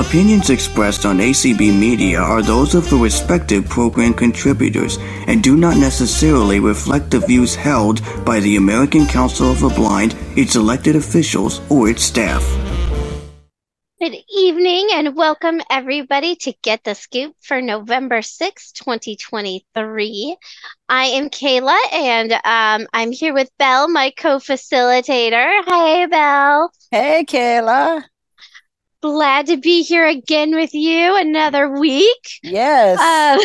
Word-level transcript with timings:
Opinions 0.00 0.48
expressed 0.48 1.04
on 1.04 1.18
ACB 1.18 1.78
Media 1.78 2.20
are 2.20 2.40
those 2.40 2.74
of 2.74 2.88
the 2.88 2.96
respective 2.96 3.68
program 3.68 4.14
contributors 4.14 4.96
and 5.26 5.42
do 5.42 5.58
not 5.58 5.76
necessarily 5.76 6.58
reflect 6.58 7.10
the 7.10 7.20
views 7.20 7.54
held 7.54 8.00
by 8.24 8.40
the 8.40 8.56
American 8.56 9.06
Council 9.06 9.50
of 9.50 9.60
the 9.60 9.68
Blind, 9.68 10.16
its 10.38 10.56
elected 10.56 10.96
officials, 10.96 11.60
or 11.70 11.90
its 11.90 12.02
staff. 12.02 12.42
Good 14.00 14.16
evening 14.34 14.88
and 14.94 15.14
welcome 15.14 15.60
everybody 15.68 16.34
to 16.36 16.54
Get 16.62 16.82
the 16.82 16.94
Scoop 16.94 17.34
for 17.42 17.60
November 17.60 18.22
6, 18.22 18.72
2023. 18.72 20.36
I 20.88 21.04
am 21.04 21.28
Kaila 21.28 21.78
and 21.92 22.32
um, 22.32 22.88
I'm 22.94 23.12
here 23.12 23.34
with 23.34 23.50
Bel, 23.58 23.86
my 23.86 24.14
co 24.16 24.38
facilitator. 24.38 25.62
Hey, 25.66 26.06
Bel. 26.06 26.72
Hey, 26.90 27.26
Kaila. 27.28 28.02
Glad 29.02 29.46
to 29.46 29.56
be 29.56 29.82
here 29.82 30.06
again 30.06 30.54
with 30.54 30.74
you 30.74 31.16
another 31.16 31.70
week. 31.70 32.28
Yes. 32.42 32.98
Uh, 32.98 33.38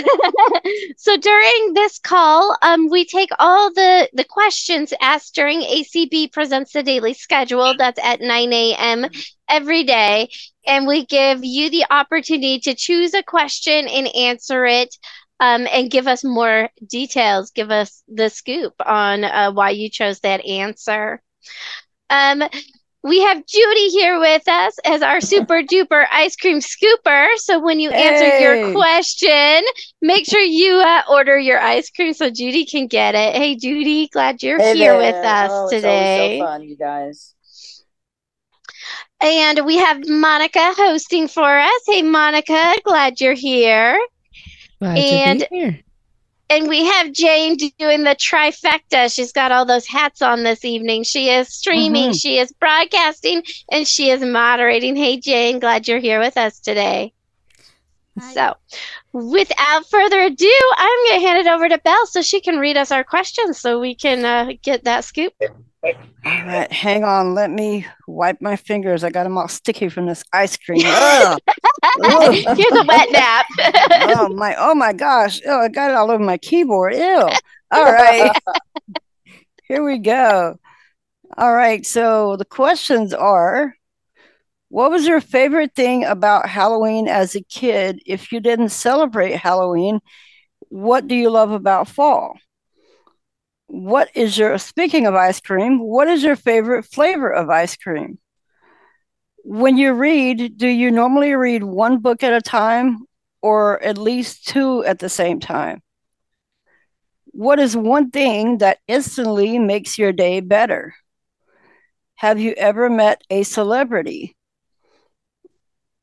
so 0.97 1.15
during 1.15 1.73
this 1.73 1.97
call, 1.97 2.57
um, 2.61 2.89
we 2.89 3.05
take 3.05 3.29
all 3.39 3.73
the, 3.73 4.09
the 4.11 4.25
questions 4.25 4.93
asked 5.01 5.33
during 5.33 5.61
ACB 5.61 6.33
Presents 6.33 6.73
the 6.73 6.83
Daily 6.83 7.13
Schedule. 7.13 7.73
That's 7.77 7.99
at 8.03 8.19
9 8.19 8.51
a.m. 8.51 9.05
every 9.47 9.85
day. 9.85 10.27
And 10.67 10.87
we 10.87 11.05
give 11.05 11.45
you 11.45 11.69
the 11.69 11.85
opportunity 11.89 12.59
to 12.59 12.75
choose 12.75 13.13
a 13.13 13.23
question 13.23 13.87
and 13.87 14.13
answer 14.13 14.65
it 14.65 14.93
um, 15.39 15.67
and 15.71 15.89
give 15.91 16.07
us 16.07 16.23
more 16.25 16.69
details. 16.85 17.51
Give 17.51 17.71
us 17.71 18.03
the 18.09 18.29
scoop 18.29 18.73
on 18.85 19.23
uh, 19.23 19.51
why 19.53 19.69
you 19.69 19.89
chose 19.89 20.19
that 20.19 20.45
answer. 20.45 21.21
Um, 22.09 22.43
we 23.05 23.21
have 23.21 23.45
Judy 23.45 23.89
here 23.89 24.19
with 24.19 24.47
us 24.47 24.73
as 24.83 25.03
our 25.03 25.21
super 25.21 25.61
duper 25.61 26.07
ice 26.11 26.35
cream 26.35 26.59
scooper. 26.59 27.27
So 27.37 27.59
when 27.59 27.79
you 27.79 27.91
answer 27.91 28.25
Hey. 28.25 28.41
your 28.41 28.73
question, 28.73 29.63
make 30.01 30.25
sure 30.25 30.41
you 30.41 30.77
uh, 30.77 31.03
order 31.07 31.37
your 31.37 31.59
ice 31.59 31.91
cream 31.91 32.13
so 32.15 32.31
Judy 32.31 32.65
can 32.65 32.87
get 32.87 33.13
it. 33.13 33.35
Hey, 33.35 33.55
Judy, 33.55 34.07
glad 34.07 34.41
you're 34.41 34.57
Hey 34.57 34.75
here 34.75 34.97
there. 34.97 35.13
with 35.13 35.23
us 35.23 35.51
oh, 35.53 35.69
today. 35.69 36.37
It's 36.37 36.41
so 36.41 36.45
fun, 36.47 36.63
you 36.63 36.75
guys. 36.75 37.35
And 39.21 39.65
we 39.65 39.77
have 39.77 40.07
Monica 40.09 40.73
hosting 40.75 41.27
for 41.27 41.59
us. 41.59 41.81
Hey, 41.85 42.01
Monica, 42.01 42.73
glad 42.83 43.21
you're 43.21 43.33
here. 43.33 43.99
Glad 44.79 44.97
And- 44.97 45.39
to 45.41 45.47
be 45.51 45.57
here. 45.57 45.84
And 46.49 46.67
we 46.67 46.85
have 46.85 47.11
Jane 47.11 47.57
doing 47.57 48.03
the 48.03 48.15
trifecta. 48.15 49.13
She's 49.13 49.31
got 49.31 49.51
all 49.51 49.65
those 49.65 49.87
hats 49.87 50.21
on 50.21 50.43
this 50.43 50.63
evening. 50.63 51.03
She 51.03 51.29
is 51.29 51.47
streaming, 51.53 52.11
Mhm. 52.11 52.21
she 52.21 52.37
is 52.37 52.51
broadcasting, 52.53 53.43
and 53.71 53.87
she 53.87 54.11
is 54.11 54.21
moderating. 54.21 54.95
Hey, 54.95 55.17
Jane, 55.17 55.59
glad 55.59 55.87
you're 55.87 55.99
here 55.99 56.19
with 56.19 56.37
us 56.37 56.59
today. 56.59 57.13
So, 58.33 58.55
without 59.11 59.89
further 59.89 60.21
ado, 60.21 60.59
I'm 60.77 61.09
going 61.09 61.19
to 61.19 61.27
hand 61.27 61.39
it 61.45 61.49
over 61.51 61.67
to 61.67 61.77
Bel 61.79 62.05
so 62.05 62.21
she 62.21 62.39
can 62.39 62.59
read 62.59 62.77
us 62.77 62.91
our 62.91 63.03
questions 63.03 63.59
so 63.59 63.79
we 63.79 63.93
can 63.93 64.23
uh, 64.23 64.53
get 64.61 64.85
that 64.85 65.03
scoop. 65.03 65.33
All 65.85 66.45
right, 66.45 66.71
hang 66.71 67.03
on. 67.03 67.35
Let 67.35 67.51
me 67.51 67.85
wipe 68.07 68.41
my 68.41 68.55
fingers. 68.55 69.03
I 69.03 69.09
got 69.09 69.23
them 69.23 69.37
all 69.37 69.47
sticky 69.47 69.89
from 69.89 70.07
this 70.07 70.23
ice 70.33 70.57
cream. 70.57 70.81
Ugh. 70.85 71.39
Here's 72.03 72.71
a 72.71 72.83
wet 72.85 73.11
nap. 73.11 73.45
oh 74.17 74.29
my! 74.29 74.55
Oh 74.57 74.73
my 74.73 74.93
gosh! 74.93 75.39
Oh, 75.45 75.61
I 75.61 75.69
got 75.69 75.91
it 75.91 75.95
all 75.95 76.09
over 76.09 76.23
my 76.23 76.37
keyboard. 76.37 76.95
Ew. 76.95 77.29
All 77.71 77.83
right, 77.91 78.31
here 79.67 79.83
we 79.83 79.99
go. 79.99 80.57
All 81.37 81.53
right. 81.53 81.85
So 81.85 82.35
the 82.37 82.45
questions 82.45 83.13
are: 83.13 83.75
What 84.69 84.91
was 84.91 85.05
your 85.05 85.21
favorite 85.21 85.75
thing 85.75 86.03
about 86.03 86.49
Halloween 86.49 87.07
as 87.07 87.35
a 87.35 87.43
kid? 87.43 88.01
If 88.05 88.31
you 88.31 88.39
didn't 88.39 88.69
celebrate 88.69 89.35
Halloween, 89.35 89.99
what 90.69 91.07
do 91.07 91.15
you 91.15 91.29
love 91.29 91.51
about 91.51 91.87
fall? 91.87 92.37
What 93.67 94.09
is 94.15 94.37
your, 94.37 94.57
speaking 94.57 95.07
of 95.07 95.15
ice 95.15 95.39
cream, 95.39 95.79
what 95.79 96.07
is 96.07 96.23
your 96.23 96.35
favorite 96.35 96.83
flavor 96.83 97.29
of 97.29 97.49
ice 97.49 97.75
cream? 97.75 98.19
When 99.43 99.77
you 99.77 99.93
read, 99.93 100.57
do 100.57 100.67
you 100.67 100.91
normally 100.91 101.33
read 101.33 101.63
one 101.63 101.99
book 101.99 102.23
at 102.23 102.33
a 102.33 102.41
time 102.41 103.05
or 103.41 103.81
at 103.83 103.97
least 103.97 104.47
two 104.47 104.83
at 104.85 104.99
the 104.99 105.09
same 105.09 105.39
time? 105.39 105.81
What 107.25 107.59
is 107.59 107.75
one 107.75 108.11
thing 108.11 108.59
that 108.59 108.79
instantly 108.87 109.59
makes 109.59 109.97
your 109.97 110.13
day 110.13 110.39
better? 110.39 110.95
Have 112.15 112.39
you 112.39 112.53
ever 112.53 112.89
met 112.89 113.21
a 113.29 113.43
celebrity? 113.43 114.35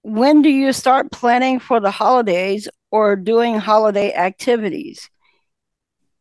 When 0.02 0.42
do 0.42 0.50
you 0.50 0.72
start 0.72 1.10
planning 1.10 1.58
for 1.58 1.80
the 1.80 1.90
holidays 1.90 2.68
or 2.90 3.16
doing 3.16 3.58
holiday 3.58 4.12
activities? 4.12 5.08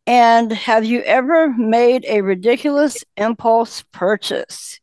And 0.07 0.51
have 0.51 0.84
you 0.84 1.01
ever 1.01 1.50
made 1.50 2.06
a 2.07 2.22
ridiculous 2.22 3.03
impulse 3.17 3.84
purchase? 3.91 4.79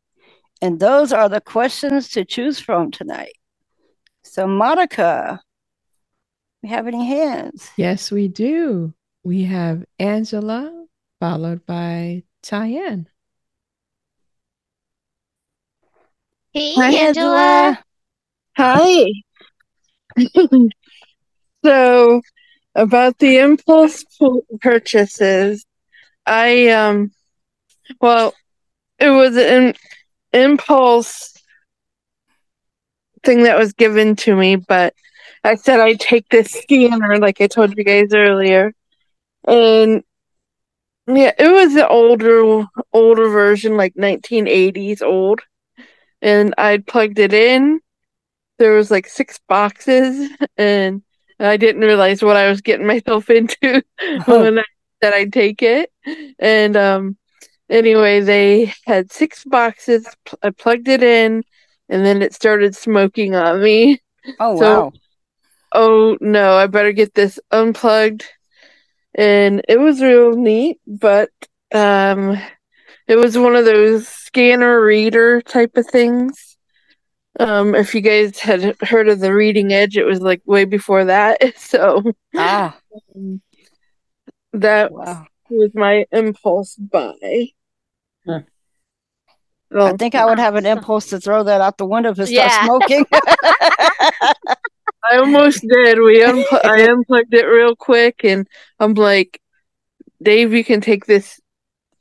And 0.63 0.81
those 0.81 1.13
are 1.13 1.29
the 1.29 1.41
questions 1.41 2.09
to 2.11 2.25
choose 2.25 2.59
from 2.59 2.91
tonight. 2.91 3.35
So, 4.23 4.47
Monica, 4.47 5.41
we 6.63 6.69
have 6.69 6.87
any 6.87 7.07
hands? 7.07 7.69
Yes, 7.77 8.11
we 8.11 8.29
do. 8.29 8.95
We 9.25 9.45
have 9.45 9.85
Angela, 9.99 10.87
followed 11.21 11.65
by 11.67 12.25
Tyann. 12.43 13.07
Hey, 16.53 16.75
Hi, 16.75 16.93
Angela. 16.95 17.85
Hi. 18.57 19.07
so, 21.65 22.21
about 22.79 23.19
the 23.19 23.39
impulse 23.39 24.05
purchases, 24.61 25.67
I 26.25 26.69
um, 26.69 27.11
well, 28.01 28.35
it 28.99 29.11
was 29.11 29.37
an 29.37 29.75
impulse 30.33 31.35
thing 33.25 33.43
that 33.43 33.59
was 33.59 33.73
given 33.73 34.15
to 34.17 34.37
me, 34.37 34.57
but 34.57 34.95
I 35.43 35.57
said 35.57 35.81
I'd 35.81 36.01
take 36.01 36.29
this 36.29 36.53
scanner, 36.53 37.19
like 37.19 37.41
I 37.41 37.49
told 37.49 37.77
you 37.77 37.83
guys 37.83 38.15
earlier, 38.15 38.73
and 39.47 40.05
yeah, 41.09 41.33
it 41.37 41.51
was 41.51 41.75
an 41.75 41.87
older, 41.89 42.65
older 42.93 43.29
version, 43.29 43.77
like 43.77 43.95
1980s 43.95 45.03
old, 45.03 45.41
and 46.23 46.55
I'd 46.57 46.87
plugged 46.87 47.19
it 47.19 47.33
in. 47.33 47.81
There 48.59 48.75
was 48.75 48.91
like 48.91 49.09
six 49.09 49.41
boxes 49.49 50.31
and 50.57 51.03
I 51.41 51.57
didn't 51.57 51.83
realize 51.83 52.23
what 52.23 52.37
I 52.37 52.49
was 52.49 52.61
getting 52.61 52.87
myself 52.87 53.31
into 53.39 53.83
when 54.27 54.59
I 54.59 54.65
said 55.03 55.15
I'd 55.15 55.33
take 55.33 55.63
it. 55.63 55.93
And 56.39 56.77
um 56.77 57.17
anyway, 57.71 58.21
they 58.21 58.73
had 58.87 59.13
six 59.13 59.45
boxes. 59.45 60.07
I 60.43 60.51
plugged 60.51 60.89
it 60.89 61.03
in 61.03 61.45
and 61.89 62.05
then 62.05 62.23
it 62.23 62.35
started 62.35 62.75
smoking 62.77 63.35
on 63.35 63.63
me. 63.63 64.01
Oh, 64.41 64.59
So- 64.59 64.81
wow. 64.81 64.93
Oh 65.73 66.17
no, 66.21 66.55
I 66.55 66.67
better 66.67 66.93
get 66.93 67.15
this 67.15 67.39
unplugged. 67.51 68.25
And 69.15 69.63
it 69.69 69.79
was 69.79 70.01
real 70.03 70.33
neat, 70.33 70.81
but 70.87 71.31
um 71.75 72.39
it 73.07 73.17
was 73.17 73.37
one 73.39 73.57
of 73.57 73.65
those 73.65 74.07
scanner 74.09 74.83
reader 74.83 75.41
type 75.43 75.77
of 75.77 75.87
things. 75.87 76.48
Um, 77.39 77.75
if 77.75 77.95
you 77.95 78.01
guys 78.01 78.39
had 78.39 78.77
heard 78.83 79.09
of 79.09 79.21
the 79.21 79.33
Reading 79.33 79.73
Edge, 79.73 79.97
it 79.97 80.05
was 80.05 80.21
like 80.21 80.43
way 80.45 80.65
before 80.65 81.05
that. 81.05 81.41
So 81.59 82.03
Ah, 82.37 82.77
that 84.53 84.93
wow. 84.93 85.27
was 85.51 85.71
my 85.75 86.07
impulse 86.13 86.75
buy. 86.75 87.49
Huh. 88.27 88.41
Well, 89.71 89.89
I 89.89 89.97
think 89.97 90.15
I 90.15 90.25
would 90.25 90.39
have 90.39 90.55
an 90.57 90.65
impulse 90.67 91.07
to 91.11 91.21
throw 91.21 91.43
that 91.45 91.61
out 91.61 91.77
the 91.77 91.87
window 91.87 92.11
if 92.11 92.19
it 92.19 92.29
starts 92.29 92.59
smoking. 92.65 93.05
I 95.11 95.17
almost 95.19 95.61
did. 95.61 95.99
We 96.01 96.23
unpl- 96.23 96.65
I 96.65 96.89
unplugged 96.89 97.35
it 97.35 97.45
real 97.45 97.77
quick, 97.77 98.25
and 98.25 98.49
I'm 98.81 98.95
like, 98.95 99.41
Dave, 100.23 100.53
you 100.53 100.65
can 100.65 100.81
take 100.81 101.07
this 101.07 101.41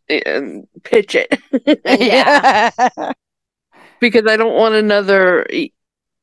and 0.09 0.65
pitch 0.83 1.15
it 1.15 1.37
Yeah. 1.85 2.71
Because 3.99 4.25
I 4.27 4.37
don't 4.37 4.55
want 4.55 4.75
another 4.75 5.45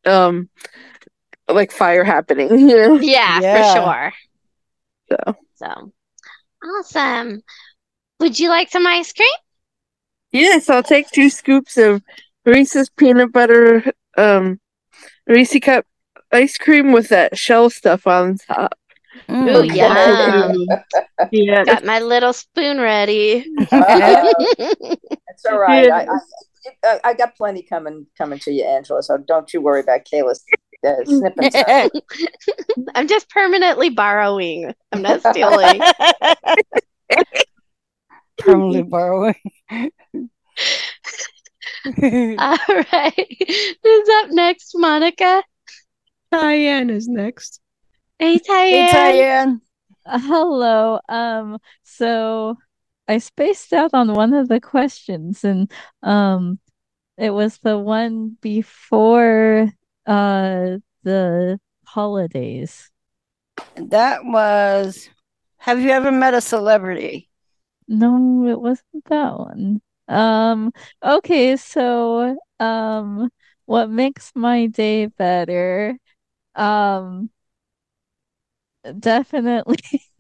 um 0.06 0.49
like 1.49 1.73
fire 1.73 2.05
happening. 2.05 2.49
You 2.69 2.76
know. 2.76 2.94
Yeah, 3.00 3.41
Yeah. 3.41 3.75
for 3.75 3.81
sure. 3.81 4.12
So 5.11 5.37
So 5.56 5.93
awesome. 6.65 7.43
Would 8.21 8.38
you 8.38 8.49
like 8.49 8.71
some 8.71 8.87
ice 8.87 9.12
cream? 9.12 9.29
yes, 10.32 10.69
I'll 10.71 10.82
take 10.82 11.11
two 11.11 11.31
scoops 11.31 11.76
of 11.76 12.03
Reese's 12.44 12.91
peanut 12.91 13.32
butter 13.32 13.85
um 14.17 14.61
Reese 15.27 15.59
cup 15.61 15.85
ice 16.32 16.56
cream 16.59 16.93
with 16.93 17.09
that 17.09 17.38
shell 17.38 17.70
stuff 17.70 18.06
on 18.06 18.38
top. 18.38 18.79
Oh 19.29 19.62
Ooh, 19.62 19.65
yum. 19.65 20.67
Yeah. 21.31 21.65
Got 21.65 21.85
my 21.85 22.00
little 22.00 22.32
spoon 22.32 22.79
ready. 22.79 23.44
Uh, 23.73 23.81
That's 24.59 25.44
all 25.50 25.59
right. 25.59 25.87
Yeah. 25.87 25.94
I, 25.97 26.03
I, 26.03 26.19
I- 26.85 27.01
I 27.05 27.15
got 27.15 27.37
plenty 27.37 27.63
coming 27.63 28.07
coming 28.17 28.39
to 28.41 28.53
you, 28.53 28.65
Angela. 28.65 29.03
So 29.03 29.19
don't 29.19 29.53
you 29.53 29.61
worry 29.61 29.81
about 29.81 30.01
Kaila's 30.11 30.43
the 30.83 31.05
snipping 31.07 31.51
sound. 31.53 31.91
I'm 32.95 33.09
just 33.09 33.29
permanently 33.31 33.91
borrowing. 33.91 34.73
I'm 34.93 35.03
not 35.03 35.21
stealing. 35.21 35.81
Permanently 38.39 38.83
borrowing. 38.83 39.35
All 39.71 39.91
right. 42.93 43.37
Who's 43.83 44.09
up 44.09 44.31
next, 44.31 44.73
Monica? 44.75 45.43
Diane 46.33 46.91
is 46.91 47.07
next. 47.09 47.61
Hey, 48.19 48.41
hey, 48.47 48.89
Tyann. 48.93 48.93
Tyann. 48.93 49.61
Uh, 50.07 50.19
Hello. 50.19 50.99
Um, 51.09 51.59
so 51.85 52.57
I 53.09 53.19
spaced 53.19 53.73
out 53.73 53.91
on 53.95 54.15
one 54.15 54.33
of 54.35 54.49
the 54.49 54.61
questions 54.61 55.45
and 55.45 55.71
um 56.03 56.59
it 57.19 57.31
was 57.31 57.59
the 57.59 57.79
one 57.79 58.37
before 58.41 59.71
uh 60.06 60.79
the 61.03 61.61
holidays. 61.87 62.91
That 63.77 64.25
was. 64.25 65.09
Have 65.59 65.81
you 65.81 65.91
ever 65.91 66.11
met 66.11 66.35
a 66.35 66.41
celebrity? 66.41 67.31
No, 67.89 68.47
it 68.49 68.61
wasn't 68.61 69.05
that 69.06 69.39
one. 69.39 69.81
Um, 70.09 70.73
okay, 71.03 71.56
so 71.56 72.37
um 72.61 73.31
what 73.67 73.89
makes 73.91 74.33
my 74.35 74.67
day 74.67 75.06
better? 75.06 75.99
Um, 76.55 77.31
definitely 78.99 79.79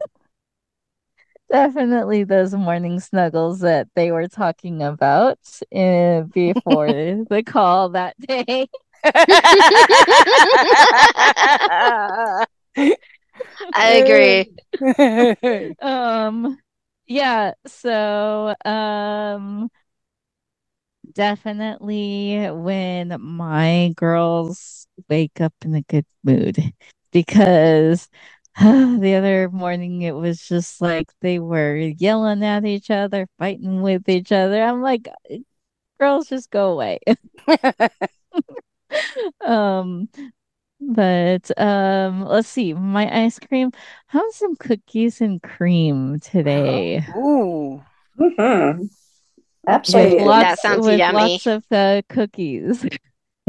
definitely 1.54 2.24
those 2.24 2.52
morning 2.52 2.98
snuggles 2.98 3.60
that 3.60 3.86
they 3.94 4.10
were 4.10 4.26
talking 4.26 4.82
about 4.82 5.38
uh, 5.72 6.22
before 6.22 6.88
the 7.30 7.44
call 7.46 7.90
that 7.90 8.16
day. 8.20 8.66
I 13.72 14.02
agree. 14.02 14.50
Um, 15.80 16.58
yeah, 17.06 17.52
so 17.66 18.54
um 18.64 19.70
definitely 21.12 22.50
when 22.50 23.16
my 23.20 23.92
girls 23.94 24.88
wake 25.08 25.40
up 25.40 25.54
in 25.64 25.74
a 25.76 25.82
good 25.82 26.06
mood 26.24 26.58
because 27.12 28.08
the 28.60 29.14
other 29.16 29.50
morning 29.50 30.02
it 30.02 30.14
was 30.14 30.40
just 30.46 30.80
like 30.80 31.10
they 31.20 31.38
were 31.38 31.76
yelling 31.76 32.44
at 32.44 32.64
each 32.64 32.90
other, 32.90 33.26
fighting 33.38 33.82
with 33.82 34.08
each 34.08 34.30
other. 34.32 34.62
I'm 34.62 34.80
like, 34.82 35.08
girls, 36.00 36.28
just 36.28 36.50
go 36.50 36.72
away. 36.72 37.00
Um, 39.44 40.08
but 40.80 41.50
um, 41.60 42.22
let's 42.24 42.48
see, 42.48 42.74
my 42.74 43.24
ice 43.24 43.38
cream. 43.38 43.70
Have 44.08 44.24
some 44.32 44.56
cookies 44.56 45.20
and 45.20 45.42
cream 45.42 46.20
today. 46.20 47.04
Ooh. 47.16 47.82
Mhm. 48.18 48.90
With 49.86 50.14
Absolutely. 50.14 50.24
That 50.38 50.58
lots 50.58 50.60
sounds 50.60 50.84
with 50.84 50.98
yummy. 50.98 51.40
lots 51.40 51.46
of 51.46 51.64
uh, 51.70 52.02
cookies, 52.08 52.84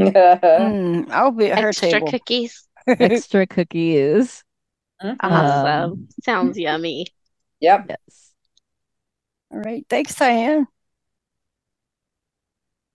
Mm, 0.58 1.10
I'll 1.10 1.30
be 1.32 1.50
at 1.50 1.58
her 1.58 1.68
Extra 1.68 1.88
table. 1.88 2.10
cookies. 2.10 2.68
extra 2.86 3.46
cookies. 3.46 4.44
Mhm. 5.02 5.16
Awesome. 5.20 5.92
Um, 5.92 6.08
Sounds 6.22 6.58
yummy. 6.58 7.06
Yep. 7.60 7.86
Yes. 7.90 8.32
All 9.50 9.60
right. 9.60 9.84
Thanks, 9.88 10.14
Diane. 10.14 10.66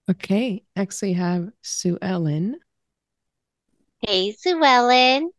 Okay, 0.10 0.64
next 0.76 1.02
we 1.02 1.14
have 1.14 1.50
Sue 1.62 1.98
Ellen. 2.02 2.60
Hey, 4.02 4.34
Sue 4.34 4.62
Ellen. 4.64 5.32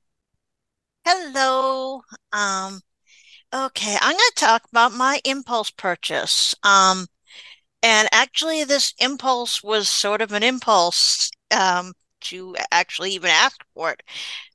Hello. 1.05 2.03
Um, 2.33 2.81
okay, 3.55 3.97
I'm 4.01 4.13
going 4.13 4.19
to 4.19 4.33
talk 4.37 4.63
about 4.71 4.93
my 4.93 5.21
impulse 5.25 5.71
purchase. 5.71 6.55
Um, 6.63 7.07
and 7.83 8.09
actually, 8.13 8.65
this 8.65 8.95
impulse 8.99 9.63
was 9.63 9.89
sort 9.89 10.23
of 10.23 10.33
an 10.33 10.43
impulse 10.43 11.31
um, 11.51 11.93
to 12.23 12.57
actually 12.71 13.11
even 13.13 13.31
ask 13.31 13.61
for 13.75 13.93
it. 13.93 14.03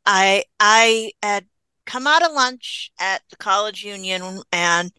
I 0.06 0.46
I 0.60 1.12
had 1.22 1.48
come 1.88 2.06
out 2.06 2.24
of 2.24 2.34
lunch 2.34 2.92
at 3.00 3.24
the 3.30 3.38
college 3.38 3.84
union, 3.84 4.44
and 4.52 4.92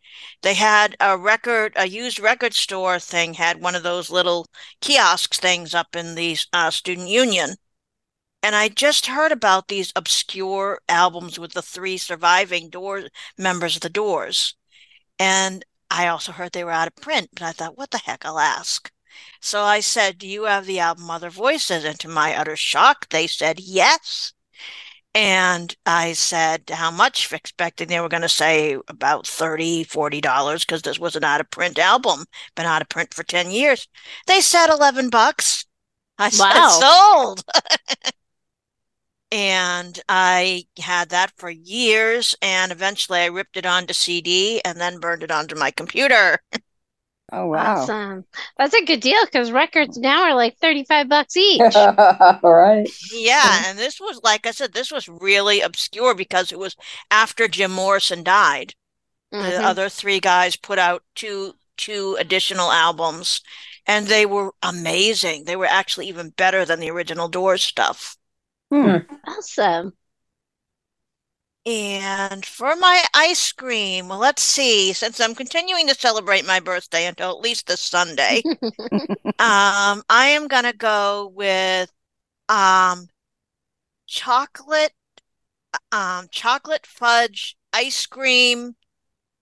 they 0.43 0.55
had 0.55 0.97
a 0.99 1.17
record, 1.17 1.73
a 1.77 1.87
used 1.89 2.19
record 2.19 2.55
store 2.55 2.99
thing, 2.99 3.35
had 3.35 3.61
one 3.63 3.77
of 3.77 3.85
those 3.85 4.11
little 4.11 4.49
kiosks 4.81 5.39
things 5.39 5.75
up 5.75 5.95
in 5.95 6.17
the 6.17 6.37
uh, 6.53 6.71
student 6.71 7.09
union. 7.09 7.51
And 8.43 8.57
I 8.57 8.69
just 8.69 9.07
heard 9.07 9.33
about 9.33 9.69
these 9.69 9.93
obscure 9.95 10.81
albums 10.89 11.39
with 11.39 11.53
the 11.53 11.63
three 11.63 11.99
surviving 11.99 12.71
Doors 12.71 13.09
members 13.37 13.77
of 13.77 13.83
the 13.83 13.91
Doors. 13.91 14.57
And 15.19 15.65
I 15.91 16.09
also 16.09 16.33
heard 16.33 16.53
they 16.53 16.65
were 16.65 16.71
out 16.71 16.89
of 16.89 16.97
print, 16.97 17.31
but 17.33 17.43
I 17.43 17.53
thought, 17.53 17.79
what 17.79 17.91
the 17.91 17.99
heck, 17.99 18.25
I'll 18.25 18.39
ask. 18.39 18.91
So 19.41 19.63
I 19.63 19.81
said, 19.81 20.19
Do 20.19 20.29
you 20.29 20.45
have 20.45 20.67
the 20.67 20.79
album 20.81 21.11
Other 21.11 21.31
Voices? 21.31 21.85
And 21.85 21.99
to 22.01 22.09
my 22.09 22.35
utter 22.35 22.57
shock, 22.57 23.09
they 23.09 23.27
said 23.27 23.61
yes. 23.61 24.33
And 25.15 25.75
I 25.85 26.13
said, 26.13 26.71
How 26.71 26.91
much? 26.91 27.33
Expecting 27.33 27.89
they 27.89 28.01
were 28.01 28.09
going 28.09 28.23
to 28.23 28.29
say 28.29 28.77
about 28.89 29.27
$30, 29.27 29.85
$40 29.87 30.61
because 30.67 30.83
this 30.83 30.99
was 30.99 31.17
an 31.17 31.25
out 31.25 31.41
of 31.41 31.51
print 31.51 31.79
album, 31.79 32.25
been 32.55 32.67
out 32.67 32.83
of 32.83 32.89
print 32.89 33.13
for 33.15 33.23
10 33.25 33.51
years. 33.51 33.89
They 34.27 34.41
said 34.41 34.71
11 34.71 35.11
bucks. 35.11 35.65
I 36.19 36.31
said, 36.31 36.69
Sold. 36.69 37.43
And 39.31 40.01
I 40.09 40.67
had 40.79 41.11
that 41.11 41.33
for 41.37 41.51
years, 41.51 42.35
and 42.41 42.73
eventually 42.73 43.21
I 43.21 43.27
ripped 43.27 43.57
it 43.59 43.67
onto 43.67 43.93
CD 43.93 44.61
and 44.65 44.81
then 44.81 45.01
burned 45.01 45.23
it 45.23 45.31
onto 45.31 45.55
my 45.55 45.71
computer. 45.71 46.41
Oh, 47.33 47.47
wow. 47.47 47.93
Awesome. 47.93 48.25
That's 48.57 48.75
a 48.75 48.85
good 48.85 49.01
deal 49.01 49.25
because 49.27 49.53
records 49.53 49.99
now 49.99 50.25
are 50.25 50.35
like 50.35 50.57
35 50.59 51.09
bucks 51.09 51.37
each. 51.37 51.91
All 52.43 52.55
right. 52.55 52.89
Yeah, 53.11 53.69
and 53.71 53.79
this 53.79 54.01
was, 54.01 54.21
like 54.23 54.47
I 54.47 54.51
said, 54.53 54.73
this 54.73 54.91
was 54.91 55.09
really 55.09 55.61
obscure 55.61 56.15
because 56.15 56.53
it 56.53 56.59
was 56.59 56.77
after 57.11 57.49
Jim 57.49 57.71
Morrison 57.73 58.23
died. 58.23 58.75
The 59.39 59.59
Mhm. 59.59 59.67
other 59.67 59.89
three 59.91 60.21
guys 60.21 60.57
put 60.57 60.79
out 60.79 61.05
two 61.15 61.57
two 61.79 62.17
additional 62.21 62.73
albums, 62.73 63.43
and 63.87 64.07
they 64.09 64.27
were 64.27 64.55
amazing. 64.63 65.45
They 65.45 65.57
were 65.57 65.67
actually 65.67 66.09
even 66.09 66.31
better 66.31 66.65
than 66.65 66.81
the 66.81 66.91
original 66.91 67.29
Doors 67.29 67.65
stuff. 67.65 68.17
Awesome. 69.27 69.93
And 71.69 72.47
for 72.47 72.77
my 72.77 73.05
ice 73.15 73.53
cream, 73.53 74.09
well, 74.09 74.19
let's 74.19 74.43
see. 74.43 74.93
Since 74.95 75.21
I'm 75.21 75.35
continuing 75.35 75.87
to 75.89 75.95
celebrate 75.95 76.47
my 76.47 76.61
birthday 76.61 77.07
until 77.07 77.31
at 77.31 77.41
least 77.41 77.67
this 77.67 77.83
Sunday, 77.83 78.47
um, 79.39 80.03
I 80.09 80.29
am 80.31 80.49
gonna 80.49 80.73
go 80.73 81.29
with 81.35 81.93
um 82.49 83.09
chocolate 84.07 84.95
um 85.93 86.29
chocolate 86.31 86.87
fudge 86.87 87.57
ice 87.73 88.07
cream 88.07 88.77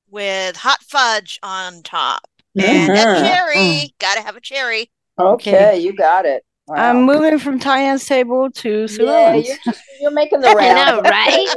with 0.08 0.56
hot 0.56 0.82
fudge 0.82 1.38
on 1.42 1.82
top. 1.82 2.28
And 2.58 2.96
a 2.96 3.06
Mhm. 3.06 3.20
cherry. 3.20 3.94
Gotta 4.00 4.22
have 4.22 4.36
a 4.36 4.40
cherry. 4.40 4.90
Okay, 5.18 5.78
you 5.78 5.94
got 5.94 6.26
it. 6.26 6.45
Wow. 6.68 6.76
I'm 6.76 7.02
moving 7.04 7.38
from 7.38 7.60
Tyann's 7.60 8.04
table 8.04 8.50
to 8.50 8.88
Sue 8.88 9.04
yeah, 9.04 9.34
you're, 9.34 9.56
just, 9.64 9.82
you're 10.00 10.10
making 10.10 10.40
the 10.40 10.48
I 10.50 10.54
rounds. 10.54 11.02
know, 11.02 11.02
right? 11.02 11.48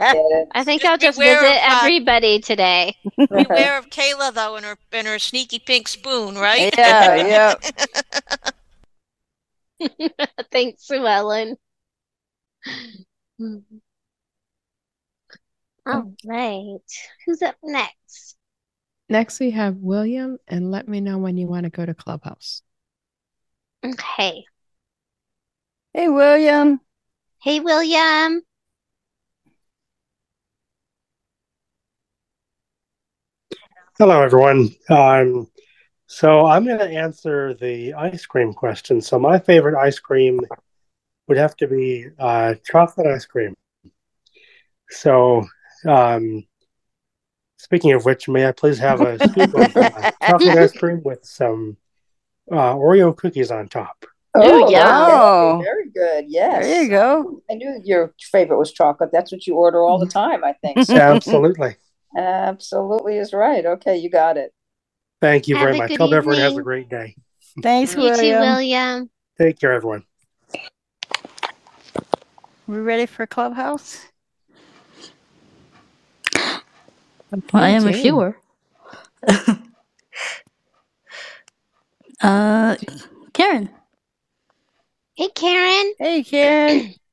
I. 0.00 0.46
I 0.54 0.64
think 0.64 0.82
Just 0.82 0.90
I'll 0.90 0.98
just 0.98 1.18
beware 1.18 1.40
visit 1.40 1.56
of, 1.64 1.72
uh, 1.72 1.78
everybody 1.80 2.40
today. 2.40 2.94
Beware 3.16 3.78
of 3.78 3.88
Kaila 3.88 4.34
though 4.34 4.56
and 4.56 4.66
her 4.66 4.76
and 4.92 5.06
her 5.06 5.18
sneaky 5.18 5.58
pink 5.58 5.88
spoon, 5.88 6.34
right? 6.34 6.74
yeah, 6.76 7.54
yeah. 9.80 9.88
Thanks, 10.52 10.86
Sue 10.86 11.06
Ellen. 11.06 11.56
All 15.86 16.12
right. 16.26 16.78
Who's 17.26 17.40
up 17.40 17.56
next? 17.62 18.36
Next 19.08 19.40
we 19.40 19.50
have 19.50 19.76
William, 19.76 20.38
and 20.46 20.70
let 20.70 20.86
me 20.86 21.00
know 21.00 21.18
when 21.18 21.36
you 21.38 21.46
want 21.46 21.64
to 21.64 21.70
go 21.70 21.84
to 21.84 21.94
Clubhouse. 21.94 22.62
Okay. 23.84 24.44
Hey, 25.92 26.08
William. 26.08 26.80
Hey, 27.42 27.58
William. 27.58 28.42
Hello, 33.98 34.22
everyone. 34.22 34.70
Um, 34.88 35.48
so 36.06 36.46
I'm 36.46 36.64
going 36.64 36.78
to 36.78 36.84
answer 36.84 37.54
the 37.54 37.94
ice 37.94 38.24
cream 38.24 38.52
question. 38.52 39.00
So 39.00 39.18
my 39.18 39.40
favorite 39.40 39.76
ice 39.76 39.98
cream 39.98 40.38
would 41.26 41.36
have 41.36 41.56
to 41.56 41.66
be 41.66 42.06
uh, 42.20 42.54
chocolate 42.64 43.08
ice 43.08 43.26
cream. 43.26 43.54
So, 44.90 45.44
um, 45.88 46.46
speaking 47.56 47.94
of 47.94 48.04
which, 48.04 48.28
may 48.28 48.46
I 48.46 48.52
please 48.52 48.78
have 48.78 49.00
a 49.00 49.18
scoop 49.28 49.54
of 49.54 49.76
uh, 49.76 50.10
chocolate 50.22 50.56
ice 50.58 50.72
cream 50.72 51.02
with 51.02 51.24
some 51.24 51.76
uh, 52.50 52.74
Oreo 52.74 53.16
cookies 53.16 53.50
on 53.50 53.68
top? 53.68 54.04
Oh, 54.34 54.70
yeah. 54.70 54.84
that's 54.84 55.10
Oh. 55.12 55.62
very 55.62 55.90
good. 55.90 56.24
Yes. 56.28 56.64
There 56.64 56.82
you 56.82 56.88
go. 56.88 57.42
I 57.50 57.54
knew 57.54 57.80
your 57.84 58.14
favorite 58.30 58.58
was 58.58 58.72
chocolate. 58.72 59.10
That's 59.12 59.30
what 59.30 59.46
you 59.46 59.56
order 59.56 59.82
all 59.82 59.98
the 59.98 60.06
time, 60.06 60.42
I 60.42 60.54
think. 60.54 60.84
So 60.84 60.94
Absolutely. 60.96 61.76
absolutely 62.16 63.18
is 63.18 63.32
right. 63.32 63.64
Okay, 63.64 63.96
you 63.96 64.10
got 64.10 64.36
it. 64.36 64.52
Thank 65.20 65.48
you 65.48 65.56
Have 65.56 65.66
very 65.66 65.78
much. 65.78 65.88
good 65.90 66.00
Hope 66.00 66.12
everyone 66.12 66.40
has 66.40 66.56
a 66.56 66.62
great 66.62 66.88
day. 66.88 67.14
Thanks, 67.62 67.92
You 67.94 67.96
too, 67.98 68.02
William. 68.02 68.40
William. 68.40 69.10
Take 69.38 69.60
care, 69.60 69.72
everyone. 69.72 70.04
We 72.66 72.78
ready 72.78 73.06
for 73.06 73.26
Clubhouse? 73.26 74.06
I 77.52 77.70
am 77.70 77.86
a 77.86 77.90
if 77.90 78.04
you 78.04 78.16
were. 78.16 78.36
uh, 82.22 82.76
Karen. 83.32 83.70
Hey, 85.14 85.28
Karen. 85.34 85.94
Hey, 85.98 86.22
Karen. 86.22 86.94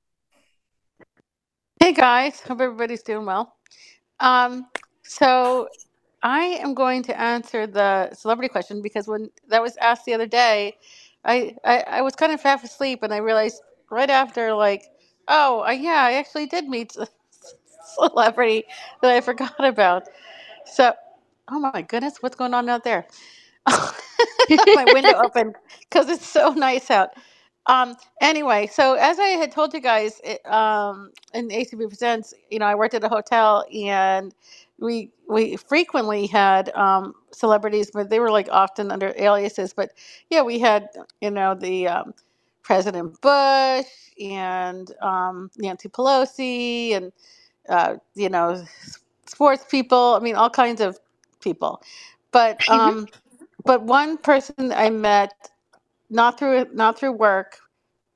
Hey 1.81 1.93
guys, 1.93 2.41
hope 2.41 2.59
everybody's 2.59 3.03
doing 3.03 3.25
well. 3.25 3.55
Um, 4.19 4.67
so 5.01 5.69
I 6.21 6.41
am 6.61 6.73
going 6.73 7.03
to 7.03 7.17
answer 7.17 7.65
the 7.65 8.13
celebrity 8.13 8.49
question 8.49 8.81
because 8.81 9.07
when 9.07 9.29
that 9.47 9.61
was 9.61 9.77
asked 9.77 10.03
the 10.03 10.13
other 10.13 10.27
day, 10.27 10.75
I 11.23 11.55
I, 11.63 11.79
I 11.87 12.01
was 12.01 12.15
kind 12.15 12.33
of 12.33 12.41
half 12.41 12.65
asleep 12.65 13.01
and 13.01 13.13
I 13.13 13.17
realized 13.17 13.61
right 13.89 14.09
after 14.09 14.53
like, 14.53 14.83
oh 15.29 15.61
I, 15.61 15.71
yeah, 15.71 16.03
I 16.03 16.13
actually 16.15 16.47
did 16.47 16.67
meet 16.67 16.97
a 16.97 17.07
celebrity 17.95 18.65
that 19.01 19.11
I 19.11 19.21
forgot 19.21 19.63
about. 19.63 20.09
So, 20.65 20.93
oh 21.47 21.59
my 21.59 21.81
goodness, 21.81 22.21
what's 22.21 22.35
going 22.35 22.53
on 22.53 22.67
out 22.67 22.83
there? 22.83 23.07
my 24.73 24.85
window 24.85 25.13
open 25.23 25.55
because 25.81 26.09
it's 26.09 26.27
so 26.27 26.51
nice 26.51 26.91
out. 26.91 27.11
Um, 27.67 27.95
anyway, 28.21 28.67
so 28.67 28.95
as 28.95 29.19
I 29.19 29.29
had 29.29 29.51
told 29.51 29.73
you 29.73 29.81
guys 29.81 30.21
it, 30.23 30.45
um, 30.51 31.11
in 31.33 31.49
ACB 31.49 31.87
Presents, 31.89 32.33
you 32.51 32.59
know, 32.59 32.65
I 32.65 32.75
worked 32.75 32.95
at 32.95 33.03
a 33.03 33.09
hotel 33.09 33.65
and 33.73 34.33
we 34.79 35.11
we 35.29 35.57
frequently 35.57 36.27
had 36.27 36.69
um, 36.75 37.13
celebrities, 37.31 37.91
but 37.93 38.09
they 38.09 38.19
were 38.19 38.31
like 38.31 38.49
often 38.51 38.91
under 38.91 39.13
aliases. 39.17 39.73
But 39.73 39.91
yeah, 40.29 40.41
we 40.43 40.59
had 40.59 40.89
you 41.21 41.31
know 41.31 41.55
the 41.55 41.87
um, 41.89 42.13
President 42.63 43.19
Bush 43.21 43.87
and 44.21 44.91
um, 45.01 45.51
Nancy 45.57 45.89
Pelosi 45.89 46.91
and 46.95 47.13
uh, 47.69 47.95
you 48.15 48.29
know 48.29 48.51
s- 48.51 48.99
sports 49.27 49.65
people. 49.69 50.15
I 50.15 50.19
mean, 50.19 50.35
all 50.35 50.49
kinds 50.51 50.81
of 50.81 50.99
people. 51.41 51.81
But 52.31 52.61
um, 52.67 53.07
but 53.65 53.83
one 53.83 54.17
person 54.17 54.73
I 54.73 54.89
met 54.91 55.33
not 56.11 56.39
through 56.39 56.67
not 56.73 56.99
through 56.99 57.13
work, 57.13 57.57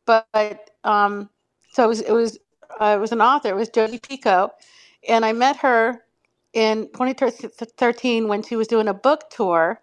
but 0.08 0.72
um, 0.86 1.30
so 1.74 1.86
it 1.86 1.90
was 1.90 2.02
it 2.02 2.14
was 2.14 2.40
uh, 2.82 2.96
it 2.98 3.02
was 3.02 3.14
an 3.14 3.22
author. 3.22 3.50
It 3.50 3.58
was 3.58 3.70
Jodi 3.70 4.00
Picoult, 4.00 4.52
and 5.10 5.26
I 5.26 5.34
met 5.34 5.58
her 5.58 6.04
in 6.54 6.90
2013 6.94 8.28
when 8.30 8.44
she 8.44 8.58
was 8.58 8.68
doing 8.68 8.90
a 8.90 8.96
book 8.96 9.30
tour, 9.32 9.82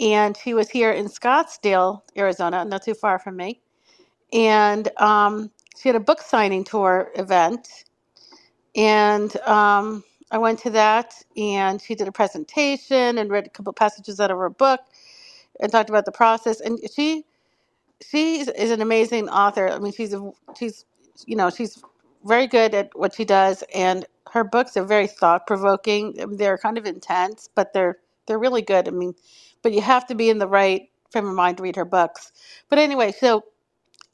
and 0.00 0.36
she 0.36 0.54
was 0.54 0.70
here 0.70 0.92
in 0.92 1.06
Scottsdale, 1.08 2.02
Arizona, 2.16 2.64
not 2.64 2.84
too 2.84 2.94
far 2.94 3.18
from 3.18 3.36
me, 3.36 3.60
and 4.32 4.88
um, 5.00 5.50
she 5.80 5.88
had 5.88 5.96
a 5.96 6.00
book 6.00 6.22
signing 6.22 6.64
tour 6.64 7.10
event, 7.16 7.68
and 8.76 9.36
um, 9.42 10.04
I 10.32 10.38
went 10.38 10.60
to 10.60 10.70
that, 10.72 11.14
and 11.36 11.82
she 11.82 11.96
did 11.96 12.08
a 12.08 12.12
presentation 12.12 13.18
and 13.18 13.30
read 13.30 13.46
a 13.46 13.50
couple 13.50 13.74
passages 13.74 14.20
out 14.20 14.32
of 14.32 14.38
her 14.38 14.50
book, 14.50 14.80
and 15.60 15.72
talked 15.72 15.90
about 15.90 16.06
the 16.06 16.12
process, 16.12 16.60
and 16.60 16.78
she 16.94 17.24
she 18.06 18.40
is 18.40 18.70
an 18.72 18.82
amazing 18.82 19.28
author. 19.30 19.68
I 19.68 19.78
mean, 19.80 19.92
she's 19.92 20.14
a, 20.14 20.30
she's 20.58 20.84
you 21.26 21.36
know 21.36 21.50
she's 21.50 21.82
very 22.24 22.48
good 22.48 22.74
at 22.74 22.90
what 22.94 23.14
she 23.14 23.24
does, 23.26 23.64
and 23.74 24.06
her 24.32 24.44
books 24.44 24.76
are 24.78 24.84
very 24.84 25.08
thought 25.08 25.46
provoking. 25.46 26.36
They're 26.38 26.58
kind 26.58 26.78
of 26.78 26.86
intense, 26.86 27.48
but 27.54 27.72
they're 27.74 27.98
they're 28.26 28.38
really 28.40 28.62
good. 28.62 28.88
I 28.88 28.92
mean, 28.92 29.14
but 29.62 29.72
you 29.72 29.82
have 29.82 30.06
to 30.08 30.16
be 30.16 30.30
in 30.30 30.38
the 30.38 30.48
right 30.48 30.90
frame 31.10 31.28
of 31.28 31.34
mind 31.34 31.58
to 31.58 31.64
read 31.64 31.76
her 31.76 31.86
books. 31.86 32.32
But 32.70 32.78
anyway, 32.80 33.12
so 33.12 33.44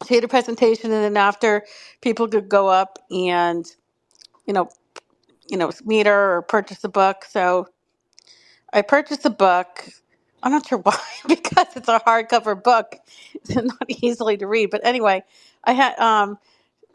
she 0.09 0.17
had 0.17 0.25
a 0.25 0.29
presentation, 0.29 0.93
and 0.93 1.05
then 1.05 1.19
after 1.19 1.65
people 2.03 2.29
could 2.29 2.49
go 2.49 2.69
up 2.69 2.99
and 3.11 3.67
you 4.47 4.55
know 4.55 4.69
you 5.50 5.59
know 5.59 5.71
meet 5.85 6.07
her 6.07 6.37
or 6.38 6.43
purchase 6.43 6.85
a 6.85 6.90
book. 6.90 7.26
So 7.28 7.69
I 8.73 8.83
purchased 8.83 9.26
a 9.26 9.31
book. 9.31 9.88
I'm 10.43 10.52
not 10.52 10.67
sure 10.67 10.78
why, 10.85 10.99
because 11.28 11.69
it's 11.76 11.88
a 11.88 12.00
hardcover 12.07 12.62
book. 12.62 12.97
It's 13.35 13.57
not 13.57 13.85
easily 13.88 14.37
to 14.38 14.47
read. 14.49 14.71
But 14.71 14.83
anyway, 14.85 15.25
I 15.64 15.73
had 15.75 15.99
um, 15.99 16.38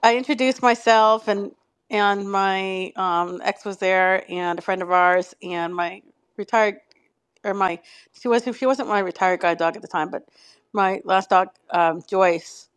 I 0.04 0.18
introduced 0.18 0.62
myself 0.62 1.28
and 1.28 1.52
and 1.90 2.32
my 2.32 2.94
um, 2.96 3.42
ex 3.44 3.66
was 3.66 3.78
there 3.78 4.26
and 4.32 4.60
a 4.60 4.62
friend 4.62 4.82
of 4.82 4.92
ours 4.92 5.36
and 5.44 5.76
my 5.76 6.02
retired 6.38 6.78
or 7.46 7.54
my 7.56 7.80
she 8.20 8.28
was 8.30 8.44
she 8.58 8.68
wasn't 8.68 8.90
my 8.90 9.00
retired 9.00 9.42
guide 9.42 9.60
dog 9.60 9.76
at 9.78 9.84
the 9.84 9.90
time, 9.90 10.12
but 10.12 10.24
my 10.74 11.02
last 11.06 11.30
dog 11.32 11.50
um, 11.72 12.02
Joyce 12.10 12.70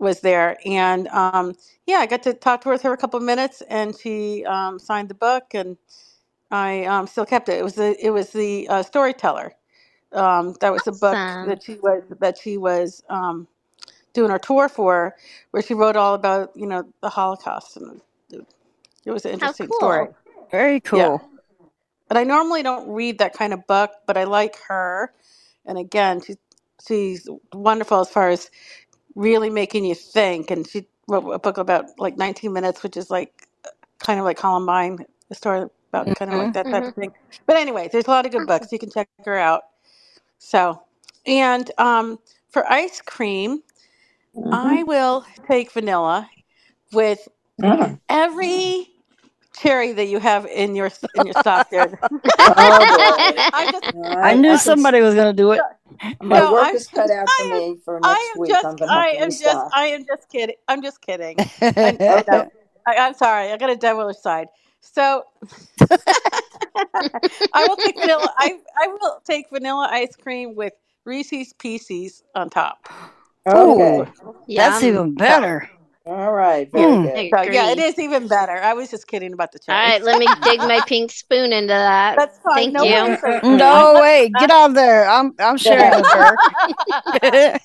was 0.00 0.20
there 0.22 0.58
and 0.66 1.08
um, 1.10 1.54
yeah, 1.86 1.98
I 1.98 2.06
got 2.06 2.24
to 2.24 2.34
talk 2.34 2.62
to 2.62 2.70
her 2.70 2.78
for 2.78 2.94
a 2.94 2.98
couple 2.98 3.18
of 3.18 3.24
minutes 3.24 3.62
and 3.70 3.96
she 3.98 4.44
um, 4.46 4.80
signed 4.80 5.10
the 5.10 5.14
book 5.16 5.54
and 5.54 5.78
I 6.50 6.84
um, 6.86 7.08
still 7.08 7.26
kept 7.26 7.50
it. 7.50 7.58
It 7.58 7.64
was 7.64 7.76
the 7.76 7.96
it 8.04 8.10
was 8.10 8.30
the 8.32 8.68
uh, 8.68 8.84
storyteller. 8.84 9.54
Um, 10.12 10.56
that 10.60 10.72
was 10.72 10.84
the 10.84 10.92
book 10.92 11.20
Awesome. 11.20 11.42
that 11.42 11.62
she 11.62 11.74
was 11.76 12.02
that 12.20 12.38
she 12.38 12.58
was 12.58 13.02
um, 13.10 13.48
doing 14.14 14.30
her 14.30 14.38
tour 14.38 14.68
for, 14.68 15.16
where 15.52 15.62
she 15.62 15.74
wrote 15.74 15.96
all 15.96 16.14
about 16.14 16.52
you 16.56 16.66
know 16.66 16.84
the 17.02 17.10
Holocaust, 17.10 17.76
and 17.78 18.00
it, 18.32 18.46
it 19.06 19.12
was 19.12 19.24
an 19.26 19.32
How 19.40 19.54
interesting 19.54 19.72
story. 19.72 20.08
cool. 20.08 20.16
Very 20.50 20.80
Yeah, 20.90 21.10
cool. 21.10 21.22
but 22.08 22.16
I 22.18 22.24
normally 22.24 22.62
don't 22.62 22.90
read 22.90 23.18
that 23.18 23.34
kind 23.34 23.52
of 23.54 23.66
book, 23.66 23.92
but 24.06 24.16
I 24.16 24.24
like 24.24 24.56
her, 24.68 25.12
and 25.66 25.78
again, 25.78 26.20
she's 26.22 26.38
she's 26.86 27.28
wonderful 27.54 28.00
as 28.00 28.10
far 28.10 28.30
as 28.30 28.50
really 29.16 29.50
making 29.50 29.84
you 29.84 29.94
think. 29.94 30.50
And 30.50 30.66
she 30.68 30.86
wrote 31.08 31.30
a 31.30 31.38
book 31.38 31.58
about 31.58 31.86
like 31.98 32.16
19 32.16 32.52
minutes, 32.52 32.82
which 32.82 32.96
is 32.96 33.10
like 33.10 33.48
kind 34.00 34.18
of 34.20 34.24
like 34.24 34.38
Columbine, 34.38 34.98
a 35.30 35.34
story 35.34 35.66
about 35.92 36.14
kind 36.14 36.30
of 36.32 36.38
like 36.38 36.50
Mhm. 36.50 36.54
that 36.54 36.70
type 36.70 36.84
of 36.86 36.94
thing. 36.94 37.12
But 37.46 37.56
anyway, 37.56 37.88
there's 37.92 38.06
a 38.06 38.10
lot 38.10 38.26
of 38.26 38.32
good 38.32 38.46
books. 38.46 38.72
You 38.72 38.78
can 38.78 38.90
check 38.90 39.08
her 39.24 39.36
out. 39.38 39.62
So, 40.38 40.82
and 41.26 41.70
um, 41.78 42.18
for 42.50 42.70
ice 42.72 43.00
cream. 43.02 43.62
I 44.52 44.84
will 44.84 45.24
take 45.48 45.72
vanilla 45.72 46.28
with 46.92 47.28
Mm. 47.62 48.00
every 48.08 48.88
cherry 49.54 49.92
that 49.92 50.06
you 50.06 50.18
have 50.20 50.46
in 50.46 50.74
your 50.76 50.90
in 51.14 51.26
your 51.26 51.34
stock 51.34 51.70
there. 51.70 51.98
Oh 52.56 52.86
boy. 52.86 53.44
I'm 53.52 53.70
just 53.70 53.84
I 54.22 54.34
I, 54.34 54.34
knew 54.34 54.52
I 54.52 54.58
can, 54.58 54.66
somebody 54.66 55.00
was 55.00 55.14
going 55.14 55.28
to 55.28 55.34
do 55.42 55.52
it. 55.52 55.60
My 56.22 56.40
no, 56.40 56.52
work 56.52 56.64
I'm 56.64 56.74
is 56.74 56.86
cut 56.88 57.10
out 57.10 57.28
for 57.28 57.44
I 57.44 57.50
am 57.54 57.70
me 57.72 57.80
for 57.84 58.00
I 58.02 58.10
next 58.10 58.34
am 58.34 58.40
week. 58.40 58.50
just 58.50 58.66
I'm 58.66 58.76
gonna 58.76 58.92
I 58.92 59.08
am 59.08 59.30
just 59.30 59.42
restock. 59.42 59.72
I 59.74 59.86
am 59.86 60.04
just 60.06 60.28
kidding. 60.28 60.56
I'm 60.68 60.82
just 60.82 61.00
kidding. 61.00 61.36
I, 61.62 61.98
no, 62.00 62.16
Okay. 62.18 62.44
I, 62.86 62.96
I'm 62.96 63.14
sorry. 63.14 63.52
I 63.52 63.56
got 63.56 63.70
a 63.70 63.76
devilish 63.76 64.18
side. 64.18 64.48
So 64.80 65.24
I 67.52 67.66
will 67.66 67.76
take 67.76 67.96
vanilla. 67.98 68.32
I 68.38 68.58
I 68.82 68.86
will 68.88 69.20
take 69.24 69.50
vanilla 69.50 69.88
ice 69.90 70.16
cream 70.16 70.54
with 70.54 70.72
Reese's 71.04 71.52
Pieces 71.54 72.22
on 72.34 72.50
top. 72.50 72.88
Ooh, 73.48 74.06
that's 74.48 74.82
even 74.82 75.14
better. 75.14 75.68
All 76.10 76.32
right. 76.32 76.68
Very 76.72 76.96
Mm. 76.96 77.30
good. 77.30 77.46
So 77.46 77.52
yeah, 77.52 77.70
it 77.70 77.78
is 77.78 77.96
even 78.00 78.26
better. 78.26 78.60
I 78.60 78.72
was 78.74 78.90
just 78.90 79.06
kidding 79.06 79.32
about 79.32 79.52
the 79.52 79.60
All 79.68 79.76
right, 79.76 80.02
let 80.02 80.18
me 80.18 80.26
dig 80.42 80.58
my 80.66 80.80
pink 80.80 81.12
spoon 81.12 81.52
into 81.52 81.68
that. 81.68 82.16
That's 82.16 82.36
fine. 82.38 82.54
Thank 82.56 82.72
No 82.74 82.82
you. 82.84 82.94
worries. 82.94 83.20
I, 83.24 83.28
Mm-mm-mm. 83.40 83.58
No, 83.58 84.00
way. 84.00 84.28
get 84.40 84.50
out 84.50 84.70
of 84.70 84.74
there. 84.74 85.08
I'm 85.08 85.32
I'm 85.38 85.56
sharing 85.56 86.00
with 86.00 86.12
her. 86.12 86.36
I 87.22 87.60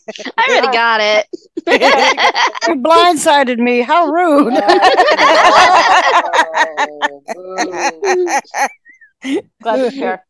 already 0.47 0.67
I, 0.67 0.73
got 0.73 1.01
it. 1.01 1.25
you 2.67 2.75
blindsided 2.75 3.57
me. 3.57 3.81
How 3.81 4.11
rude. 4.11 4.53
Glad 9.63 9.77
to 9.77 9.89
share. 9.89 10.23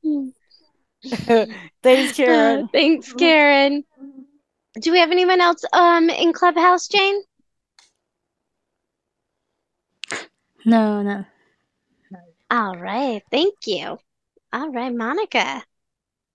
Thanks, 1.83 2.15
Karen. 2.15 2.69
thanks, 2.71 3.11
Karen. 3.11 3.83
Do 4.79 4.93
we 4.93 4.99
have 4.99 5.11
anyone 5.11 5.41
else 5.41 5.65
um 5.73 6.09
in 6.09 6.31
Clubhouse, 6.31 6.87
Jane? 6.87 7.21
No, 10.65 11.01
no. 11.01 11.25
All 12.51 12.75
right, 12.75 13.21
thank 13.31 13.53
you. 13.65 13.97
All 14.53 14.69
right, 14.71 14.93
Monica. 14.93 15.63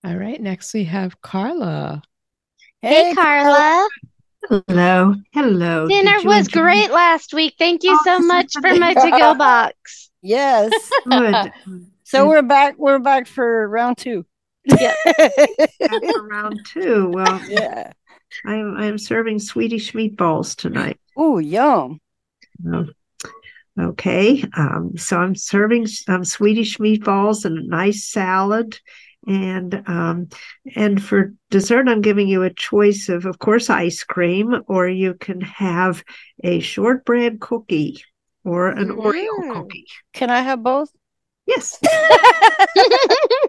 All 0.03 0.15
right, 0.15 0.39
next 0.41 0.73
we 0.73 0.83
have 0.85 1.21
Carla. 1.21 2.01
Hey, 2.81 3.09
Hey, 3.09 3.13
Carla. 3.15 3.87
Hello, 4.49 5.15
hello. 5.33 5.87
Dinner 5.87 6.17
was 6.23 6.47
enjoy? 6.47 6.61
great 6.61 6.91
last 6.91 7.33
week. 7.33 7.55
Thank 7.59 7.83
you 7.83 7.93
Oh, 7.93 8.01
so 8.03 8.19
much 8.19 8.51
for 8.53 8.73
my 8.75 8.93
to-go 8.93 9.35
box. 9.37 10.09
Yes. 10.21 10.71
good. 11.05 11.51
So 12.03 12.27
we're 12.27 12.41
back. 12.41 12.75
We're 12.77 12.99
back 12.99 13.27
for 13.27 13.67
round 13.67 13.97
two. 13.97 14.25
Yeah. 14.65 14.93
Round 16.29 16.59
two. 16.65 17.09
Well, 17.13 17.41
Yeah. 17.49 17.91
I'm 18.45 18.75
I'm 18.77 18.97
serving 18.97 19.39
Swedish 19.39 19.93
meatballs 19.93 20.55
tonight. 20.55 20.99
Oh, 21.15 21.37
yum. 21.37 21.99
Oh, 22.67 22.85
Okay, 23.79 24.43
um, 24.57 24.97
so 24.97 25.17
I'm 25.17 25.35
serving 25.35 25.87
um, 26.09 26.25
Swedish 26.25 26.77
meatballs 26.77 27.45
and 27.45 27.57
a 27.57 27.67
nice 27.67 28.03
salad, 28.03 28.77
and 29.27 29.81
um, 29.87 30.27
and 30.75 31.01
for 31.01 31.33
dessert, 31.49 31.87
I'm 31.87 32.01
giving 32.01 32.27
you 32.27 32.43
a 32.43 32.53
choice 32.53 33.07
of, 33.07 33.25
of 33.25 33.39
course, 33.39 33.69
ice 33.69 34.03
cream, 34.03 34.61
or 34.67 34.87
you 34.89 35.13
can 35.13 35.39
have 35.41 36.03
a 36.43 36.59
shortbread 36.59 37.39
cookie 37.39 38.03
or 38.43 38.67
an 38.67 38.89
Oreo 38.89 39.29
Mm. 39.39 39.53
cookie. 39.53 39.85
Can 40.13 40.29
I 40.29 40.41
have 40.41 40.61
both? 40.63 40.89
Yes. 41.45 41.79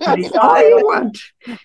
That's 0.00 0.32
all 0.36 0.68
you 0.68 0.76
want. 0.84 1.18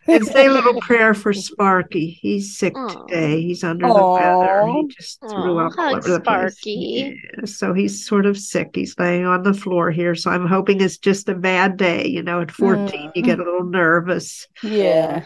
And 0.07 0.25
say 0.25 0.47
a 0.47 0.51
little 0.51 0.79
prayer 0.81 1.13
for 1.13 1.33
Sparky. 1.33 2.17
He's 2.21 2.57
sick 2.57 2.73
today. 2.73 3.41
He's 3.41 3.63
under 3.63 3.87
the 3.87 3.93
weather. 3.93 4.67
He 4.67 4.87
just 4.87 5.19
threw 5.21 5.59
Aw, 5.59 5.67
up 5.67 5.77
all 5.77 5.95
over 5.95 6.11
the 6.11 6.19
place. 6.19 6.53
Sparky. 6.53 7.19
Yeah, 7.37 7.45
so 7.45 7.73
he's 7.73 8.05
sort 8.05 8.25
of 8.25 8.37
sick. 8.37 8.71
He's 8.73 8.97
laying 8.97 9.25
on 9.25 9.43
the 9.43 9.53
floor 9.53 9.91
here. 9.91 10.15
So 10.15 10.31
I'm 10.31 10.47
hoping 10.47 10.81
it's 10.81 10.97
just 10.97 11.29
a 11.29 11.35
bad 11.35 11.77
day. 11.77 12.07
You 12.07 12.23
know, 12.23 12.41
at 12.41 12.51
14, 12.51 13.11
you 13.15 13.21
get 13.21 13.37
mm. 13.37 13.41
a 13.41 13.45
little 13.45 13.65
nervous. 13.65 14.47
Yeah. 14.61 15.25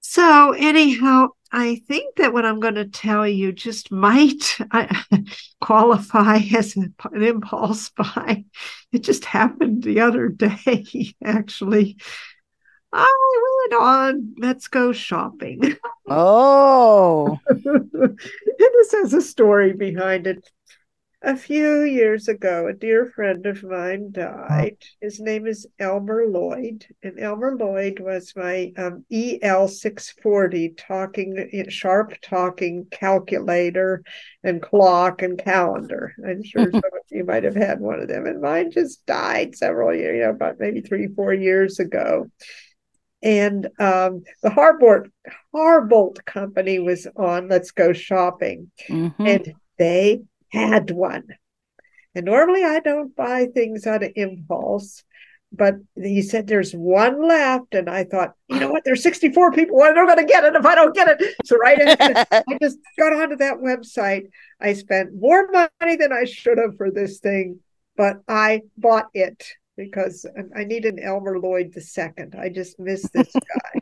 So, 0.00 0.52
anyhow, 0.52 1.28
I 1.54 1.82
think 1.86 2.16
that 2.16 2.32
what 2.32 2.46
I'm 2.46 2.60
going 2.60 2.76
to 2.76 2.86
tell 2.86 3.28
you 3.28 3.52
just 3.52 3.92
might 3.92 4.56
I, 4.70 5.04
qualify 5.60 6.38
as 6.56 6.76
an 6.76 6.94
impulse 7.14 7.90
buy. 7.90 8.44
It 8.90 9.00
just 9.00 9.26
happened 9.26 9.82
the 9.82 10.00
other 10.00 10.28
day, 10.28 11.14
actually. 11.24 11.98
I 12.94 13.66
went 13.70 13.82
on, 13.82 14.34
let's 14.38 14.68
go 14.68 14.92
shopping. 14.92 15.76
Oh. 16.08 17.38
and 17.46 17.88
this 18.08 18.92
has 18.92 19.14
a 19.14 19.22
story 19.22 19.72
behind 19.72 20.26
it. 20.26 20.46
A 21.24 21.36
few 21.36 21.82
years 21.82 22.26
ago, 22.26 22.66
a 22.66 22.72
dear 22.72 23.06
friend 23.06 23.46
of 23.46 23.62
mine 23.62 24.10
died. 24.10 24.76
His 25.00 25.20
name 25.20 25.46
is 25.46 25.68
Elmer 25.78 26.26
Lloyd, 26.26 26.84
and 27.00 27.20
Elmer 27.20 27.54
Lloyd 27.56 28.00
was 28.00 28.32
my 28.34 28.72
um, 28.76 29.04
EL 29.12 29.68
640 29.68 30.70
talking, 30.70 31.66
sharp 31.68 32.14
talking 32.22 32.86
calculator 32.90 34.02
and 34.42 34.60
clock 34.60 35.22
and 35.22 35.38
calendar. 35.38 36.12
I'm 36.26 36.42
sure 36.42 36.64
some 36.72 36.82
of 36.84 37.02
you 37.12 37.24
might 37.24 37.44
have 37.44 37.54
had 37.54 37.78
one 37.78 38.00
of 38.00 38.08
them, 38.08 38.26
and 38.26 38.40
mine 38.40 38.72
just 38.72 39.06
died 39.06 39.54
several 39.54 39.94
years, 39.94 40.16
you 40.16 40.22
know, 40.24 40.30
about 40.30 40.58
maybe 40.58 40.80
three, 40.80 41.06
four 41.06 41.32
years 41.32 41.78
ago 41.78 42.28
and 43.24 43.66
um, 43.78 44.24
the 44.42 44.50
Harbolt 44.50 45.08
Harbolt 45.54 46.24
company 46.24 46.80
was 46.80 47.06
on 47.14 47.46
Let's 47.48 47.70
Go 47.70 47.92
Shopping, 47.92 48.72
Mhm. 48.88 49.14
and 49.20 49.54
they 49.78 50.22
had 50.52 50.90
one. 50.90 51.24
And 52.14 52.26
normally 52.26 52.62
I 52.64 52.80
don't 52.80 53.16
buy 53.16 53.46
things 53.46 53.86
out 53.86 54.02
of 54.02 54.12
impulse, 54.16 55.02
but 55.50 55.76
he 55.96 56.22
said 56.22 56.46
there's 56.46 56.72
one 56.72 57.26
left, 57.26 57.74
and 57.74 57.88
I 57.88 58.04
thought, 58.04 58.34
you 58.48 58.60
know 58.60 58.70
what? 58.70 58.84
There's 58.84 59.02
64 59.02 59.52
people. 59.52 59.76
Well, 59.76 59.94
they're 59.94 60.06
going 60.06 60.18
to 60.18 60.24
get 60.24 60.44
it 60.44 60.54
if 60.54 60.64
I 60.64 60.74
don't 60.74 60.94
get 60.94 61.08
it. 61.08 61.34
So 61.44 61.56
right, 61.56 61.80
after, 61.80 62.26
I 62.48 62.58
just 62.60 62.78
got 62.98 63.12
onto 63.12 63.36
that 63.36 63.58
website. 63.58 64.24
I 64.60 64.74
spent 64.74 65.14
more 65.14 65.50
money 65.50 65.96
than 65.96 66.12
I 66.12 66.24
should 66.24 66.58
have 66.58 66.76
for 66.76 66.90
this 66.90 67.18
thing, 67.18 67.60
but 67.96 68.18
I 68.28 68.62
bought 68.76 69.08
it 69.14 69.46
because 69.76 70.26
I- 70.36 70.60
I 70.60 70.64
need 70.64 70.84
an 70.84 70.98
Elmer 70.98 71.38
Lloyd 71.38 71.74
II. 71.76 72.12
I 72.38 72.48
just 72.50 72.78
miss 72.78 73.08
this 73.10 73.32
guy. 73.34 73.80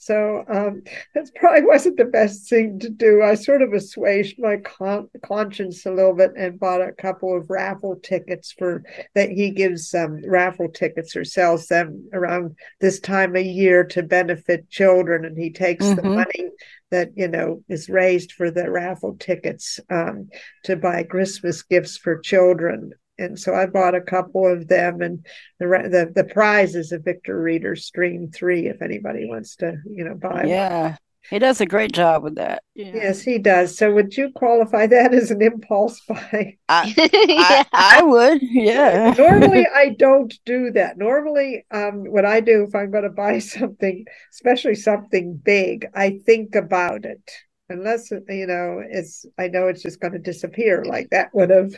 So 0.00 0.44
um, 0.48 0.82
that 1.14 1.28
probably 1.34 1.66
wasn't 1.66 1.96
the 1.96 2.04
best 2.04 2.48
thing 2.48 2.78
to 2.78 2.88
do. 2.88 3.20
I 3.22 3.34
sort 3.34 3.62
of 3.62 3.72
assuaged 3.72 4.38
my 4.38 4.58
con- 4.58 5.10
conscience 5.24 5.84
a 5.86 5.90
little 5.90 6.14
bit 6.14 6.32
and 6.36 6.58
bought 6.58 6.80
a 6.80 6.92
couple 6.92 7.36
of 7.36 7.50
raffle 7.50 7.96
tickets 7.96 8.52
for 8.56 8.84
that 9.16 9.30
he 9.30 9.50
gives 9.50 9.92
um, 9.94 10.22
raffle 10.24 10.68
tickets 10.68 11.16
or 11.16 11.24
sells 11.24 11.66
them 11.66 12.08
around 12.12 12.56
this 12.80 13.00
time 13.00 13.34
of 13.34 13.44
year 13.44 13.84
to 13.84 14.02
benefit 14.04 14.70
children, 14.70 15.24
and 15.24 15.36
he 15.36 15.50
takes 15.50 15.84
the 15.84 16.02
Mhm. 16.02 16.14
money 16.14 16.50
that 16.90 17.10
you 17.16 17.28
know 17.28 17.62
is 17.68 17.90
raised 17.90 18.32
for 18.32 18.50
the 18.50 18.70
raffle 18.70 19.16
tickets 19.18 19.80
um, 19.90 20.28
to 20.64 20.76
buy 20.76 21.02
Christmas 21.02 21.62
gifts 21.62 21.96
for 21.96 22.18
children. 22.18 22.92
And 23.18 23.38
so 23.38 23.54
I 23.54 23.66
bought 23.66 23.94
a 23.94 24.00
couple 24.00 24.46
of 24.46 24.68
them, 24.68 25.00
and 25.00 25.26
the 25.58 25.66
ra- 25.66 25.88
the 25.88 26.12
the 26.14 26.24
prize 26.24 26.74
is 26.74 26.92
a 26.92 26.98
Victor 26.98 27.40
Reader 27.40 27.76
Stream 27.76 28.30
Three. 28.30 28.68
If 28.68 28.82
anybody 28.82 29.26
wants 29.26 29.56
to, 29.56 29.76
you 29.90 30.04
know, 30.04 30.14
buy 30.14 30.44
one. 30.44 30.48
Yeah. 30.48 30.96
He 31.30 31.38
does 31.38 31.60
a 31.60 31.66
great 31.66 31.92
job 31.92 32.22
with 32.22 32.36
that. 32.36 32.62
Yes, 32.74 33.20
he 33.20 33.38
does. 33.38 33.76
So 33.76 33.92
would 33.92 34.16
you 34.16 34.30
qualify 34.34 34.86
that 34.86 35.12
as 35.12 35.30
an 35.30 35.42
impulse 35.42 36.00
buy? 36.08 36.56
I, 36.68 36.94
I, 36.98 37.66
I 37.72 38.02
would. 38.02 38.40
Yeah. 38.40 39.14
Normally, 39.18 39.66
I 39.74 39.90
don't 39.90 40.32
do 40.46 40.70
that. 40.72 40.96
Normally, 40.96 41.66
um, 41.70 42.04
what 42.04 42.24
I 42.24 42.40
do 42.40 42.64
if 42.64 42.74
I'm 42.74 42.90
going 42.90 43.02
to 43.02 43.10
buy 43.10 43.40
something, 43.40 44.06
especially 44.32 44.74
something 44.74 45.36
big, 45.36 45.86
I 45.94 46.18
think 46.24 46.54
about 46.54 47.04
it. 47.04 47.30
Unless, 47.68 48.10
you 48.10 48.46
know, 48.46 48.82
it's, 48.88 49.26
I 49.36 49.48
know 49.48 49.68
it's 49.68 49.82
just 49.82 50.00
going 50.00 50.14
to 50.14 50.18
disappear 50.18 50.84
like 50.84 51.10
that 51.10 51.28
would 51.34 51.50
have. 51.50 51.74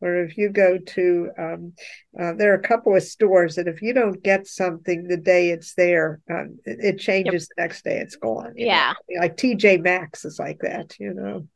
Or 0.00 0.24
if 0.24 0.38
you 0.38 0.50
go 0.50 0.78
to, 0.78 1.30
um, 1.38 1.72
uh, 2.18 2.32
there 2.34 2.52
are 2.52 2.56
a 2.56 2.62
couple 2.62 2.94
of 2.94 3.02
stores 3.02 3.56
that 3.56 3.66
if 3.66 3.82
you 3.82 3.92
don't 3.92 4.22
get 4.22 4.46
something 4.46 5.08
the 5.08 5.16
day 5.16 5.50
it's 5.50 5.74
there, 5.74 6.20
um, 6.30 6.58
it, 6.64 6.94
it 6.96 6.98
changes 7.00 7.48
the 7.48 7.62
next 7.62 7.82
day 7.84 7.98
it's 7.98 8.16
gone. 8.16 8.52
you 8.56 8.66
know. 8.66 8.72
Yeah. 8.72 8.92
Like 9.18 9.36
TJ 9.36 9.76
Maxx 9.78 10.24
is 10.24 10.38
like 10.38 10.60
that, 10.60 10.94
you 11.00 11.14
know. 11.14 11.46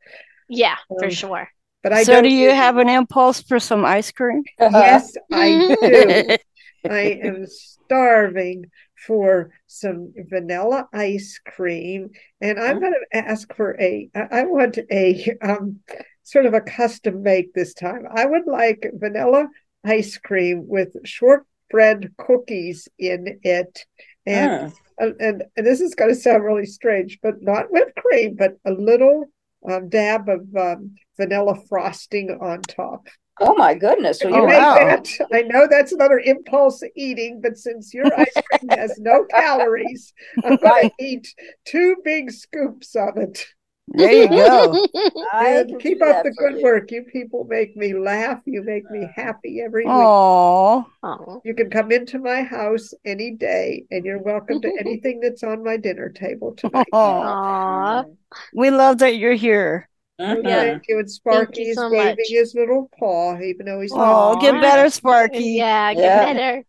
Yeah, 0.49 0.75
for 0.89 1.05
Um, 1.05 1.09
sure. 1.09 1.47
But 1.83 1.93
I 1.93 2.03
so 2.03 2.13
don't 2.13 2.23
do 2.23 2.29
you 2.29 2.49
do- 2.49 2.55
have 2.55 2.77
an 2.77 2.89
impulse 2.89 3.41
for 3.41 3.59
some 3.59 3.85
ice 3.85 4.11
cream? 4.11 4.43
Yes, 4.59 5.15
I 5.31 5.49
do. 5.81 6.37
I 6.89 6.99
am 7.23 7.45
starving 7.47 8.65
for 9.07 9.51
some 9.67 10.13
vanilla 10.29 10.87
ice 10.93 11.39
cream, 11.45 12.09
and 12.41 12.59
I'm 12.59 12.79
going 12.79 12.93
to 12.93 13.17
ask 13.17 13.53
for 13.53 13.79
a 13.81 14.09
i 14.15 14.43
want 14.45 14.77
a 14.91 15.37
um, 15.41 15.79
sort 16.23 16.45
of 16.45 16.53
a 16.53 16.61
custom 16.61 17.23
make 17.23 17.53
this 17.53 17.73
time. 17.73 18.05
I 18.13 18.25
would 18.25 18.47
like 18.47 18.89
vanilla 18.95 19.47
ice 19.85 20.17
cream 20.17 20.67
with 20.67 20.95
shortbread 21.05 22.13
cookies 22.17 22.87
in 22.97 23.39
it, 23.43 23.85
and 24.25 24.73
and, 24.97 25.15
and, 25.19 25.43
and 25.57 25.65
this 25.65 25.81
is 25.81 25.95
going 25.95 26.11
to 26.13 26.15
sound 26.19 26.43
really 26.43 26.65
strange, 26.65 27.19
but 27.21 27.41
not 27.41 27.71
whipped 27.71 27.95
cream, 27.95 28.35
but 28.35 28.57
a 28.65 28.71
little 28.71 29.25
um, 29.69 29.89
dab 29.89 30.29
of 30.29 30.55
um, 30.55 30.95
vanilla 31.17 31.55
frosting 31.67 32.29
on 32.41 32.61
top. 32.61 33.07
Oh 33.41 33.55
my 33.55 33.73
goodness! 33.73 34.19
So 34.19 34.27
You 34.29 34.45
make 34.45 34.59
wow. 34.59 34.75
that. 34.75 35.07
I 35.33 35.41
know 35.41 35.67
that's 35.67 35.91
another 35.91 36.19
impulse 36.19 36.83
eating, 36.95 37.41
but 37.41 37.57
since 37.57 37.91
your 37.93 38.13
ice 38.13 38.31
cream 38.47 38.69
has 38.69 38.99
no 38.99 39.25
calories, 39.31 40.13
I'm 40.43 40.57
going 40.57 40.59
Right. 40.61 40.91
to 40.99 41.05
eat 41.05 41.33
two 41.65 41.95
big 42.03 42.31
scoops 42.31 42.95
of 42.95 43.17
it. 43.17 43.47
There 43.89 44.11
you 44.11 44.27
go. 44.29 44.87
I 45.33 45.49
And 45.59 45.79
keep 45.81 46.01
up 46.01 46.23
the 46.23 46.31
good 46.31 46.57
you. 46.57 46.63
work. 46.63 46.89
You 46.91 47.03
people 47.03 47.45
make 47.49 47.75
me 47.75 47.93
laugh. 47.93 48.39
You 48.45 48.63
make 48.63 48.89
me 48.89 49.07
happy 49.13 49.61
every 49.61 49.83
week. 49.83 49.93
Oh. 49.93 50.85
Oh. 51.03 51.41
You 51.43 51.53
can 51.53 51.69
come 51.69 51.91
into 51.91 52.17
my 52.17 52.43
house 52.43 52.93
any 53.05 53.31
day, 53.31 53.85
and 53.91 54.05
you're 54.05 54.21
welcome 54.21 54.61
to 54.61 54.71
anything 54.79 55.19
that's 55.19 55.43
on 55.43 55.63
my 55.63 55.77
dinner 55.77 56.09
table 56.09 56.53
tonight. 56.55 56.87
Aw. 56.93 58.05
We 58.53 58.71
love 58.71 58.99
that 58.99 59.17
you're 59.17 59.33
here. 59.33 59.89
Well, 60.17 60.37
Mhm. 60.37 60.43
Thank 60.43 60.83
you. 60.87 60.99
And 60.99 61.11
Sparky 61.11 61.63
is 61.69 61.75
so 61.75 61.89
waving 61.89 62.15
much. 62.17 62.27
his 62.29 62.55
little 62.55 62.89
paw, 62.97 63.37
even 63.39 63.65
though 63.65 63.81
he's 63.81 63.91
Oh, 63.91 63.97
not. 64.33 64.41
get 64.41 64.61
better, 64.61 64.89
Sparky. 64.89 65.43
Yeah, 65.43 65.93
get 65.93 66.03
Yeah. 66.03 66.33
better. 66.33 66.63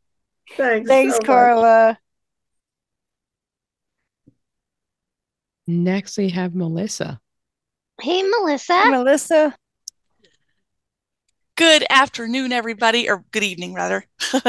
Thanks. 0.57 0.89
Thanks, 0.89 1.15
so 1.15 1.21
much. 1.33 1.97
Next, 5.67 6.19
we 6.19 6.29
have 6.31 6.55
Melissa. 6.55 7.21
Hey, 8.01 8.23
Melissa. 8.23 8.83
Hey, 8.83 8.91
Melissa. 8.91 9.57
Good 11.57 11.85
afternoon, 11.89 12.53
everybody, 12.53 13.09
or 13.09 13.25
good 13.31 13.45
evening, 13.45 13.75
rather. 13.75 14.05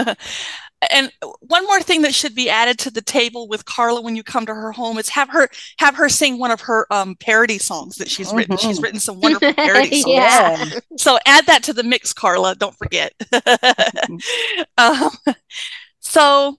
and 0.92 1.12
one 1.40 1.64
more 1.66 1.80
thing 1.80 2.02
that 2.02 2.16
should 2.16 2.34
be 2.34 2.50
added 2.50 2.80
to 2.80 2.90
the 2.92 3.02
table 3.02 3.48
with 3.48 3.64
Carla 3.66 4.02
when 4.02 4.16
you 4.16 4.24
come 4.24 4.46
to 4.48 4.54
her 4.54 4.72
home 4.72 4.98
is 4.98 5.10
have 5.10 5.30
her 5.30 5.48
have 5.78 5.96
her 5.96 6.10
sing 6.10 6.40
one 6.40 6.50
of 6.52 6.62
her 6.62 6.92
um, 6.92 7.16
parody 7.20 7.60
songs 7.60 7.98
that 7.98 8.10
she's 8.10 8.34
written. 8.34 8.58
She's 8.58 8.80
Mhm. 8.80 8.84
written 8.84 9.00
some 9.00 9.20
wonderful 9.20 9.54
parody 9.66 10.02
songs. 10.02 10.14
Yeah. 10.16 10.80
So 10.98 11.20
add 11.28 11.46
that 11.46 11.62
to 11.64 11.74
the 11.74 11.84
mix, 11.84 12.12
Carla. 12.12 12.56
Don't 12.56 12.76
forget. 12.76 13.14
um, 14.80 15.12
so 16.00 16.58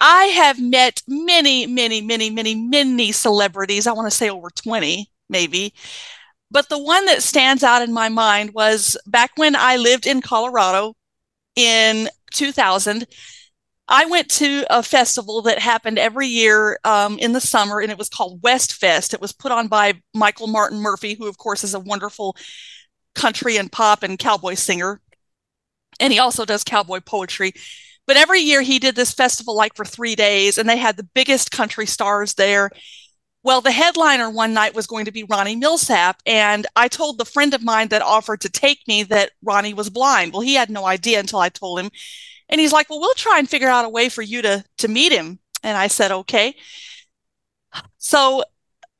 I 0.00 0.24
have 0.26 0.60
met 0.60 1.02
many, 1.08 1.66
many, 1.66 2.00
many, 2.00 2.30
many, 2.30 2.54
many 2.54 3.12
celebrities. 3.12 3.86
I 3.86 3.92
want 3.92 4.06
to 4.10 4.16
say 4.16 4.30
over 4.30 4.50
20, 4.50 5.10
maybe. 5.28 5.74
But 6.50 6.68
the 6.68 6.78
one 6.78 7.06
that 7.06 7.22
stands 7.22 7.62
out 7.62 7.82
in 7.82 7.92
my 7.92 8.08
mind 8.08 8.54
was 8.54 8.96
back 9.06 9.32
when 9.36 9.54
I 9.56 9.76
lived 9.76 10.06
in 10.06 10.22
Colorado 10.22 10.94
in 11.56 12.08
2000. 12.32 13.06
I 13.88 14.04
went 14.04 14.28
to 14.32 14.64
a 14.70 14.82
festival 14.82 15.42
that 15.42 15.58
happened 15.58 15.98
every 15.98 16.26
year 16.26 16.78
um, 16.84 17.18
in 17.18 17.32
the 17.32 17.40
summer, 17.40 17.80
and 17.80 17.90
it 17.90 17.98
was 17.98 18.10
called 18.10 18.42
West 18.42 18.74
Fest. 18.74 19.14
It 19.14 19.20
was 19.20 19.32
put 19.32 19.50
on 19.50 19.68
by 19.68 19.94
Michael 20.14 20.46
Martin 20.46 20.78
Murphey, 20.80 21.14
who, 21.14 21.26
of 21.26 21.38
course, 21.38 21.64
is 21.64 21.74
a 21.74 21.80
wonderful 21.80 22.36
country 23.14 23.56
and 23.56 23.72
pop 23.72 24.02
and 24.02 24.18
cowboy 24.18 24.54
singer. 24.54 25.00
And 26.00 26.12
he 26.12 26.18
also 26.18 26.44
does 26.44 26.64
cowboy 26.64 27.00
poetry. 27.00 27.52
But 28.08 28.16
every 28.16 28.40
year 28.40 28.62
he 28.62 28.78
did 28.78 28.96
this 28.96 29.12
festival 29.12 29.54
like 29.54 29.76
for 29.76 29.84
three 29.84 30.16
days, 30.16 30.56
and 30.56 30.66
they 30.66 30.78
had 30.78 30.96
the 30.96 31.08
biggest 31.14 31.50
country 31.50 31.84
stars 31.84 32.34
there. 32.34 32.70
Well, 33.42 33.60
the 33.60 33.70
headliner 33.70 34.30
one 34.30 34.54
night 34.54 34.74
was 34.74 34.86
going 34.86 35.04
to 35.04 35.12
be 35.12 35.24
Ronnie 35.24 35.60
Milsap. 35.60 36.14
And 36.24 36.66
I 36.74 36.88
told 36.88 37.18
the 37.18 37.26
friend 37.26 37.52
of 37.52 37.62
mine 37.62 37.88
that 37.88 38.00
offered 38.00 38.40
to 38.40 38.48
take 38.48 38.80
me 38.88 39.02
that 39.04 39.32
Ronnie 39.42 39.74
was 39.74 39.90
blind. 39.90 40.32
Well, 40.32 40.40
he 40.40 40.54
had 40.54 40.70
no 40.70 40.86
idea 40.86 41.20
until 41.20 41.38
I 41.38 41.50
told 41.50 41.80
him. 41.80 41.90
And 42.48 42.58
he's 42.58 42.72
like, 42.72 42.88
Well, 42.88 42.98
we'll 42.98 43.12
try 43.14 43.38
and 43.38 43.48
figure 43.48 43.68
out 43.68 43.84
a 43.84 43.90
way 43.90 44.08
for 44.08 44.22
you 44.22 44.40
to, 44.40 44.64
to 44.78 44.88
meet 44.88 45.12
him. 45.12 45.38
And 45.62 45.76
I 45.76 45.88
said, 45.88 46.10
Okay. 46.10 46.56
So 47.98 48.42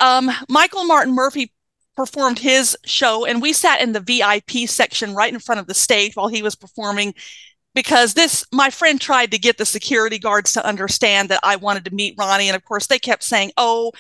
um, 0.01 0.31
Michael 0.51 0.85
Martin 0.85 1.15
Murphey 1.15 1.51
performed 1.97 2.39
his 2.39 2.77
show, 2.85 3.25
and 3.25 3.43
we 3.43 3.53
sat 3.53 3.81
in 3.81 3.93
the 3.93 4.01
VIP 4.01 4.69
section 4.69 5.15
right 5.15 5.33
in 5.33 5.41
front 5.41 5.61
of 5.61 5.67
the 5.67 5.75
stage 5.75 6.15
while 6.15 6.29
he 6.29 6.43
was 6.43 6.55
performing 6.55 7.13
because 7.79 8.15
this 8.15 8.45
my 8.53 8.71
friend 8.71 9.01
tried 9.01 9.31
to 9.31 9.39
get 9.39 9.57
the 9.57 9.65
security 9.65 10.19
guards 10.19 10.53
to 10.53 10.67
understand 10.67 11.29
that 11.29 11.39
I 11.45 11.55
wanted 11.55 11.85
to 11.85 11.95
meet 11.95 12.17
Ronnie 12.19 12.49
and 12.49 12.57
of 12.57 12.65
course 12.65 12.89
they 12.89 12.99
kept 12.99 13.23
saying 13.23 13.53
oh 13.57 13.93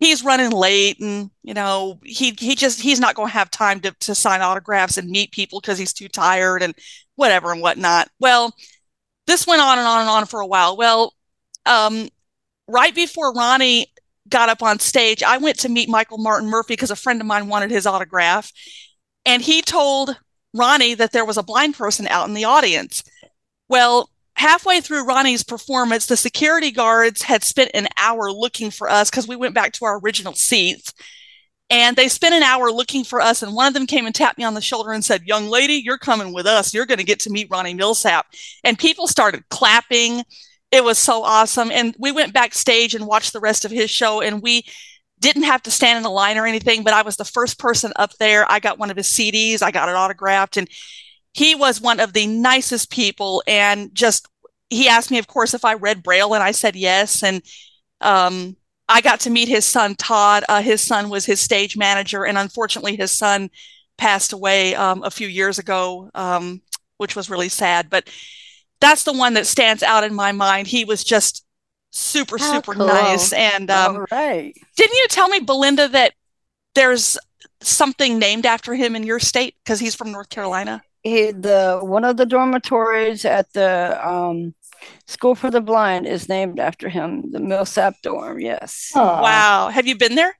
he's 0.00 0.24
running 0.24 0.50
late 0.50 0.98
and 0.98 1.30
you 1.44 1.54
know 1.54 2.00
he 2.02 2.34
he 2.36 2.56
just 2.56 2.80
he's 2.80 2.98
not 2.98 3.14
going 3.14 3.28
to 3.28 3.34
have 3.34 3.48
time 3.48 3.78
to, 3.82 3.92
to 4.00 4.16
sign 4.16 4.40
autographs 4.40 4.96
and 4.96 5.08
meet 5.08 5.30
people 5.30 5.60
because 5.60 5.78
he's 5.78 5.92
too 5.92 6.08
tired 6.08 6.60
and 6.60 6.74
whatever 7.14 7.52
and 7.52 7.62
whatnot. 7.62 8.08
Well 8.18 8.52
this 9.28 9.46
went 9.46 9.62
on 9.62 9.78
and 9.78 9.86
on 9.86 10.00
and 10.00 10.10
on 10.10 10.26
for 10.26 10.40
a 10.40 10.46
while. 10.46 10.76
Well 10.76 11.14
um, 11.66 12.08
right 12.66 12.94
before 12.96 13.32
ronnie 13.32 13.86
got 14.28 14.48
up 14.48 14.60
on 14.60 14.80
stage 14.80 15.22
i 15.22 15.38
went 15.38 15.56
to 15.60 15.68
meet 15.68 15.88
michael 15.88 16.18
martin 16.18 16.48
Murphey 16.48 16.72
because 16.72 16.90
a 16.90 16.96
friend 16.96 17.20
of 17.20 17.28
mine 17.28 17.46
wanted 17.46 17.70
his 17.70 17.86
autograph 17.86 18.50
and 19.24 19.40
he 19.40 19.62
told 19.62 20.16
ronnie 20.52 20.94
that 20.94 21.12
there 21.12 21.24
was 21.24 21.36
a 21.36 21.42
blind 21.44 21.76
person 21.76 22.08
out 22.08 22.26
in 22.26 22.34
the 22.34 22.44
audience 22.44 23.04
well 23.70 24.10
halfway 24.40 24.80
through 24.80 25.04
Ronnie's 25.04 25.44
performance, 25.44 26.06
the 26.06 26.16
security 26.16 26.70
guards 26.70 27.22
had 27.22 27.44
spent 27.44 27.70
an 27.74 27.88
hour 27.98 28.32
looking 28.32 28.70
for 28.70 28.88
us 28.88 29.10
because 29.10 29.28
we 29.28 29.36
went 29.36 29.54
back 29.54 29.72
to 29.72 29.84
our 29.84 29.98
original 29.98 30.32
seats. 30.32 30.94
And 31.68 31.94
they 31.94 32.08
spent 32.08 32.34
an 32.34 32.42
hour 32.42 32.72
looking 32.72 33.04
for 33.04 33.20
us. 33.20 33.42
And 33.42 33.54
one 33.54 33.68
of 33.68 33.74
them 33.74 33.86
came 33.86 34.06
and 34.06 34.14
tapped 34.14 34.38
me 34.38 34.44
on 34.44 34.54
the 34.54 34.60
shoulder 34.60 34.92
and 34.92 35.04
said, 35.04 35.22
Young 35.22 35.46
lady, 35.46 35.74
you're 35.74 35.98
coming 35.98 36.32
with 36.32 36.46
us. 36.46 36.74
You're 36.74 36.86
going 36.86 36.98
to 36.98 37.04
get 37.04 37.20
to 37.20 37.30
meet 37.30 37.48
Ronnie 37.50 37.76
Milsap. 37.76 38.22
And 38.64 38.78
people 38.78 39.06
started 39.06 39.48
clapping. 39.50 40.24
It 40.72 40.82
was 40.82 40.98
so 40.98 41.22
awesome. 41.22 41.70
And 41.70 41.94
we 41.98 42.10
went 42.10 42.32
backstage 42.32 42.94
and 42.94 43.06
watched 43.06 43.32
the 43.32 43.40
rest 43.40 43.64
of 43.64 43.70
his 43.70 43.88
show. 43.88 44.20
And 44.20 44.42
we 44.42 44.64
didn't 45.20 45.42
have 45.42 45.62
to 45.64 45.70
stand 45.70 45.98
in 45.98 46.04
a 46.06 46.10
line 46.10 46.38
or 46.38 46.46
anything, 46.46 46.82
but 46.82 46.94
I 46.94 47.02
was 47.02 47.16
the 47.16 47.24
first 47.26 47.58
person 47.58 47.92
up 47.94 48.12
there. 48.18 48.50
I 48.50 48.58
got 48.58 48.78
one 48.78 48.90
of 48.90 48.96
his 48.96 49.06
CDs, 49.06 49.62
I 49.62 49.70
got 49.70 49.88
it 49.90 49.94
autographed. 49.94 50.56
And 50.56 50.66
he 51.32 51.54
was 51.54 51.80
one 51.80 52.00
of 52.00 52.12
the 52.12 52.26
nicest 52.26 52.90
people 52.90 53.42
and 53.46 53.94
just 53.94 54.26
he 54.68 54.88
asked 54.88 55.10
me 55.10 55.18
of 55.18 55.26
course 55.26 55.54
if 55.54 55.64
i 55.64 55.74
read 55.74 56.02
braille 56.02 56.34
and 56.34 56.42
i 56.42 56.50
said 56.50 56.76
yes. 56.76 57.22
And 57.22 57.42
um, 58.00 58.56
i 58.88 59.00
got 59.00 59.20
to 59.20 59.30
meet 59.30 59.48
his 59.48 59.64
son 59.64 59.94
todd. 59.94 60.44
Uh, 60.48 60.62
his 60.62 60.80
son 60.80 61.10
was 61.10 61.24
his 61.26 61.40
stage 61.40 61.76
manager 61.76 62.24
and 62.24 62.38
unfortunately 62.38 62.96
his 62.96 63.12
son 63.12 63.50
passed 63.98 64.32
away 64.32 64.74
um, 64.74 65.02
a 65.02 65.10
few 65.10 65.28
years 65.28 65.58
ago 65.58 66.10
um, 66.14 66.62
which 66.96 67.16
was 67.16 67.30
really 67.30 67.48
sad. 67.48 67.88
But 67.90 68.10
that's 68.80 69.04
the 69.04 69.12
one 69.12 69.34
that 69.34 69.46
stands 69.46 69.82
out 69.82 70.04
in 70.04 70.14
my 70.14 70.32
mind. 70.32 70.66
He 70.66 70.84
was 70.84 71.04
just 71.04 71.44
super 71.90 72.38
How 72.38 72.54
super 72.54 72.74
cool. 72.74 72.86
nice. 72.86 73.32
And 73.32 73.70
um, 73.70 73.96
All 73.96 74.06
right. 74.10 74.54
didn't 74.76 74.96
you 74.96 75.06
tell 75.08 75.28
me 75.28 75.40
belinda 75.40 75.88
that 75.88 76.14
there's 76.74 77.18
something 77.60 78.18
named 78.18 78.46
after 78.46 78.74
him 78.74 78.96
in 78.96 79.02
your 79.02 79.18
state? 79.18 79.54
Because 79.64 79.80
he's 79.80 79.94
from 79.94 80.12
north 80.12 80.28
carolina 80.30 80.82
He, 81.02 81.30
the 81.30 81.80
one 81.82 82.04
of 82.04 82.16
the 82.16 82.26
dormitories 82.26 83.24
at 83.24 83.52
the 83.52 83.98
um, 84.06 84.54
School 85.06 85.34
for 85.34 85.50
the 85.50 85.60
Blind 85.60 86.06
is 86.06 86.28
named 86.28 86.60
after 86.60 86.88
him, 86.88 87.30
the 87.32 87.38
Milsap 87.38 87.94
dorm. 88.02 88.40
Yes. 88.40 88.92
Wow. 88.94 89.70
Have 89.72 89.86
you 89.86 89.96
been 89.96 90.14
there? 90.14 90.36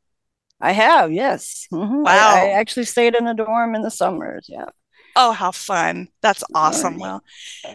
I 0.60 0.72
have. 0.72 1.12
Yes. 1.12 1.66
Mhm. 1.72 2.04
Wow. 2.04 2.34
I, 2.34 2.50
actually 2.50 2.84
stayed 2.84 3.14
in 3.14 3.26
a 3.26 3.34
dorm 3.34 3.74
in 3.74 3.82
the 3.82 3.90
summers. 3.90 4.46
Yeah. 4.48 4.66
Oh, 5.16 5.32
how 5.32 5.50
fun. 5.50 6.08
That's 6.22 6.44
awesome. 6.54 6.98
Well, 6.98 7.22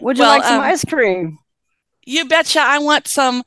Would 0.00 0.16
you 0.16 0.22
well, 0.22 0.30
like 0.30 0.44
some 0.44 0.58
um, 0.58 0.64
ice 0.64 0.84
cream? 0.84 1.38
You 2.04 2.26
betcha. 2.26 2.60
I 2.60 2.78
want 2.78 3.08
some 3.08 3.42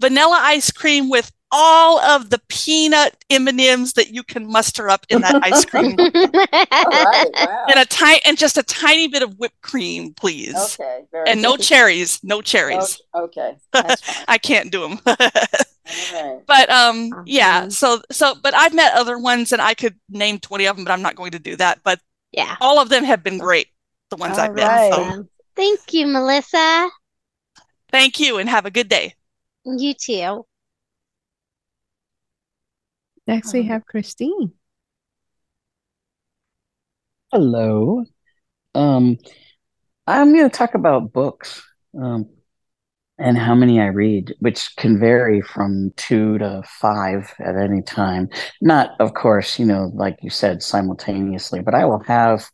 vanilla 0.00 0.38
ice 0.40 0.70
cream 0.70 1.08
with 1.10 1.30
all 1.50 1.98
of 2.00 2.30
the 2.30 2.40
peanut 2.48 3.16
M&Ms 3.30 3.94
that 3.94 4.12
you 4.12 4.22
can 4.22 4.50
muster 4.50 4.90
up 4.90 5.06
in 5.08 5.22
that 5.22 5.40
ice 5.42 5.64
cream. 5.64 5.96
And 7.70 7.78
a 7.78 7.84
tiny 7.84 8.20
and 8.24 8.38
just 8.38 8.56
a 8.56 8.62
tiny 8.62 9.08
bit 9.08 9.22
of 9.22 9.38
whipped 9.38 9.60
cream, 9.60 10.14
please. 10.14 10.54
Okay, 10.54 11.04
very 11.12 11.28
and 11.28 11.42
no 11.42 11.56
cherries, 11.56 12.18
no 12.22 12.40
cherries. 12.40 13.00
Okay. 13.14 13.56
I 14.28 14.38
can't 14.38 14.72
do 14.72 14.88
them. 14.88 15.00
Alright. 15.06 16.46
but 16.46 16.68
um 16.70 17.22
yeah, 17.26 17.68
so 17.68 18.00
so 18.10 18.34
but 18.42 18.54
I've 18.54 18.74
met 18.74 18.94
other 18.94 19.18
ones 19.18 19.52
and 19.52 19.60
I 19.62 19.74
could 19.74 19.96
name 20.08 20.38
20 20.38 20.66
of 20.66 20.76
them, 20.76 20.84
but 20.84 20.92
I'm 20.92 21.02
not 21.02 21.16
going 21.16 21.32
to 21.32 21.38
do 21.38 21.56
that. 21.56 21.80
But 21.82 22.00
yeah, 22.32 22.56
all 22.60 22.78
of 22.80 22.88
them 22.88 23.04
have 23.04 23.22
been 23.22 23.38
great. 23.38 23.68
The 24.10 24.16
ones 24.16 24.38
I've 24.38 24.54
met. 24.54 24.92
So 24.94 25.26
Thank 25.56 25.92
you, 25.92 26.06
Melissa. 26.06 26.88
thank 27.90 28.20
you 28.20 28.38
and 28.38 28.48
have 28.48 28.64
a 28.64 28.70
good 28.70 28.88
day. 28.88 29.14
You 29.64 29.92
too. 29.94 30.46
Next, 33.28 33.52
we 33.52 33.64
have 33.64 33.84
Christine. 33.84 34.52
Hello. 37.30 38.04
Um, 38.74 39.18
I'm 40.06 40.32
going 40.32 40.48
to 40.48 40.56
talk 40.56 40.74
about 40.74 41.12
books 41.12 41.62
um, 42.00 42.30
and 43.18 43.36
how 43.36 43.54
many 43.54 43.82
I 43.82 43.88
read, 43.88 44.34
which 44.38 44.74
can 44.78 44.98
vary 44.98 45.42
from 45.42 45.92
two 45.96 46.38
to 46.38 46.62
five 46.80 47.34
at 47.38 47.54
any 47.54 47.82
time. 47.82 48.30
Not, 48.62 48.98
of 48.98 49.12
course, 49.12 49.58
you 49.58 49.66
know, 49.66 49.90
like 49.92 50.16
you 50.22 50.30
said, 50.30 50.62
simultaneously, 50.62 51.60
but 51.60 51.74
I 51.74 51.84
will 51.84 52.02
have 52.04 52.48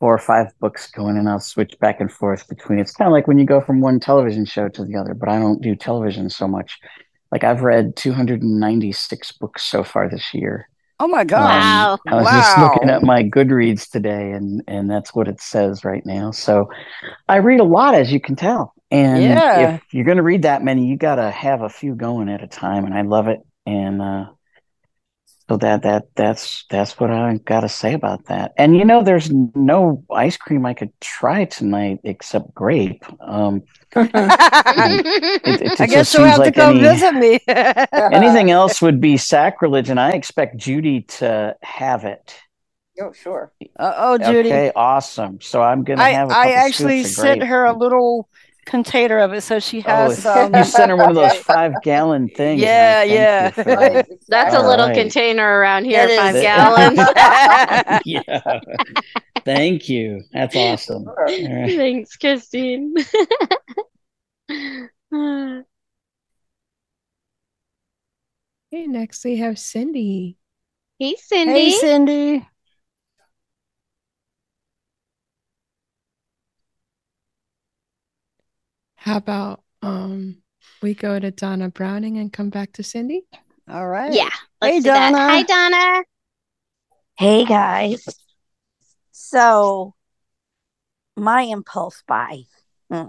four 0.00 0.14
or 0.14 0.18
five 0.18 0.58
books 0.58 0.90
going 0.90 1.18
and 1.18 1.28
I'll 1.28 1.38
switch 1.38 1.78
back 1.80 2.00
and 2.00 2.10
forth 2.10 2.48
between. 2.48 2.78
It's 2.78 2.92
kind 2.92 3.08
of 3.08 3.12
like 3.12 3.28
when 3.28 3.38
you 3.38 3.44
go 3.44 3.60
from 3.60 3.82
one 3.82 4.00
television 4.00 4.46
show 4.46 4.70
to 4.70 4.86
the 4.86 4.96
other, 4.96 5.12
but 5.12 5.28
I 5.28 5.38
don't 5.38 5.60
do 5.60 5.76
television 5.76 6.30
so 6.30 6.48
much. 6.48 6.78
Like 7.32 7.44
I've 7.44 7.62
read 7.62 7.96
296 7.96 9.32
books 9.32 9.64
so 9.64 9.82
far 9.84 10.08
this 10.08 10.34
year. 10.34 10.68
Oh 11.00 11.08
my 11.08 11.24
god! 11.24 11.50
Um, 11.62 11.80
gosh. 11.80 11.98
I 12.06 12.14
was 12.16 12.30
just 12.30 12.56
looking 12.58 12.90
at 12.90 13.02
my 13.02 13.24
Goodreads 13.24 13.90
today, 13.90 14.32
and 14.32 14.62
and 14.68 14.90
that's 14.90 15.14
what 15.14 15.28
it 15.28 15.40
says 15.40 15.84
right 15.84 16.04
now. 16.06 16.30
So 16.30 16.68
I 17.28 17.36
read 17.36 17.60
a 17.60 17.64
lot, 17.64 17.94
as 17.94 18.12
you 18.12 18.20
can 18.20 18.36
tell. 18.36 18.74
And 18.90 19.22
Yeah. 19.22 19.78
if 19.78 19.82
you're 19.92 20.04
going 20.04 20.18
to 20.18 20.22
read 20.22 20.42
that 20.42 20.62
many, 20.62 20.86
you 20.86 20.96
got 20.96 21.16
to 21.16 21.30
have 21.30 21.62
a 21.62 21.68
few 21.70 21.94
going 21.94 22.28
at 22.28 22.42
a 22.42 22.46
time, 22.46 22.84
and 22.84 22.94
I 22.94 23.02
love 23.02 23.28
it. 23.28 23.40
And 23.66 24.02
uh, 24.02 24.26
so 25.52 25.58
that 25.58 25.82
that 25.82 26.06
that's 26.16 26.64
that's 26.70 26.98
what 26.98 27.10
I 27.10 27.36
got 27.36 27.60
to 27.60 27.68
say 27.68 27.92
about 27.92 28.24
that. 28.28 28.54
And 28.56 28.74
you 28.74 28.86
know, 28.86 29.02
there's 29.02 29.30
no 29.30 30.02
ice 30.10 30.38
cream 30.38 30.64
I 30.64 30.72
could 30.72 30.98
try 30.98 31.44
tonight 31.44 32.00
except 32.04 32.54
grape. 32.54 33.04
Um, 33.20 33.62
it, 33.94 34.10
it 35.44 35.78
I 35.78 35.86
guess 35.86 36.14
you'll 36.14 36.24
seems 36.24 36.36
have 36.36 36.44
to 36.44 36.52
come 36.52 36.78
any- 36.78 36.88
visit 36.88 37.12
me. 37.12 37.38
Anything 38.16 38.50
else 38.50 38.80
would 38.80 38.98
be 38.98 39.18
sacrilege, 39.18 39.90
and 39.90 40.00
I 40.00 40.12
expect 40.12 40.56
Judy 40.56 41.02
to 41.18 41.54
have 41.60 42.06
it. 42.06 42.34
Oh, 42.98 43.12
sure. 43.12 43.52
Uh, 43.78 43.92
oh, 43.94 44.16
Judy. 44.16 44.48
Okay, 44.48 44.72
awesome. 44.74 45.38
So 45.42 45.60
I'm 45.60 45.84
gonna 45.84 46.02
I, 46.02 46.10
have 46.12 46.30
a 46.30 46.32
I 46.32 46.44
couple 46.44 46.52
actually 46.60 47.04
sent 47.04 47.42
her 47.42 47.66
a 47.66 47.76
little 47.76 48.30
container 48.64 49.18
of 49.18 49.32
it 49.32 49.40
so 49.42 49.58
she 49.58 49.78
Oh, 49.86 50.10
has 50.10 50.24
you 50.24 50.64
sent 50.64 50.90
her 50.90 50.96
one 50.96 51.10
of 51.10 51.14
those 51.16 51.34
five 51.42 51.74
gallon 51.82 52.28
things. 52.28 52.60
Yeah, 52.62 53.00
thank 53.00 53.12
yeah. 53.12 53.50
that. 53.50 54.08
That's 54.28 54.54
a 54.54 54.60
little 54.60 54.86
right. 54.86 54.96
container 54.96 55.46
around 55.58 55.84
here, 55.84 56.06
It 56.08 56.16
five 56.16 56.36
is. 56.36 56.42
gallons. 56.42 56.98
yeah. 58.06 58.60
Thank 59.44 59.88
you. 59.88 60.22
That's 60.32 60.54
awesome. 60.54 61.08
All 61.08 61.14
right. 61.16 61.74
Thanks, 61.76 62.16
Christine. 62.16 62.94
Okay, 68.72 68.86
next 68.86 69.24
we 69.24 69.36
have 69.36 69.58
Cindy. 69.58 70.38
hey, 70.98 71.16
Cindy. 71.18 71.52
Hey, 71.52 71.70
Cindy. 71.72 72.48
How 79.02 79.16
about 79.16 79.64
um 79.82 80.36
we 80.80 80.94
go 80.94 81.18
to 81.18 81.32
Donna 81.32 81.68
Browning 81.70 82.18
and 82.18 82.32
come 82.32 82.50
back 82.50 82.72
to 82.74 82.84
Cindy? 82.84 83.24
All 83.68 83.88
right. 83.88 84.12
Yeah, 84.12 84.30
Hey, 84.60 84.78
do 84.78 84.92
that. 84.92 85.10
Donna. 85.10 85.28
Hi, 85.28 85.42
Donna. 85.42 86.04
Hey 87.18 87.44
guys. 87.44 88.06
So 89.10 89.94
my 91.16 91.42
impulse 91.42 92.04
buy. 92.06 92.42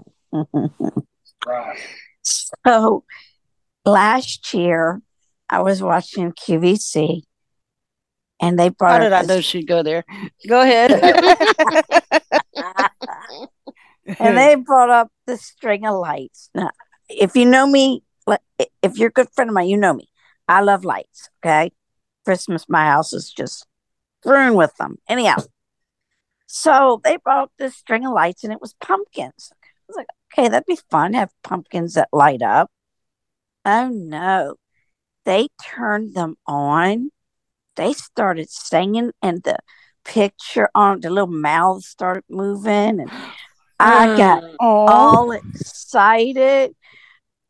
So 2.66 3.04
last 3.84 4.54
year, 4.54 5.02
I 5.48 5.60
was 5.60 5.82
watching 5.82 6.32
QVC, 6.32 7.20
and 8.40 8.58
they 8.58 8.70
brought. 8.70 8.94
How 8.94 8.98
did 9.00 9.12
I 9.12 9.22
know 9.22 9.42
she'd 9.42 9.68
go 9.68 9.82
there? 9.82 10.04
Go 10.48 10.62
ahead. 10.62 10.90
and 14.06 14.36
they 14.38 14.54
brought 14.54 14.90
up 14.90 15.10
the 15.26 15.36
string 15.36 15.86
of 15.86 15.98
lights. 15.98 16.50
Now, 16.54 16.70
if 17.08 17.36
you 17.36 17.44
know 17.44 17.66
me, 17.66 18.02
if 18.82 18.98
you're 18.98 19.08
a 19.08 19.12
good 19.12 19.28
friend 19.34 19.50
of 19.50 19.54
mine, 19.54 19.68
you 19.68 19.76
know 19.76 19.94
me. 19.94 20.08
I 20.48 20.60
love 20.60 20.84
lights. 20.84 21.30
Okay, 21.44 21.72
Christmas, 22.24 22.66
my 22.68 22.86
house 22.86 23.12
is 23.12 23.30
just 23.30 23.66
strewn 24.20 24.54
with 24.54 24.74
them. 24.76 24.98
Anyhow, 25.08 25.36
so 26.46 27.00
they 27.02 27.16
brought 27.16 27.44
up 27.44 27.52
this 27.58 27.76
string 27.76 28.06
of 28.06 28.12
lights, 28.12 28.44
and 28.44 28.52
it 28.52 28.60
was 28.60 28.74
pumpkins. 28.80 29.50
I 29.52 29.56
was 29.88 29.96
like, 29.96 30.06
okay, 30.32 30.48
that'd 30.48 30.66
be 30.66 30.78
fun. 30.90 31.14
Have 31.14 31.30
pumpkins 31.42 31.94
that 31.94 32.08
light 32.12 32.42
up. 32.42 32.70
Oh 33.64 33.88
no, 33.88 34.56
they 35.24 35.48
turned 35.62 36.14
them 36.14 36.36
on. 36.46 37.10
They 37.76 37.92
started 37.92 38.50
singing, 38.50 39.12
and 39.22 39.42
the 39.42 39.58
picture 40.04 40.68
on 40.74 41.00
the 41.00 41.10
little 41.10 41.26
mouths 41.26 41.86
started 41.86 42.24
moving, 42.28 43.00
and 43.00 43.10
I 43.78 44.08
got 44.08 44.42
Mm. 44.42 44.56
all 44.60 45.30
excited. 45.32 46.74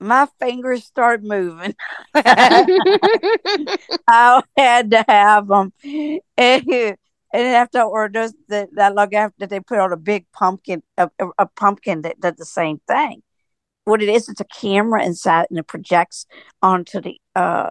My 0.01 0.29
fingers 0.41 0.85
started 0.85 1.25
moving. 1.25 1.75
I 4.09 4.43
had 4.57 4.91
to 4.91 5.05
have 5.09 5.49
them. 5.49 5.73
And, 6.37 6.65
and 6.77 6.97
after 7.33 7.81
I 7.81 7.85
ordered 7.85 8.15
those, 8.15 8.35
that, 8.49 8.69
that 8.75 8.95
long 8.95 9.15
after 9.15 9.47
they 9.47 9.61
put 9.61 9.79
on 9.79 9.93
a 9.93 9.97
big 9.97 10.27
pumpkin, 10.33 10.83
a, 10.97 11.11
a, 11.19 11.27
a 11.39 11.47
pumpkin 11.47 12.03
that 12.03 12.21
did 12.21 12.37
the 12.37 12.45
same 12.45 12.81
thing. 12.87 13.23
What 13.85 14.03
it 14.03 14.09
is, 14.09 14.29
it's 14.29 14.41
a 14.41 14.45
camera 14.45 15.05
inside, 15.05 15.47
and 15.51 15.59
it 15.59 15.67
projects 15.67 16.27
onto 16.63 17.01
the 17.01 17.21
uh 17.37 17.71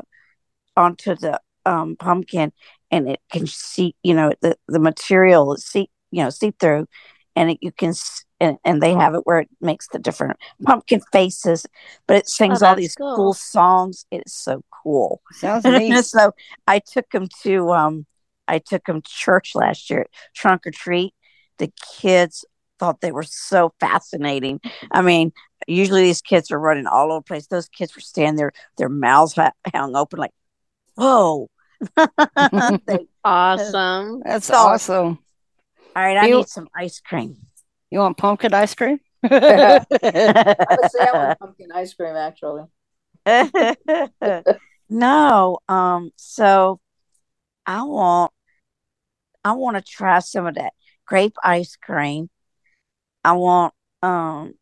onto 0.77 1.15
the 1.15 1.39
um 1.65 1.95
pumpkin, 1.97 2.51
and 2.91 3.09
it 3.09 3.19
can 3.31 3.47
see, 3.47 3.95
you 4.03 4.13
know, 4.13 4.31
the 4.41 4.57
the 4.67 4.79
material 4.79 5.53
is 5.55 5.65
see, 5.65 5.89
you 6.11 6.23
know, 6.23 6.29
see 6.29 6.53
through, 6.59 6.87
and 7.35 7.51
it, 7.51 7.57
you 7.61 7.71
can 7.71 7.93
and, 8.39 8.57
and 8.65 8.81
they 8.81 8.93
have 8.93 9.15
it 9.15 9.25
where 9.25 9.39
it 9.39 9.49
makes 9.61 9.87
the 9.87 9.99
different 9.99 10.37
pumpkin 10.63 11.01
faces, 11.11 11.65
but 12.07 12.17
it 12.17 12.27
sings 12.27 12.61
all 12.61 12.75
these 12.75 12.95
cool. 12.95 13.15
cool 13.15 13.33
songs. 13.33 14.05
It 14.11 14.23
is 14.25 14.33
so 14.33 14.63
cool. 14.83 15.21
Sounds 15.31 15.63
neat. 15.65 16.03
so 16.05 16.33
I 16.67 16.79
took 16.79 17.05
him 17.13 17.27
to 17.43 17.71
um 17.71 18.05
I 18.47 18.59
took 18.59 18.87
him 18.87 19.01
to 19.01 19.09
church 19.09 19.51
last 19.55 19.89
year, 19.89 20.05
trunk 20.35 20.67
or 20.67 20.71
treat. 20.71 21.13
The 21.59 21.71
kids 21.99 22.43
thought 22.79 22.99
they 23.01 23.11
were 23.13 23.23
so 23.23 23.71
fascinating. 23.79 24.59
I 24.91 25.01
mean, 25.01 25.31
usually 25.67 26.01
these 26.01 26.21
kids 26.21 26.51
are 26.51 26.59
running 26.59 26.87
all 26.87 27.11
over 27.11 27.19
the 27.19 27.23
place. 27.23 27.47
Those 27.47 27.69
kids 27.69 27.95
were 27.95 28.01
standing 28.01 28.35
there, 28.35 28.51
their 28.77 28.89
mouths 28.89 29.33
ha- 29.35 29.51
hung 29.73 29.95
open, 29.95 30.19
like, 30.19 30.33
"Whoa!" 30.95 31.49
They- 32.85 33.07
Awesome. 33.23 34.21
That's 34.25 34.47
So- 34.47 34.55
awesome. 34.55 35.19
All 35.95 36.03
right, 36.03 36.17
I 36.17 36.27
You- 36.27 36.37
need 36.37 36.47
some 36.47 36.67
ice 36.75 36.99
cream. 36.99 37.37
You 37.91 37.99
want 37.99 38.17
pumpkin 38.17 38.53
ice 38.53 38.73
cream? 38.75 38.99
I 39.23 39.85
would 39.89 40.91
say 40.91 40.99
I 41.01 41.11
want 41.13 41.39
pumpkin 41.39 41.71
ice 41.73 41.93
cream 41.93 42.15
actually. 42.15 42.63
no, 44.89 45.59
um, 45.69 46.11
so 46.15 46.79
I 47.65 47.83
want 47.83 48.31
I 49.45 49.53
want 49.53 49.77
to 49.77 49.83
try 49.83 50.19
some 50.19 50.45
of 50.47 50.55
that 50.55 50.73
grape 51.05 51.35
ice 51.43 51.75
cream. 51.75 52.29
I 53.23 53.33
want 53.33 53.73
um 54.01 54.53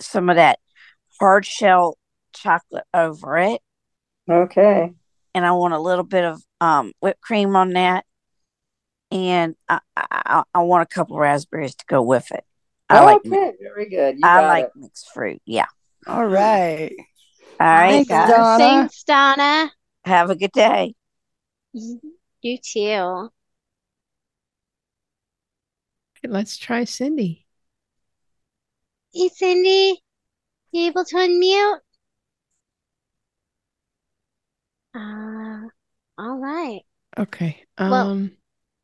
some 0.00 0.30
of 0.30 0.36
that 0.36 0.58
hard 1.20 1.44
shell 1.44 1.98
chocolate 2.34 2.84
over 2.94 3.36
it, 3.38 3.60
Okay. 4.30 4.92
and 5.34 5.44
I 5.46 5.52
want 5.52 5.74
a 5.74 5.78
little 5.80 6.04
bit 6.04 6.24
of 6.24 6.40
um 6.60 6.92
whipped 7.00 7.20
cream 7.20 7.56
on 7.56 7.70
that, 7.70 8.04
and 9.10 9.54
I 9.68 9.80
I, 9.96 10.42
I 10.54 10.62
want 10.62 10.82
a 10.82 10.86
couple 10.94 11.18
raspberries 11.18 11.74
to 11.76 11.84
go 11.86 12.02
with 12.02 12.30
it. 12.32 12.44
I 12.90 13.04
like 13.04 13.18
okay, 13.26 13.52
very 13.60 13.88
good. 13.88 14.16
You 14.18 14.26
I 14.26 14.46
like 14.46 14.64
it. 14.66 14.72
mixed 14.76 15.10
fruit. 15.12 15.42
Yeah. 15.44 15.66
All 16.06 16.26
right. 16.26 16.92
All 17.60 17.66
right, 17.66 18.06
Thanks, 18.06 18.08
guys. 18.08 18.30
Donna. 18.30 18.58
Thanks, 18.58 19.02
Donna. 19.02 19.70
Have 20.04 20.30
a 20.30 20.36
good 20.36 20.52
day. 20.52 20.94
You 21.72 22.58
too. 22.62 22.80
Okay, 22.80 23.28
let's 26.28 26.56
try 26.56 26.84
Cindy. 26.84 27.46
Hey, 29.12 29.28
Cindy, 29.28 30.00
you 30.72 30.86
able 30.86 31.04
to 31.04 31.16
unmute? 31.16 31.78
Uh, 34.94 35.68
all 36.18 36.38
right. 36.38 36.80
Okay. 37.18 37.64
Well- 37.78 38.10
Um, 38.10 38.36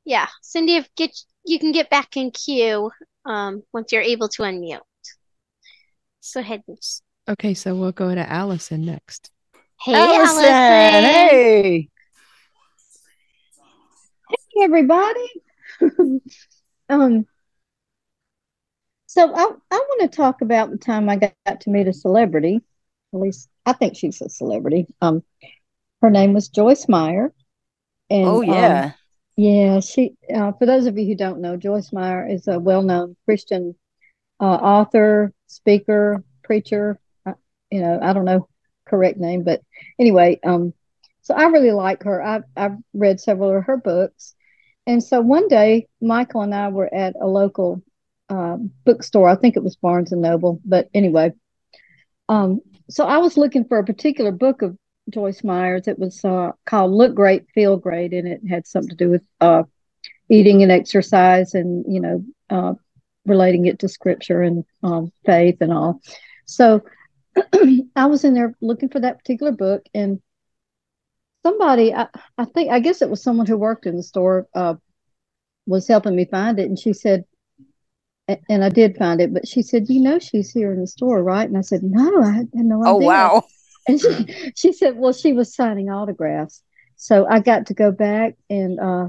Yeah, 0.04 0.26
Cindy, 0.42 0.76
if 0.76 0.88
get 0.96 1.10
you 1.44 1.58
can 1.58 1.72
get 1.72 1.90
back 1.90 2.16
in 2.16 2.30
queue 2.30 2.90
um 3.24 3.62
once 3.72 3.92
you're 3.92 4.02
able 4.02 4.28
to 4.28 4.42
unmute. 4.42 4.80
Go 6.34 6.40
ahead. 6.40 6.62
okay, 7.28 7.54
so 7.54 7.74
we'll 7.74 7.92
go 7.92 8.14
to 8.14 8.30
Allison 8.30 8.84
next. 8.84 9.30
Hey, 9.80 9.94
Allison, 9.94 10.44
Allison. 10.44 11.04
hey. 11.04 11.88
Hey, 14.28 14.62
everybody. 14.62 15.30
um, 16.88 17.26
so 19.06 19.32
I, 19.32 19.52
I 19.70 19.76
want 19.76 20.10
to 20.10 20.16
talk 20.16 20.40
about 20.40 20.70
the 20.70 20.78
time 20.78 21.08
I 21.08 21.16
got 21.16 21.60
to 21.60 21.70
meet 21.70 21.86
a 21.86 21.92
celebrity. 21.92 22.60
At 23.12 23.20
least 23.20 23.48
I 23.66 23.72
think 23.72 23.96
she's 23.96 24.20
a 24.20 24.28
celebrity. 24.28 24.86
Um, 25.00 25.22
her 26.02 26.10
name 26.10 26.32
was 26.32 26.48
Joyce 26.48 26.88
Meyer. 26.88 27.32
And 28.10 28.26
Oh 28.26 28.42
um, 28.42 28.94
yeah. 29.36 29.80
she, 29.80 30.12
uh, 30.34 30.52
for 30.52 30.66
those 30.66 30.86
of 30.86 30.98
you 30.98 31.06
who 31.06 31.14
don't 31.14 31.40
know, 31.40 31.56
Joyce 31.56 31.92
Meyer 31.92 32.26
is 32.28 32.48
a 32.48 32.58
well-known 32.58 33.16
Christian 33.24 33.74
uh, 34.40 34.44
author, 34.44 35.32
speaker, 35.46 36.22
preacher. 36.42 36.98
Uh, 37.26 37.34
you 37.70 37.80
know, 37.80 37.98
I 38.02 38.12
don't 38.12 38.24
know 38.24 38.48
correct 38.86 39.18
name, 39.18 39.42
but 39.42 39.62
anyway, 39.98 40.38
um, 40.44 40.72
so 41.22 41.34
I 41.34 41.44
really 41.44 41.72
like 41.72 42.02
her. 42.04 42.22
I've 42.22 42.44
I've 42.56 42.76
read 42.92 43.20
several 43.20 43.56
of 43.56 43.64
her 43.64 43.76
books, 43.76 44.34
and 44.86 45.02
so 45.02 45.20
one 45.20 45.48
day 45.48 45.88
Michael 46.00 46.42
and 46.42 46.54
I 46.54 46.68
were 46.68 46.92
at 46.92 47.14
a 47.20 47.26
local 47.26 47.82
uh, 48.28 48.56
bookstore. 48.84 49.28
I 49.28 49.36
think 49.36 49.56
it 49.56 49.64
was 49.64 49.76
Barnes 49.76 50.12
and 50.12 50.22
Noble, 50.22 50.60
but 50.64 50.88
anyway, 50.94 51.32
um, 52.28 52.60
so 52.90 53.06
I 53.06 53.18
was 53.18 53.36
looking 53.36 53.64
for 53.64 53.78
a 53.78 53.84
particular 53.84 54.32
book 54.32 54.62
of 54.62 54.76
Joyce 55.10 55.44
Meyer's. 55.44 55.88
It 55.88 55.98
was 55.98 56.24
uh, 56.24 56.52
called 56.64 56.92
"Look 56.92 57.14
Great, 57.14 57.48
Feel 57.54 57.76
Great," 57.76 58.12
and 58.12 58.26
it 58.26 58.40
had 58.48 58.66
something 58.66 58.90
to 58.90 58.96
do 58.96 59.10
with 59.10 59.26
uh, 59.40 59.64
eating 60.28 60.62
and 60.62 60.72
exercise, 60.72 61.54
and 61.54 61.84
you 61.92 62.00
know, 62.00 62.24
uh, 62.50 62.74
relating 63.26 63.66
it 63.66 63.80
to 63.80 63.88
scripture 63.88 64.42
and 64.42 64.64
um, 64.82 65.12
faith 65.24 65.58
and 65.60 65.72
all. 65.72 66.00
So 66.46 66.82
I 67.96 68.06
was 68.06 68.24
in 68.24 68.34
there 68.34 68.54
looking 68.60 68.88
for 68.88 69.00
that 69.00 69.18
particular 69.18 69.52
book, 69.52 69.84
and 69.94 70.20
somebody, 71.44 71.94
I, 71.94 72.08
I 72.38 72.44
think, 72.44 72.70
I 72.70 72.80
guess 72.80 73.02
it 73.02 73.10
was 73.10 73.22
someone 73.22 73.46
who 73.46 73.56
worked 73.56 73.86
in 73.86 73.96
the 73.96 74.02
store, 74.02 74.48
uh, 74.54 74.74
was 75.66 75.88
helping 75.88 76.16
me 76.16 76.24
find 76.26 76.58
it, 76.58 76.68
and 76.68 76.78
she 76.78 76.92
said, 76.92 77.24
and 78.48 78.64
I 78.64 78.70
did 78.70 78.96
find 78.96 79.20
it, 79.20 79.34
but 79.34 79.46
she 79.46 79.62
said, 79.62 79.88
"You 79.88 80.00
know, 80.00 80.18
she's 80.18 80.50
here 80.50 80.72
in 80.72 80.80
the 80.80 80.86
store, 80.86 81.22
right?" 81.22 81.46
And 81.46 81.58
I 81.58 81.60
said, 81.60 81.82
"No, 81.82 82.22
I 82.22 82.32
had 82.32 82.48
no 82.54 82.82
idea." 82.82 82.92
Oh 82.92 82.96
wow. 82.96 83.44
And 83.88 84.00
she, 84.00 84.52
she 84.56 84.72
said, 84.72 84.96
well, 84.96 85.12
she 85.12 85.32
was 85.32 85.54
signing 85.54 85.90
autographs. 85.90 86.62
So 86.96 87.26
I 87.28 87.40
got 87.40 87.66
to 87.66 87.74
go 87.74 87.90
back 87.90 88.34
and 88.48 88.80
uh, 88.80 89.08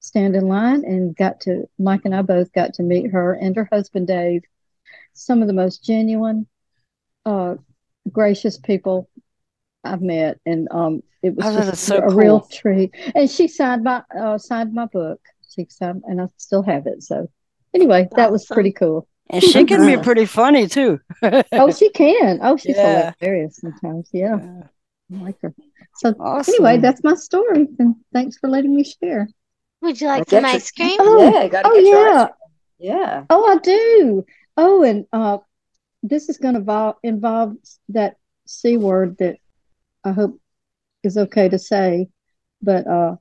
stand 0.00 0.36
in 0.36 0.48
line 0.48 0.84
and 0.84 1.16
got 1.16 1.40
to, 1.42 1.68
Mike 1.78 2.02
and 2.04 2.14
I 2.14 2.22
both 2.22 2.52
got 2.52 2.74
to 2.74 2.82
meet 2.82 3.10
her 3.12 3.34
and 3.34 3.56
her 3.56 3.68
husband, 3.72 4.08
Dave. 4.08 4.42
Some 5.14 5.42
of 5.42 5.48
the 5.48 5.54
most 5.54 5.84
genuine, 5.84 6.46
uh, 7.26 7.56
gracious 8.10 8.58
people 8.58 9.08
I've 9.84 10.02
met. 10.02 10.40
And 10.46 10.68
um, 10.70 11.02
it 11.22 11.34
was 11.34 11.46
Oh, 11.46 11.56
just 11.56 11.84
so 11.84 11.98
a 11.98 12.10
real 12.10 12.40
treat. 12.40 12.94
And 13.14 13.30
she 13.30 13.48
signed 13.48 13.84
my, 13.84 14.02
uh, 14.18 14.38
signed 14.38 14.74
my 14.74 14.86
book. 14.86 15.20
She 15.54 15.66
signed, 15.68 16.02
and 16.06 16.20
I 16.20 16.26
still 16.38 16.62
have 16.62 16.86
it. 16.86 17.02
So 17.02 17.28
anyway, 17.74 18.08
that 18.16 18.32
was 18.32 18.46
pretty 18.46 18.72
cool. 18.72 19.06
And 19.32 19.42
she 19.42 19.64
can 19.64 19.86
be 19.86 19.96
pretty 20.02 20.26
funny 20.26 20.66
too. 20.68 21.00
Oh, 21.52 21.72
she 21.72 21.88
can. 21.90 22.40
Oh, 22.42 22.56
she's 22.56 22.76
Yeah. 22.76 23.12
hilarious 23.18 23.56
sometimes. 23.56 24.08
Yeah. 24.12 24.36
I 25.12 25.16
like 25.22 25.40
her. 25.42 25.54
So 25.96 26.14
Awesome. 26.20 26.54
anyway, 26.54 26.78
that's 26.78 27.02
my 27.02 27.14
story. 27.14 27.66
And 27.78 27.96
thanks 28.12 28.36
for 28.38 28.48
letting 28.48 28.74
me 28.74 28.84
share. 28.84 29.28
Would 29.80 30.00
you 30.00 30.06
like 30.08 30.26
Get 30.26 30.30
some 30.30 30.44
your- 30.44 30.54
ice 30.54 30.70
cream? 30.70 30.96
Oh, 31.00 31.22
Yeah, 31.22 31.62
oh 31.64 31.74
get 31.74 31.84
your 31.84 32.08
ice 32.08 32.14
yeah. 32.14 32.26
cream. 32.26 32.34
Yeah. 32.78 33.24
Oh, 33.30 33.46
I 33.50 33.56
do. 33.58 34.26
Oh, 34.56 34.82
and 34.82 35.06
uh, 35.12 35.38
this 36.02 36.28
is 36.28 36.38
going 36.38 36.54
to 36.54 36.60
vol- 36.60 36.98
involve 37.02 37.56
that 37.90 38.16
C 38.46 38.76
word 38.76 39.16
that 39.18 39.36
I 40.04 40.12
hope 40.12 40.40
is 41.02 41.16
okay 41.16 41.48
to 41.48 41.58
say, 41.58 42.08
but 42.60 42.86
uh, 42.86 43.16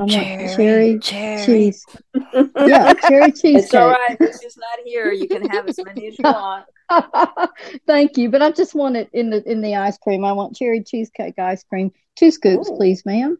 I 0.00 0.04
want 0.04 0.12
Cherry, 0.12 0.98
cherry, 0.98 1.44
cheese. 1.44 1.84
Yeah, 2.56 2.94
cherry 2.94 3.32
cheesecake. 3.32 3.56
It's 3.64 3.74
all 3.74 3.90
right. 3.90 4.18
Lucy's 4.18 4.56
not 4.56 4.78
here. 4.86 5.12
You 5.12 5.28
can 5.28 5.46
have 5.50 5.68
as 5.68 5.78
many 5.84 6.06
as 6.06 6.18
you 6.18 6.22
want. 6.24 6.64
Thank 7.86 8.16
you, 8.16 8.30
but 8.30 8.40
I 8.40 8.50
just 8.50 8.74
want 8.74 8.96
it 8.96 9.10
in 9.12 9.28
the 9.28 9.42
in 9.50 9.60
the 9.60 9.76
ice 9.76 9.98
cream. 9.98 10.24
I 10.24 10.32
want 10.32 10.56
cherry 10.56 10.82
cheesecake 10.82 11.38
ice 11.38 11.64
cream. 11.64 11.92
Two 12.16 12.30
scoops, 12.30 12.70
Ooh. 12.70 12.76
please, 12.76 13.04
ma'am. 13.04 13.36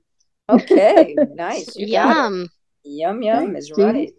Okay, 0.50 1.16
nice. 1.34 1.74
You. 1.76 1.86
Yum. 1.86 2.48
Yum 2.84 3.22
yum 3.22 3.56
is 3.56 3.70
you. 3.70 3.76
right. 3.76 4.12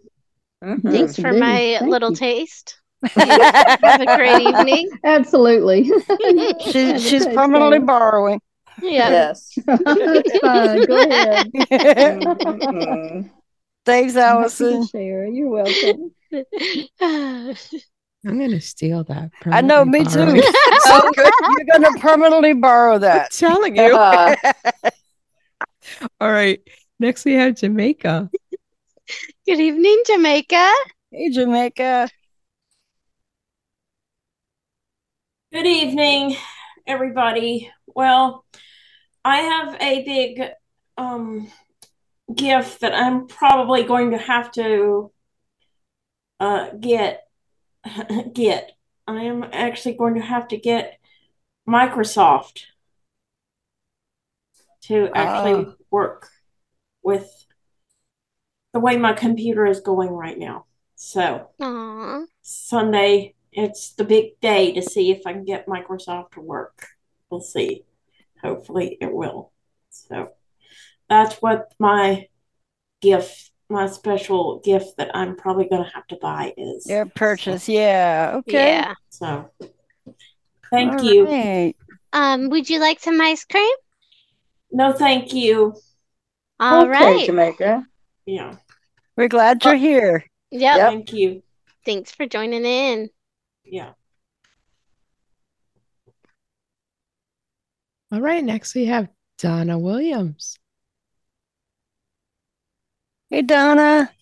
Mhm. 0.64 0.82
Thanks 0.90 1.16
for 1.16 1.28
indeed. 1.28 1.40
my 1.40 1.76
Thank 1.78 1.90
little 1.92 2.10
you. 2.10 2.16
taste. 2.16 2.80
Have 3.04 4.00
a 4.00 4.16
great 4.16 4.40
evening. 4.42 4.90
Absolutely. 5.04 5.84
She, 6.72 6.86
Have 6.86 7.00
she's 7.00 7.24
permanently 7.26 7.78
borrowing. 7.80 8.40
Yeah. 8.80 9.10
Yes. 9.10 9.58
That's 9.66 10.38
fine. 10.38 10.84
Go 10.86 10.96
ahead. 11.10 11.52
Mhm. 11.82 13.30
Thanks, 13.84 14.14
I'm 14.14 14.20
happy 14.20 14.28
to 14.36 14.64
Allison. 14.64 14.86
share. 14.86 15.26
You're 15.26 15.48
welcome. 15.48 16.12
I'm 18.24 18.38
gonna 18.38 18.60
steal 18.60 19.02
that. 19.04 19.30
I 19.46 19.60
know, 19.60 19.84
me 19.84 20.04
permanently 20.04 20.42
too. 20.42 20.52
borrowed. 20.84 21.16
So 21.16 21.24
you're 21.48 21.66
gonna 21.72 21.98
permanently 21.98 22.52
borrow 22.54 22.98
that. 22.98 23.32
telling 23.32 23.74
you. 23.76 23.96
Uh, 23.96 24.36
All 26.20 26.30
right. 26.30 26.60
Next 27.00 27.24
we 27.24 27.32
have 27.34 27.56
Jamaica. 27.56 28.30
Good 29.46 29.58
evening, 29.58 30.02
Jamaica. 30.06 30.72
Hey, 31.10 31.30
Jamaica. 31.30 32.08
Good 35.52 35.66
evening, 35.66 36.36
everybody. 36.86 37.70
Well, 37.94 38.44
I 39.24 39.38
have 39.38 39.74
a 39.80 40.04
big 40.04 40.42
um, 40.96 41.48
gift 42.34 42.80
that 42.80 42.94
I'm 42.94 43.26
probably 43.26 43.84
going 43.84 44.10
to 44.12 44.18
have 44.18 44.50
to 44.52 45.12
uh, 46.40 46.70
get. 46.78 47.22
Get. 48.32 48.72
I 49.08 49.22
am 49.22 49.44
actually 49.52 49.94
going 49.94 50.14
to 50.14 50.20
have 50.20 50.46
to 50.48 50.56
get 50.56 50.98
Microsoft 51.68 52.62
to 54.82 55.08
actually 55.14 55.66
Oh. 55.66 55.74
work 55.90 56.28
with 57.02 57.46
the 58.72 58.78
way 58.80 58.96
my 58.96 59.12
computer 59.12 59.66
is 59.66 59.80
going 59.80 60.10
right 60.10 60.38
now. 60.38 60.66
So. 60.94 61.48
Aw. 61.60 62.24
Sunday, 62.42 63.34
it's 63.52 63.92
the 63.94 64.04
big 64.04 64.38
day 64.40 64.72
to 64.72 64.82
see 64.82 65.10
if 65.10 65.26
I 65.26 65.32
can 65.32 65.44
get 65.44 65.66
Microsoft 65.66 66.32
to 66.32 66.40
work. 66.40 66.86
We'll 67.32 67.40
see. 67.40 67.86
Hopefully 68.42 68.98
it 69.00 69.10
will. 69.10 69.52
So 69.88 70.32
that's 71.08 71.36
what 71.36 71.72
my 71.78 72.28
gift, 73.00 73.52
my 73.70 73.86
special 73.86 74.60
gift 74.62 74.98
that 74.98 75.16
I'm 75.16 75.34
probably 75.34 75.66
going 75.66 75.82
to 75.82 75.90
have 75.94 76.06
to 76.08 76.16
buy 76.16 76.52
is. 76.58 76.86
Your 76.86 77.06
purchase, 77.06 77.70
yeah. 77.70 78.32
Okay. 78.34 78.52
Yeah. 78.52 78.94
So 79.08 79.50
thank 80.70 80.92
All 80.92 81.02
you. 81.02 81.26
right. 81.26 81.74
Um, 82.12 82.50
would 82.50 82.68
you 82.68 82.78
like 82.80 83.00
some 83.00 83.18
ice 83.18 83.46
cream? 83.46 83.74
No, 84.70 84.92
thank 84.92 85.32
you. 85.32 85.74
All 86.60 86.82
okay, 86.82 86.90
right. 86.90 87.24
Jamaica. 87.24 87.86
Yeah. 88.26 88.56
We're 89.16 89.28
glad 89.28 89.64
you're 89.64 89.74
here. 89.76 90.26
Yeah. 90.50 90.76
Yep. 90.76 90.90
Thank 90.90 91.12
you. 91.14 91.42
Thanks 91.86 92.12
for 92.12 92.26
joining 92.26 92.66
in. 92.66 93.08
Yeah. 93.64 93.92
All 98.12 98.20
right. 98.20 98.44
Next 98.44 98.74
we 98.74 98.84
have 98.86 99.08
Donna 99.38 99.78
Williams. 99.78 100.58
Hey, 103.30 103.40
Donna. 103.40 104.12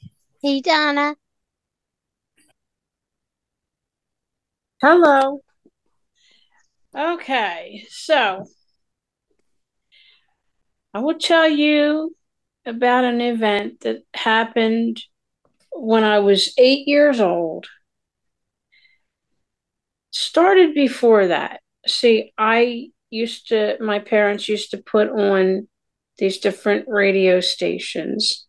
Hey, 0.41 0.61
Donna. 0.61 1.17
Hello. 4.81 5.41
Okay, 6.97 7.85
so 7.91 8.47
I 10.95 11.01
will 11.01 11.19
tell 11.19 11.49
you 11.49 12.15
about 12.65 13.03
an 13.05 13.21
event 13.21 13.81
that 13.81 14.03
happened 14.15 15.03
when 15.73 16.05
I 16.05 16.21
was 16.21 16.55
eight 16.59 16.87
years 16.87 17.21
old. 17.21 17.67
Started 20.13 20.75
before 20.75 21.27
that. 21.27 21.61
See, 21.87 22.33
I 22.39 22.91
used 23.11 23.49
to, 23.49 23.77
my 23.81 23.99
parents 23.99 24.49
used 24.49 24.71
to 24.71 24.79
put 24.79 25.09
on 25.09 25.69
these 26.19 26.39
different 26.39 26.87
radio 26.89 27.41
stations, 27.41 28.47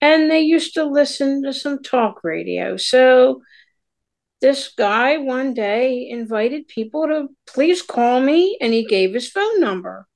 and 0.00 0.30
they 0.30 0.40
used 0.40 0.74
to 0.74 0.84
listen 0.84 1.42
to 1.44 1.52
some 1.52 1.82
talk 1.82 2.24
radio. 2.24 2.76
So 2.76 3.42
this 4.40 4.72
guy 4.76 5.18
one 5.18 5.54
day 5.54 6.08
invited 6.08 6.66
people 6.66 7.06
to 7.06 7.28
please 7.46 7.82
call 7.82 8.20
me, 8.20 8.58
and 8.60 8.72
he 8.72 8.84
gave 8.84 9.14
his 9.14 9.30
phone 9.30 9.60
number. 9.60 10.06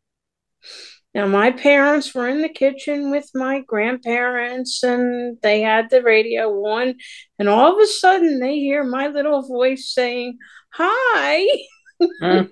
Now, 1.16 1.26
my 1.26 1.50
parents 1.50 2.14
were 2.14 2.28
in 2.28 2.42
the 2.42 2.48
kitchen 2.50 3.10
with 3.10 3.30
my 3.34 3.60
grandparents, 3.60 4.82
and 4.82 5.38
they 5.40 5.62
had 5.62 5.88
the 5.88 6.02
radio 6.02 6.50
on, 6.66 6.96
and 7.38 7.48
all 7.48 7.72
of 7.72 7.82
a 7.82 7.86
sudden 7.86 8.38
they 8.38 8.56
hear 8.56 8.84
my 8.84 9.06
little 9.06 9.40
voice 9.40 9.94
saying, 9.94 10.36
Hi, 10.74 11.46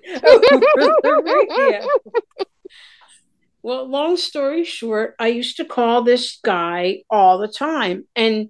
Well, 3.65 3.89
long 3.89 4.15
story 4.15 4.63
short, 4.63 5.15
I 5.17 5.29
used 5.29 5.57
to 5.57 5.65
call 5.65 6.03
this 6.03 6.37
guy 6.43 7.01
all 7.09 7.39
the 7.39 7.47
time, 7.47 8.05
and 8.15 8.49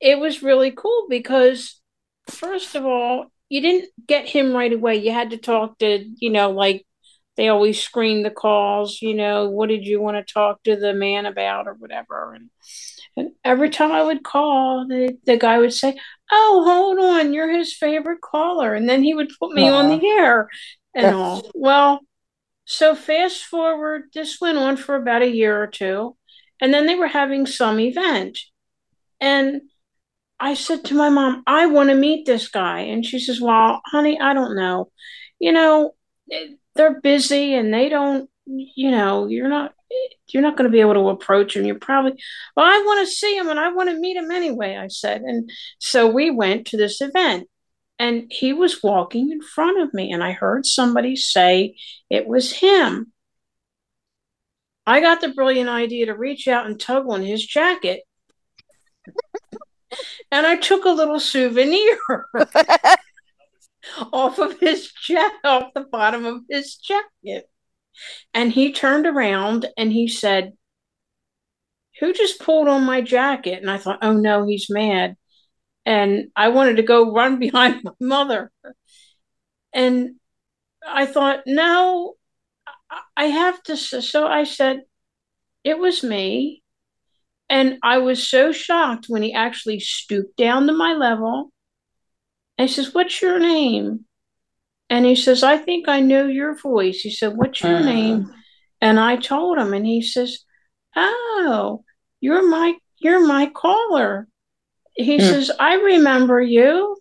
it 0.00 0.18
was 0.18 0.42
really 0.42 0.70
cool 0.70 1.06
because, 1.10 1.78
first 2.30 2.74
of 2.74 2.86
all, 2.86 3.26
you 3.50 3.60
didn't 3.60 3.90
get 4.06 4.26
him 4.26 4.54
right 4.54 4.72
away. 4.72 4.96
You 4.96 5.12
had 5.12 5.30
to 5.30 5.36
talk 5.36 5.78
to, 5.80 6.02
you 6.18 6.30
know, 6.30 6.50
like 6.50 6.86
they 7.36 7.48
always 7.48 7.82
screen 7.82 8.22
the 8.22 8.30
calls, 8.30 9.02
you 9.02 9.14
know, 9.14 9.48
what 9.48 9.68
did 9.68 9.86
you 9.86 10.00
want 10.00 10.16
to 10.16 10.32
talk 10.32 10.62
to 10.62 10.76
the 10.76 10.94
man 10.94 11.26
about 11.26 11.68
or 11.68 11.74
whatever. 11.74 12.34
And, 12.34 12.50
and 13.16 13.30
every 13.44 13.68
time 13.68 13.92
I 13.92 14.02
would 14.02 14.24
call, 14.24 14.86
the, 14.88 15.16
the 15.24 15.36
guy 15.36 15.58
would 15.58 15.72
say, 15.72 15.96
Oh, 16.30 16.62
hold 16.66 16.98
on, 16.98 17.32
you're 17.32 17.50
his 17.50 17.74
favorite 17.74 18.20
caller. 18.20 18.74
And 18.74 18.88
then 18.88 19.02
he 19.02 19.14
would 19.14 19.30
put 19.40 19.52
me 19.52 19.68
on 19.68 19.88
the 19.88 20.06
air 20.06 20.48
and 20.94 21.14
all. 21.14 21.50
Well, 21.54 22.00
so 22.64 22.94
fast 22.94 23.44
forward, 23.44 24.10
this 24.12 24.40
went 24.40 24.58
on 24.58 24.76
for 24.76 24.94
about 24.94 25.22
a 25.22 25.30
year 25.30 25.62
or 25.62 25.66
two. 25.66 26.16
And 26.60 26.74
then 26.74 26.86
they 26.86 26.96
were 26.96 27.06
having 27.06 27.46
some 27.46 27.80
event. 27.80 28.38
And 29.20 29.62
I 30.40 30.54
said 30.54 30.84
to 30.86 30.94
my 30.94 31.08
mom, 31.08 31.42
I 31.46 31.66
want 31.66 31.88
to 31.90 31.94
meet 31.94 32.26
this 32.26 32.48
guy. 32.48 32.80
And 32.80 33.04
she 33.04 33.18
says, 33.18 33.40
Well, 33.40 33.80
honey, 33.86 34.20
I 34.20 34.34
don't 34.34 34.54
know. 34.56 34.90
You 35.38 35.52
know, 35.52 35.94
they're 36.74 37.00
busy 37.00 37.54
and 37.54 37.72
they 37.72 37.88
don't, 37.88 38.28
you 38.48 38.90
know, 38.90 39.26
you're 39.26 39.48
not 39.48 39.74
you're 40.28 40.42
not 40.42 40.56
going 40.56 40.68
to 40.68 40.72
be 40.72 40.80
able 40.80 40.94
to 40.94 41.08
approach 41.08 41.56
him. 41.56 41.64
You're 41.64 41.78
probably, 41.78 42.12
well, 42.56 42.66
I 42.66 42.82
want 42.84 43.06
to 43.06 43.12
see 43.12 43.36
him 43.36 43.48
and 43.48 43.58
I 43.58 43.72
want 43.72 43.88
to 43.88 43.98
meet 43.98 44.16
him 44.16 44.30
anyway, 44.30 44.76
I 44.76 44.88
said. 44.88 45.22
And 45.22 45.50
so 45.78 46.06
we 46.08 46.30
went 46.30 46.66
to 46.68 46.76
this 46.76 47.00
event 47.00 47.48
and 47.98 48.30
he 48.30 48.52
was 48.52 48.82
walking 48.82 49.30
in 49.32 49.40
front 49.40 49.80
of 49.80 49.94
me 49.94 50.12
and 50.12 50.22
I 50.22 50.32
heard 50.32 50.66
somebody 50.66 51.16
say 51.16 51.76
it 52.10 52.26
was 52.26 52.52
him. 52.52 53.12
I 54.86 55.00
got 55.00 55.20
the 55.20 55.28
brilliant 55.28 55.68
idea 55.68 56.06
to 56.06 56.14
reach 56.14 56.48
out 56.48 56.66
and 56.66 56.78
tug 56.78 57.08
on 57.08 57.22
his 57.22 57.44
jacket. 57.44 58.02
and 60.30 60.46
I 60.46 60.56
took 60.56 60.84
a 60.84 60.90
little 60.90 61.20
souvenir 61.20 61.98
off 64.12 64.38
of 64.38 64.58
his 64.60 64.90
jacket, 64.92 65.38
off 65.44 65.72
the 65.74 65.82
bottom 65.82 66.24
of 66.26 66.42
his 66.48 66.76
jacket. 66.76 67.48
And 68.34 68.52
he 68.52 68.72
turned 68.72 69.06
around 69.06 69.66
and 69.76 69.92
he 69.92 70.08
said, 70.08 70.52
Who 72.00 72.12
just 72.12 72.40
pulled 72.40 72.68
on 72.68 72.84
my 72.84 73.00
jacket? 73.00 73.60
And 73.60 73.70
I 73.70 73.78
thought, 73.78 73.98
Oh 74.02 74.12
no, 74.12 74.46
he's 74.46 74.70
mad. 74.70 75.16
And 75.86 76.30
I 76.36 76.48
wanted 76.48 76.76
to 76.76 76.82
go 76.82 77.12
run 77.12 77.38
behind 77.40 77.82
my 77.84 77.92
mother. 78.00 78.52
And 79.72 80.16
I 80.86 81.06
thought, 81.06 81.42
No, 81.46 82.16
I- 82.90 83.02
I 83.16 83.24
have 83.26 83.62
to. 83.64 83.76
So 83.76 84.26
I 84.26 84.44
said, 84.44 84.82
It 85.64 85.78
was 85.78 86.04
me. 86.04 86.62
And 87.50 87.78
I 87.82 87.98
was 87.98 88.26
so 88.28 88.52
shocked 88.52 89.06
when 89.08 89.22
he 89.22 89.34
actually 89.34 89.80
stooped 89.80 90.36
down 90.36 90.66
to 90.68 90.74
my 90.74 90.94
level. 90.94 91.52
And 92.58 92.68
he 92.68 92.74
says, 92.74 92.94
What's 92.94 93.22
your 93.22 93.38
name? 93.38 94.06
And 94.90 95.04
he 95.04 95.14
says, 95.14 95.42
I 95.42 95.58
think 95.58 95.88
I 95.88 96.00
know 96.00 96.26
your 96.26 96.56
voice. 96.56 97.00
He 97.00 97.10
said, 97.10 97.36
What's 97.36 97.62
your 97.62 97.76
uh. 97.76 97.84
name? 97.84 98.32
And 98.80 98.98
I 98.98 99.16
told 99.16 99.58
him, 99.58 99.74
and 99.74 99.86
he 99.86 100.02
says, 100.02 100.38
Oh, 100.96 101.84
you're 102.20 102.48
my 102.48 102.74
you're 102.98 103.26
my 103.26 103.46
caller. 103.46 104.28
He 104.94 105.18
mm. 105.18 105.20
says, 105.20 105.50
I 105.58 105.74
remember 105.74 106.40
you. 106.40 106.96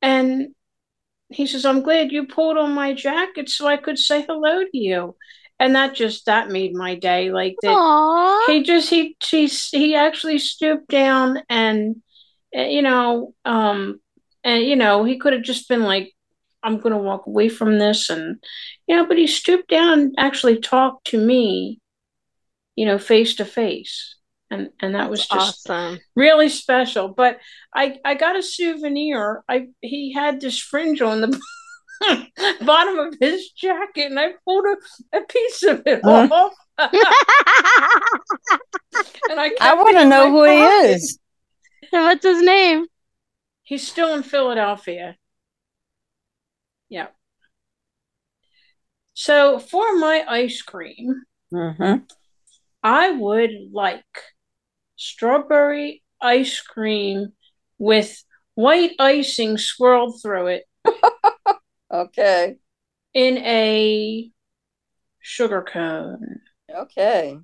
And 0.00 0.54
he 1.30 1.46
says, 1.46 1.64
I'm 1.64 1.82
glad 1.82 2.12
you 2.12 2.26
pulled 2.26 2.56
on 2.56 2.72
my 2.72 2.94
jacket 2.94 3.48
so 3.48 3.66
I 3.66 3.76
could 3.76 3.98
say 3.98 4.22
hello 4.22 4.62
to 4.62 4.78
you. 4.78 5.16
And 5.58 5.74
that 5.74 5.94
just 5.94 6.26
that 6.26 6.50
made 6.50 6.74
my 6.74 6.94
day. 6.94 7.32
Like 7.32 7.56
that 7.62 7.76
Aww. 7.76 8.46
he 8.46 8.62
just 8.62 8.88
he 8.88 9.16
he 9.20 9.46
he 9.46 9.96
actually 9.96 10.38
stooped 10.38 10.88
down 10.88 11.42
and 11.48 11.96
eh, 12.54 12.68
you 12.68 12.82
know, 12.82 13.34
um 13.44 14.00
and 14.44 14.62
you 14.62 14.76
know, 14.76 15.02
he 15.04 15.18
could 15.18 15.32
have 15.32 15.42
just 15.42 15.68
been 15.68 15.82
like 15.82 16.12
I'm 16.62 16.78
going 16.78 16.92
to 16.92 16.98
walk 16.98 17.26
away 17.26 17.48
from 17.48 17.78
this. 17.78 18.10
And, 18.10 18.42
you 18.86 18.96
know, 18.96 19.06
but 19.06 19.18
he 19.18 19.26
stooped 19.26 19.68
down 19.68 20.00
and 20.00 20.14
actually 20.18 20.60
talked 20.60 21.08
to 21.08 21.18
me, 21.18 21.80
you 22.76 22.86
know, 22.86 22.98
face 22.98 23.36
to 23.36 23.44
face. 23.44 24.16
And, 24.50 24.70
and 24.80 24.94
that 24.94 25.10
was 25.10 25.26
just 25.26 25.68
awesome. 25.68 25.98
really 26.16 26.48
special. 26.48 27.08
But 27.08 27.38
I, 27.74 27.98
I 28.04 28.14
got 28.14 28.36
a 28.36 28.42
souvenir. 28.42 29.42
I 29.48 29.68
he 29.82 30.14
had 30.14 30.40
this 30.40 30.58
fringe 30.58 31.02
on 31.02 31.20
the 31.20 31.40
bottom 32.64 32.98
of 32.98 33.14
his 33.20 33.50
jacket, 33.50 34.06
and 34.06 34.18
I 34.18 34.32
pulled 34.46 34.64
a, 34.64 35.18
a 35.18 35.20
piece 35.22 35.62
of 35.64 35.82
it 35.84 36.00
uh-huh. 36.02 36.28
off. 36.32 36.54
and 39.30 39.38
I, 39.38 39.50
I 39.60 39.74
want 39.74 39.98
to 39.98 40.06
know 40.06 40.30
who 40.30 40.46
pocket. 40.46 40.86
he 40.86 40.92
is. 40.92 41.18
What's 41.90 42.24
his 42.24 42.42
name? 42.42 42.86
He's 43.64 43.86
still 43.86 44.14
in 44.14 44.22
Philadelphia. 44.22 45.16
Yeah. 46.88 47.08
So 49.14 49.58
for 49.58 49.96
my 49.96 50.24
ice 50.28 50.62
cream, 50.62 51.22
mm-hmm. 51.52 52.04
I 52.82 53.10
would 53.10 53.50
like 53.72 54.04
strawberry 54.96 56.02
ice 56.20 56.60
cream 56.60 57.32
with 57.78 58.22
white 58.54 58.92
icing 58.98 59.58
swirled 59.58 60.20
through 60.22 60.46
it. 60.48 60.64
okay. 61.92 62.56
In 63.14 63.38
a 63.38 64.30
sugar 65.20 65.62
cone. 65.62 66.40
Okay. 66.72 67.38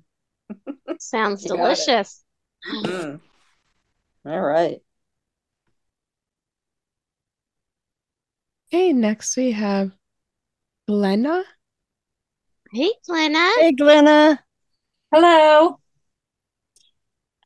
Sounds 0.99 1.43
delicious. 1.45 2.23
Mm. 2.83 3.19
All 4.25 4.41
right. 4.41 4.79
Okay, 8.75 8.91
next 8.91 9.37
we 9.37 9.53
have 9.53 9.93
Glenna. 10.85 11.45
Hey, 12.73 12.91
Glenna. 13.07 13.49
Hey, 13.57 13.71
Glenna. 13.71 14.43
Hello. 15.13 15.79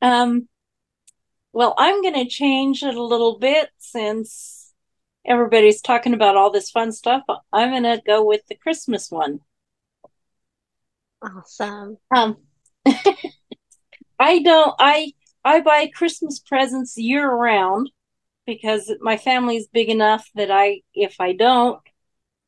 Um, 0.02 0.48
well, 1.52 1.76
I'm 1.78 2.02
going 2.02 2.14
to 2.14 2.26
change 2.26 2.82
it 2.82 2.96
a 2.96 3.02
little 3.04 3.38
bit 3.38 3.70
since 3.78 4.72
everybody's 5.24 5.80
talking 5.80 6.14
about 6.14 6.34
all 6.34 6.50
this 6.50 6.68
fun 6.68 6.90
stuff. 6.90 7.22
I'm 7.52 7.70
going 7.70 7.84
to 7.84 8.02
go 8.04 8.24
with 8.24 8.44
the 8.48 8.56
Christmas 8.56 9.08
one. 9.08 9.38
Awesome. 11.22 11.98
Um, 12.12 12.38
I 14.18 14.40
don't. 14.40 14.74
I 14.80 15.12
I 15.44 15.60
buy 15.60 15.92
Christmas 15.94 16.40
presents 16.40 16.98
year 16.98 17.30
round, 17.30 17.92
because 18.50 18.92
my 19.00 19.16
family's 19.16 19.68
big 19.68 19.88
enough 19.88 20.28
that 20.34 20.50
I, 20.50 20.80
if 20.92 21.20
I 21.20 21.34
don't, 21.34 21.80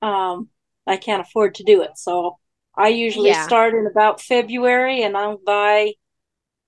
um, 0.03 0.49
I 0.85 0.97
can't 0.97 1.23
afford 1.25 1.55
to 1.57 1.63
do 1.63 1.83
it. 1.83 1.97
So 1.97 2.39
I 2.77 2.89
usually 2.89 3.31
yeah. 3.31 3.47
start 3.47 3.73
in 3.75 3.87
about 3.87 4.21
February 4.21 5.05
and 5.05 5.17
I'll 5.17 5.39
buy 5.39 5.93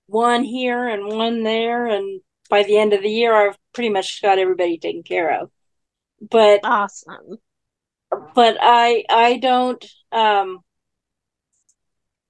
one 0.07 0.45
here 0.45 0.87
and 0.87 1.07
one 1.07 1.43
there. 1.43 1.85
And 1.85 2.21
by 2.49 2.63
the 2.63 2.77
end 2.77 2.93
of 2.93 3.01
the 3.01 3.09
year, 3.09 3.35
I've 3.35 3.57
pretty 3.73 3.89
much 3.89 4.21
got 4.21 4.39
everybody 4.39 4.77
taken 4.77 5.03
care 5.03 5.41
of. 5.41 5.51
But 6.21 6.61
awesome. 6.63 7.37
But 8.33 8.57
I, 8.61 9.03
I 9.09 9.37
don't, 9.37 9.85
um, 10.13 10.59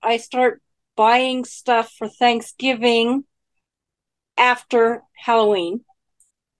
I 0.01 0.17
start 0.17 0.59
buying 0.95 1.45
stuff 1.45 1.93
for 1.95 2.09
Thanksgiving 2.09 3.25
after 4.37 5.03
Halloween 5.13 5.85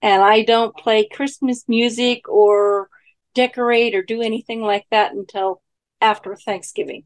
and 0.05 0.21
I 0.21 0.43
don't 0.43 0.77
play 0.77 1.07
Christmas 1.07 1.65
music 1.67 2.29
or 2.29 2.89
decorate 3.33 3.95
or 3.95 4.03
do 4.03 4.21
anything 4.21 4.61
like 4.61 4.85
that 4.91 5.13
until 5.13 5.63
after 5.99 6.35
Thanksgiving. 6.35 7.05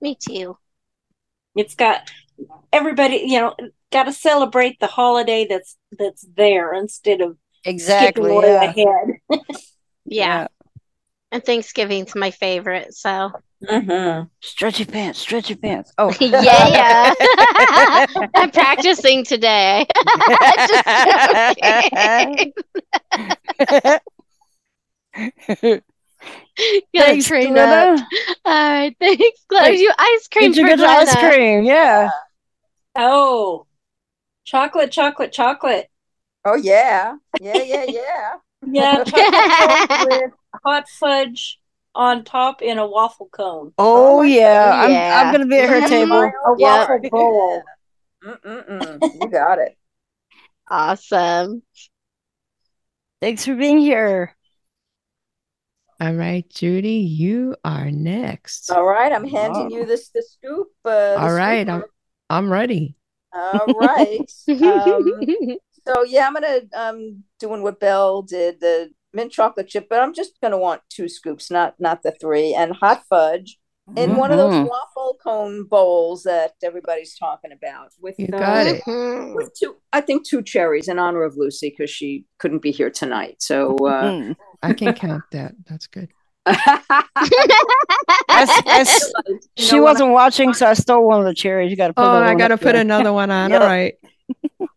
Me 0.00 0.16
too. 0.20 0.58
It's 1.54 1.76
got 1.76 2.10
everybody, 2.72 3.22
you 3.26 3.38
know, 3.38 3.54
got 3.92 4.04
to 4.04 4.12
celebrate 4.12 4.80
the 4.80 4.88
holiday 4.88 5.46
that's 5.48 5.76
that's 5.96 6.26
there 6.36 6.74
instead 6.74 7.20
of 7.20 7.38
exactly 7.64 8.34
yeah. 8.34 8.64
ahead. 8.64 9.08
yeah. 9.30 9.38
yeah. 10.04 10.46
And 11.30 11.44
Thanksgiving's 11.44 12.16
my 12.16 12.32
favorite, 12.32 12.92
so 12.92 13.30
Mm-hmm. 13.64 14.24
Stretchy 14.40 14.84
pants, 14.84 15.18
stretchy 15.18 15.54
pants. 15.54 15.92
Oh, 15.96 16.14
yeah, 16.20 16.42
yeah. 16.68 17.14
I'm 18.34 18.50
practicing 18.50 19.24
today. 19.24 19.86
Gotta 26.94 27.22
train 27.22 27.56
up. 27.56 27.98
All 28.44 28.52
right, 28.52 28.94
thanks, 29.00 29.44
Glenn. 29.48 29.70
Did 29.70 29.80
you 29.80 29.92
ice 29.98 30.28
cream. 30.28 30.52
Did 30.52 30.58
you 30.58 30.66
get 30.68 30.80
ice 30.80 31.14
cream? 31.16 31.64
Yeah. 31.64 32.10
Oh, 32.94 33.66
chocolate, 34.44 34.90
chocolate, 34.90 35.32
chocolate. 35.32 35.88
Oh 36.44 36.56
yeah, 36.56 37.16
yeah, 37.40 37.62
yeah, 37.62 37.84
yeah. 37.88 38.34
yeah, 38.66 39.04
chocolate, 39.04 39.88
chocolate, 39.88 40.30
hot 40.62 40.88
fudge 40.88 41.58
on 41.96 42.24
top 42.24 42.62
in 42.62 42.78
a 42.78 42.86
waffle 42.86 43.28
cone. 43.32 43.72
Oh, 43.78 44.18
oh 44.18 44.22
yeah. 44.22 44.72
I'm, 44.74 45.26
I'm 45.26 45.32
going 45.32 45.48
to 45.48 45.50
be 45.50 45.58
at 45.58 45.68
her 45.68 45.88
table. 45.88 46.22
a 46.22 46.54
waffle 46.54 46.98
yep. 47.02 47.10
bowl. 47.10 47.62
you 48.22 49.28
got 49.30 49.58
it. 49.58 49.76
Awesome. 50.68 51.62
Thanks 53.20 53.44
for 53.44 53.54
being 53.54 53.78
here. 53.78 54.36
All 55.98 56.12
right, 56.12 56.48
Judy, 56.50 56.98
you 56.98 57.56
are 57.64 57.90
next. 57.90 58.70
All 58.70 58.84
right, 58.84 59.10
I'm 59.10 59.26
handing 59.26 59.70
you 59.70 59.86
this 59.86 60.10
the 60.10 60.22
scoop. 60.22 60.68
Uh, 60.84 61.16
All 61.18 61.32
right, 61.32 61.66
I'm 61.66 61.84
I'm 62.28 62.52
ready. 62.52 62.96
All 63.32 63.66
right. 63.80 64.30
um, 64.48 65.58
so 65.86 66.04
yeah, 66.04 66.26
I'm 66.26 66.34
gonna 66.34 66.60
um 66.74 67.24
doing 67.38 67.62
what 67.62 67.80
Bel 67.80 68.20
did 68.22 68.60
the 68.60 68.90
mint 69.16 69.32
chocolate 69.32 69.66
chip, 69.66 69.88
but 69.88 69.98
I'm 69.98 70.14
just 70.14 70.40
going 70.40 70.52
to 70.52 70.58
want 70.58 70.82
two 70.88 71.08
scoops, 71.08 71.50
not 71.50 71.74
not 71.80 72.02
the 72.04 72.12
three, 72.12 72.54
and 72.54 72.72
hot 72.72 73.02
fudge 73.08 73.58
in 73.96 74.10
mm-hmm. 74.10 74.18
one 74.18 74.32
of 74.32 74.38
those 74.38 74.54
mm-hmm. 74.54 74.66
waffle 74.66 75.16
cone 75.22 75.64
bowls 75.64 76.24
that 76.24 76.52
everybody's 76.62 77.16
talking 77.16 77.52
about. 77.52 77.92
With 78.00 78.16
you 78.18 78.26
got 78.28 78.66
uh, 78.66 78.70
it. 78.70 78.82
Mm-hmm. 78.86 79.34
With 79.34 79.52
two, 79.58 79.76
I 79.92 80.00
think 80.00 80.26
two 80.26 80.42
cherries 80.42 80.88
in 80.88 80.98
honor 80.98 81.22
of 81.22 81.36
Lucy 81.36 81.70
because 81.70 81.90
she 81.90 82.24
couldn't 82.38 82.62
be 82.62 82.72
here 82.72 82.90
tonight. 82.90 83.36
So 83.40 83.76
uh, 83.76 84.02
mm-hmm. 84.04 84.32
I 84.62 84.72
can 84.72 84.92
count 84.94 85.22
that. 85.32 85.54
That's 85.68 85.86
good. 85.86 86.08
as, 88.28 88.50
as 88.66 89.12
she 89.56 89.80
wasn't 89.80 90.10
watching, 90.10 90.54
so 90.54 90.66
I 90.66 90.74
stole 90.74 91.04
one 91.04 91.18
of 91.18 91.26
the 91.26 91.34
cherries. 91.34 91.70
You 91.70 91.76
got 91.76 91.88
to. 91.88 91.94
Oh, 91.96 92.22
I 92.22 92.34
got 92.34 92.48
to 92.48 92.58
put 92.58 92.76
another 92.76 93.12
one 93.12 93.30
on. 93.30 93.52
All 93.52 93.60
right 93.60 93.94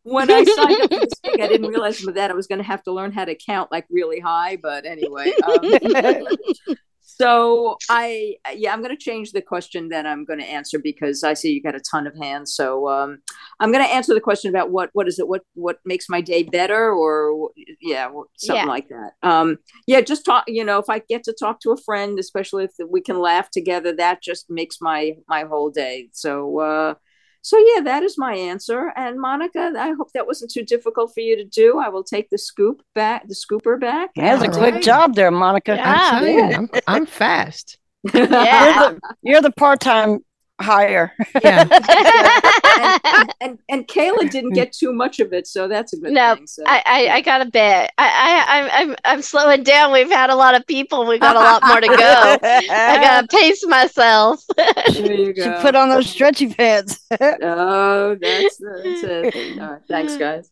when 0.04 0.32
I 0.32 0.44
signed 0.44 0.82
up 0.82 0.92
for 0.92 1.00
this 1.00 1.20
gig, 1.24 1.42
I 1.42 1.48
didn't 1.48 1.68
realize 1.68 2.02
that 2.02 2.32
I 2.32 2.34
was 2.34 2.48
going 2.48 2.60
to 2.60 2.66
have 2.66 2.84
to 2.84 2.92
learn 2.92 3.12
how 3.12 3.26
to 3.26 3.36
count 3.36 3.72
like 3.72 3.86
really 3.90 4.20
high. 4.20 4.58
But 4.58 4.86
anyway, 4.86 5.32
um, 5.44 6.28
so 7.02 7.78
I 7.90 8.36
yeah, 8.56 8.74
I'm 8.74 8.82
going 8.82 8.96
to 8.96 9.02
change 9.02 9.32
the 9.32 9.42
question 9.42 9.90
that 9.90 10.06
I'm 10.06 10.26
going 10.26 10.40
to 10.40 10.46
answer 10.46 10.80
because 10.80 11.24
I 11.24 11.34
see 11.34 11.52
you 11.52 11.62
got 11.62 11.76
a 11.76 11.82
ton 11.82 12.08
of 12.08 12.16
hands. 12.18 12.56
So 12.56 12.88
um, 12.90 13.20
I'm 13.60 13.72
going 13.72 13.84
to 13.86 13.94
answer 13.94 14.14
the 14.14 14.22
question 14.22 14.50
about 14.50 14.72
what 14.72 14.90
what 14.94 15.08
is 15.08 15.20
it 15.20 15.28
what 15.28 15.42
what 15.54 15.80
makes 15.86 16.10
my 16.10 16.22
day 16.22 16.44
better 16.44 16.92
or 16.92 17.52
yeah 17.82 18.10
something 18.38 18.66
yeah. 18.66 18.70
like 18.70 18.90
that. 18.90 19.12
Um, 19.22 19.58
yeah, 19.86 20.02
just 20.02 20.26
talk. 20.26 20.46
You 20.48 20.64
know, 20.64 20.80
if 20.80 20.90
I 20.90 21.00
get 21.00 21.24
to 21.26 21.34
talk 21.34 21.60
to 21.62 21.72
a 21.72 21.78
friend, 21.78 22.18
especially 22.20 22.66
if 22.66 22.72
we 22.90 23.02
can 23.02 23.20
laugh 23.20 23.50
together, 23.52 23.94
that 23.98 24.24
just 24.24 24.50
makes 24.50 24.78
my 24.82 25.14
my 25.28 25.44
whole 25.44 25.70
day. 25.70 26.10
So. 26.14 26.60
Uh, 26.60 26.94
so, 27.42 27.58
yeah, 27.58 27.82
that 27.82 28.04
is 28.04 28.18
my 28.18 28.36
answer. 28.36 28.92
And 28.96 29.20
Monica, 29.20 29.72
I 29.78 29.92
hope 29.92 30.12
that 30.14 30.28
wasn't 30.28 30.52
too 30.52 30.64
difficult 30.64 31.14
for 31.14 31.22
you 31.22 31.36
to 31.38 31.46
do. 31.46 31.80
I 31.80 31.90
will 31.90 32.04
take 32.04 32.30
the 32.30 32.38
scoop 32.38 32.82
back, 32.96 33.28
the 33.28 33.36
scooper 33.36 33.80
back. 33.80 34.12
Yeah, 34.16 34.36
that's 34.36 34.58
a 34.58 34.60
right. 34.60 34.74
quick 34.74 34.84
job 34.84 35.16
there, 35.16 35.32
Monica. 35.32 35.76
Yeah, 35.76 36.10
I'm, 36.14 36.70
I'm, 36.74 36.82
I'm 36.88 37.06
fast. 37.06 37.78
yeah. 38.14 38.94
You're 39.22 39.42
the, 39.42 39.50
the 39.50 39.54
part 39.54 39.80
time 39.80 40.20
higher. 40.60 41.14
yeah. 41.44 41.66
And, 42.82 43.34
and, 43.42 43.60
and, 43.68 43.88
Kaila 43.88 44.30
didn't 44.30 44.52
get 44.52 44.72
too 44.72 44.94
much 44.94 45.20
of 45.20 45.34
it, 45.34 45.48
so 45.48 45.68
that's 45.68 45.92
a 45.92 45.98
good 45.98 46.14
no, 46.14 46.36
thing. 46.36 46.48
So. 46.48 46.64
I, 46.66 46.82
I, 46.86 47.10
I 47.16 47.22
got 47.22 47.42
a 47.42 47.46
bit. 47.46 47.92
I, 47.98 48.08
I, 48.08 48.46
I'm, 48.48 48.70
I'm, 48.72 48.96
I'm 49.04 49.22
slowing 49.22 49.64
down. 49.64 49.92
We've 49.92 50.10
had 50.10 50.30
a 50.30 50.36
lot 50.36 50.56
of 50.56 50.66
people. 50.66 51.06
We've 51.06 51.20
got 51.20 51.36
a 51.36 51.40
lot 51.40 51.64
more 51.66 51.82
to 51.82 51.88
go. 51.88 52.38
I 52.44 52.98
gotta 53.02 53.28
pace 53.28 53.66
myself. 53.66 54.46
there 54.56 55.14
you 55.14 55.34
go. 55.34 55.44
Should 55.44 55.62
put 55.62 55.76
on 55.76 55.90
those 55.90 56.10
stretchy 56.10 56.54
pants. 56.54 57.06
oh, 57.20 58.16
that's, 58.22 58.58
that's 58.58 59.04
it. 59.04 59.60
All 59.60 59.72
right, 59.72 59.82
thanks, 59.90 60.16
guys. 60.16 60.50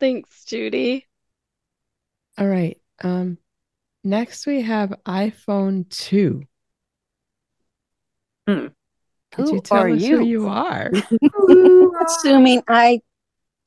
Thanks, 0.00 0.44
Judy. 0.44 1.06
All 2.38 2.46
right. 2.46 2.78
Um, 3.02 3.36
next 4.04 4.46
we 4.46 4.62
have 4.62 4.94
iPhone 5.06 5.88
two. 5.90 6.44
Hmm. 8.46 8.68
Who 9.38 9.54
you 9.54 9.60
tell 9.60 9.80
are 9.80 9.88
us 9.90 10.02
you? 10.02 10.18
who 10.18 10.26
you 10.26 10.48
are? 10.48 10.90
Assuming 12.06 12.62
I 12.68 13.00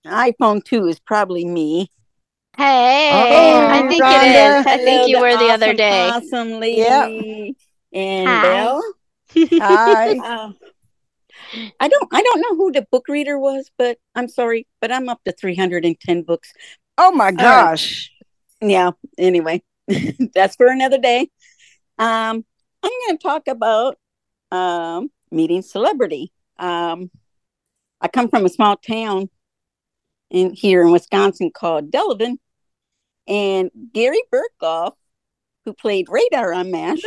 iPhone 0.05 0.63
two 0.63 0.87
is 0.87 0.99
probably 0.99 1.45
me. 1.45 1.89
Hey, 2.57 3.11
Oh, 3.11 3.67
I 3.69 3.83
think 3.83 4.03
it 4.11 4.21
Rhonda. 4.23 4.59
is. 4.59 4.65
I 4.67 4.77
think 4.77 5.07
you 5.07 5.15
the 5.15 5.21
were 5.21 5.37
the 5.37 5.49
other 5.51 5.73
day. 5.73 6.09
Awesome 6.09 6.59
lady. 6.59 6.81
Yep. 6.81 7.61
And 7.93 8.27
Hi. 8.27 8.41
Bel. 8.41 8.83
Hi. 9.59 10.15
Uh, 10.15 10.51
I 11.79 11.87
don't 11.87 12.07
I 12.11 12.21
don't 12.23 12.41
know 12.41 12.55
who 12.55 12.71
the 12.71 12.85
book 12.91 13.07
reader 13.07 13.37
was, 13.39 13.69
but 13.77 13.97
I'm 14.15 14.27
sorry, 14.27 14.67
but 14.79 14.91
I'm 14.91 15.09
up 15.09 15.23
to 15.25 15.31
310 15.31 16.23
books. 16.23 16.53
Oh 16.97 17.11
my 17.11 17.31
All 17.37 17.45
right. 17.45 17.69
gosh. 17.75 18.11
Yeah, 18.61 18.91
anyway, 19.17 19.63
that's 20.33 20.55
for 20.55 20.67
another 20.67 20.99
day. 20.99 21.29
Um, 21.97 22.45
I'm 22.83 22.91
going 23.07 23.17
to 23.17 23.23
talk 23.23 23.47
about 23.47 23.97
um, 24.51 25.11
meeting 25.31 25.61
celebrity. 25.61 26.31
Um, 26.57 27.09
I 27.99 28.07
come 28.07 28.29
from 28.29 28.45
a 28.45 28.49
small 28.49 28.77
town 28.77 29.29
in 30.29 30.53
here 30.53 30.81
in 30.81 30.91
Wisconsin 30.91 31.51
called 31.51 31.91
Delavan, 31.91 32.37
and 33.27 33.69
Gary 33.93 34.21
Burghoff, 34.33 34.93
who 35.65 35.73
played 35.73 36.07
Radar 36.09 36.53
on 36.53 36.71
MASH 36.71 37.01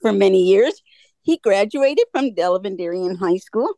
for 0.00 0.12
many 0.12 0.42
years, 0.42 0.82
he 1.22 1.38
graduated 1.38 2.04
from 2.12 2.34
Delavan 2.34 2.76
Darien 2.76 3.16
High 3.16 3.36
School, 3.36 3.72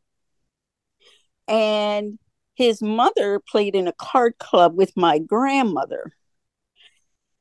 and 1.46 2.18
his 2.55 2.80
mother 2.80 3.40
played 3.46 3.74
in 3.74 3.86
a 3.88 3.92
card 3.92 4.38
club 4.38 4.76
with 4.76 4.96
my 4.96 5.18
grandmother. 5.18 6.12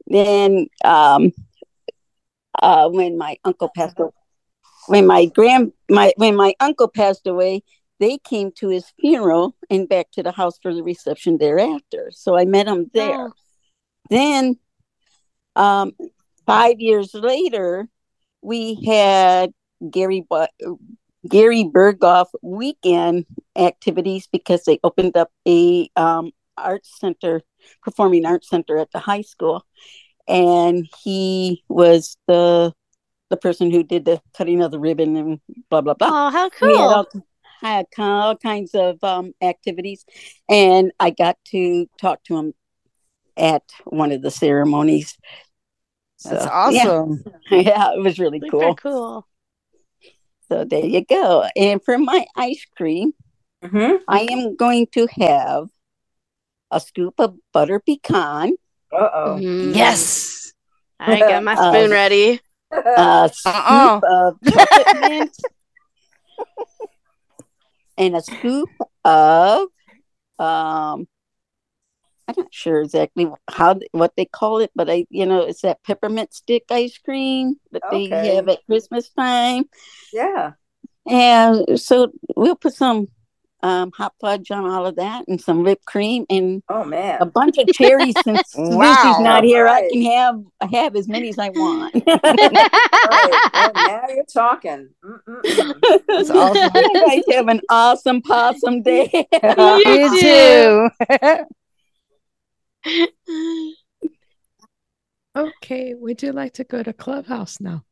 Then, 0.08 0.68
um, 0.84 1.32
uh, 2.62 2.90
when 2.90 3.18
my 3.18 3.38
uncle 3.46 3.70
passed 3.74 4.00
away, 4.00 4.12
when 4.88 5.08
my 5.08 5.26
grand 5.26 5.72
my 5.90 6.14
when 6.18 6.36
my 6.36 6.54
uncle 6.60 6.88
passed 6.88 7.28
away, 7.28 7.64
they 8.00 8.18
came 8.18 8.52
to 8.52 8.70
his 8.70 8.92
funeral 9.00 9.56
and 9.70 9.88
back 9.88 10.12
to 10.12 10.24
the 10.24 10.32
house 10.32 10.58
for 10.62 10.74
the 10.74 10.84
reception 10.84 11.38
thereafter. 11.38 12.12
So 12.12 12.38
I 12.38 12.46
met 12.46 12.68
him 12.68 12.90
there. 12.94 13.30
Then, 14.10 14.58
um, 15.56 15.94
five 16.46 16.80
years 16.80 17.14
later, 17.14 17.88
we 18.42 18.76
had 18.86 19.54
Gary 19.90 20.26
Gary 21.30 21.64
Burghoff 21.64 22.28
weekend 22.42 23.26
activities 23.56 24.28
because 24.32 24.64
they 24.64 24.80
opened 24.84 25.16
up 25.16 25.32
a 25.48 25.90
um, 25.96 26.32
arts 26.58 27.00
center, 27.00 27.42
performing 27.82 28.26
arts 28.26 28.50
center 28.50 28.78
at 28.78 28.92
the 28.92 29.00
high 29.00 29.22
school, 29.22 29.66
and 30.28 30.88
he 31.02 31.64
was 31.70 32.18
the 32.28 32.74
the 33.34 33.38
person 33.38 33.72
who 33.72 33.84
did 33.84 34.06
the 34.06 34.22
cutting 34.38 34.62
of 34.62 34.70
the 34.70 34.80
ribbon 34.80 35.16
and 35.18 35.40
blah 35.72 35.82
blah 35.82 35.96
blah. 35.96 36.08
Oh, 36.12 36.30
how 36.30 36.52
We 36.62 36.78
had 36.78 36.78
cool. 36.78 36.90
all, 36.92 37.08
had 37.62 37.86
all 37.98 38.36
kinds 38.38 38.76
of 38.76 39.04
um, 39.04 39.34
activities, 39.42 40.06
and 40.48 40.92
I 41.00 41.10
got 41.10 41.38
to 41.46 41.88
talk 42.00 42.24
to 42.26 42.38
him 42.38 42.54
at 43.36 43.64
one 43.86 44.12
of 44.12 44.22
the 44.22 44.30
ceremonies. 44.30 45.18
That's 46.24 46.44
So, 46.46 46.50
awesome. 46.54 47.24
Yeah, 47.50 47.60
yeah, 47.62 47.94
it 47.94 48.04
was 48.04 48.20
really 48.20 48.40
Super 48.40 48.52
cool. 48.52 48.76
cool. 48.76 49.28
So 50.50 50.64
there 50.64 50.86
you 50.86 51.04
go. 51.04 51.48
And 51.56 51.84
for 51.84 51.98
my 51.98 52.28
ice 52.36 52.68
cream, 52.78 53.14
I 54.08 54.28
am 54.30 54.56
going 54.56 54.86
to 54.94 55.08
have 55.20 55.70
a 56.70 56.80
scoop 56.80 57.16
of 57.18 57.38
butter 57.52 57.80
pecan. 57.80 58.54
Uh 58.92 59.10
oh. 59.12 59.38
Yes. 59.40 60.54
I 61.00 61.20
got 61.20 61.44
my 61.44 61.56
spoon 61.56 61.90
ready. 62.02 62.40
A 62.74 63.30
scoop 63.34 63.54
Uh-uh. 63.56 64.00
of 64.04 64.38
chocolate 64.54 65.02
mint. 65.02 65.38
and 67.98 68.16
a 68.16 68.22
scoop 68.22 68.70
of 69.06 69.68
um 70.40 71.08
I'm 72.28 72.36
not 72.38 72.48
sure 72.54 72.82
exactly 72.82 73.28
how 73.50 73.80
what 73.92 74.14
they 74.16 74.26
call 74.26 74.60
it, 74.60 74.72
but 74.76 74.90
I 74.90 75.06
you 75.10 75.26
know 75.26 75.42
it's 75.42 75.62
that 75.62 75.84
peppermint 75.84 76.34
stick 76.34 76.64
ice 76.72 76.98
cream 76.98 77.56
that 77.72 77.84
they 77.92 78.08
have 78.36 78.48
at 78.50 78.66
Christmas 78.66 79.10
time. 79.10 79.66
Yeah. 80.12 80.54
And 81.06 81.80
so 81.80 82.14
we'll 82.36 82.56
put 82.56 82.74
some 82.74 83.10
um, 83.64 83.92
hot 83.96 84.14
fudge 84.22 84.52
on 84.52 84.66
all 84.66 84.86
of 84.86 84.98
that 84.98 85.26
and 85.28 85.42
some 85.42 85.64
whipped 85.64 85.86
cream 85.86 86.26
and 86.30 86.62
Oh 86.70 86.84
man. 86.84 87.18
a 87.22 87.26
bunch 87.26 87.58
of 87.58 87.68
cherries. 87.70 88.14
Since 88.22 88.54
Wow. 88.58 88.78
Lucy's 88.80 89.20
not 89.24 89.44
here, 89.44 89.68
I 89.68 89.90
can 89.90 90.02
have 90.04 90.44
I 90.62 90.68
have 90.78 90.96
as 90.96 91.08
many 91.08 91.30
as 91.30 91.40
I 91.40 91.50
want. 91.50 91.96
Right. 92.06 93.40
Well, 93.54 93.72
now 93.76 94.04
you're 94.10 94.26
talking. 94.26 94.90
That's 95.04 96.30
awesome. 96.30 96.72
you 96.76 97.06
guys 97.06 97.24
have 97.36 97.48
an 97.48 97.62
awesome 97.70 98.22
possum 98.22 98.82
day. 98.82 99.28
you 99.44 100.22
too. 100.22 100.90
Okay, 105.36 105.94
would 105.96 106.22
you 106.22 106.32
like 106.32 106.54
to 106.54 106.64
go 106.64 106.82
to 106.84 106.94
Clubhouse 106.94 107.60
now? 107.60 107.84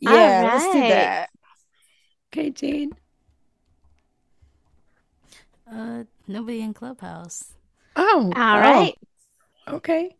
yeah, 0.00 0.50
let's 0.52 0.64
do 0.72 0.80
that. 0.80 1.30
Okay, 2.32 2.50
Jean. 2.50 2.92
Uh, 5.70 6.04
nobody 6.26 6.60
in 6.60 6.74
Clubhouse. 6.74 7.54
Oh, 7.96 8.32
All 8.36 8.56
oh, 8.56 8.60
right. 8.60 8.94
okay. 9.68 10.16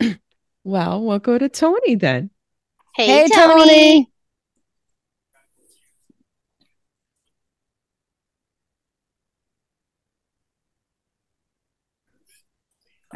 well, 0.64 1.02
we'll 1.02 1.18
go 1.18 1.38
to 1.38 1.48
Tony 1.48 1.96
then. 1.96 2.30
Hey, 2.94 3.06
Hey, 3.06 3.28
Tony. 3.28 3.54
Tony. 3.54 4.10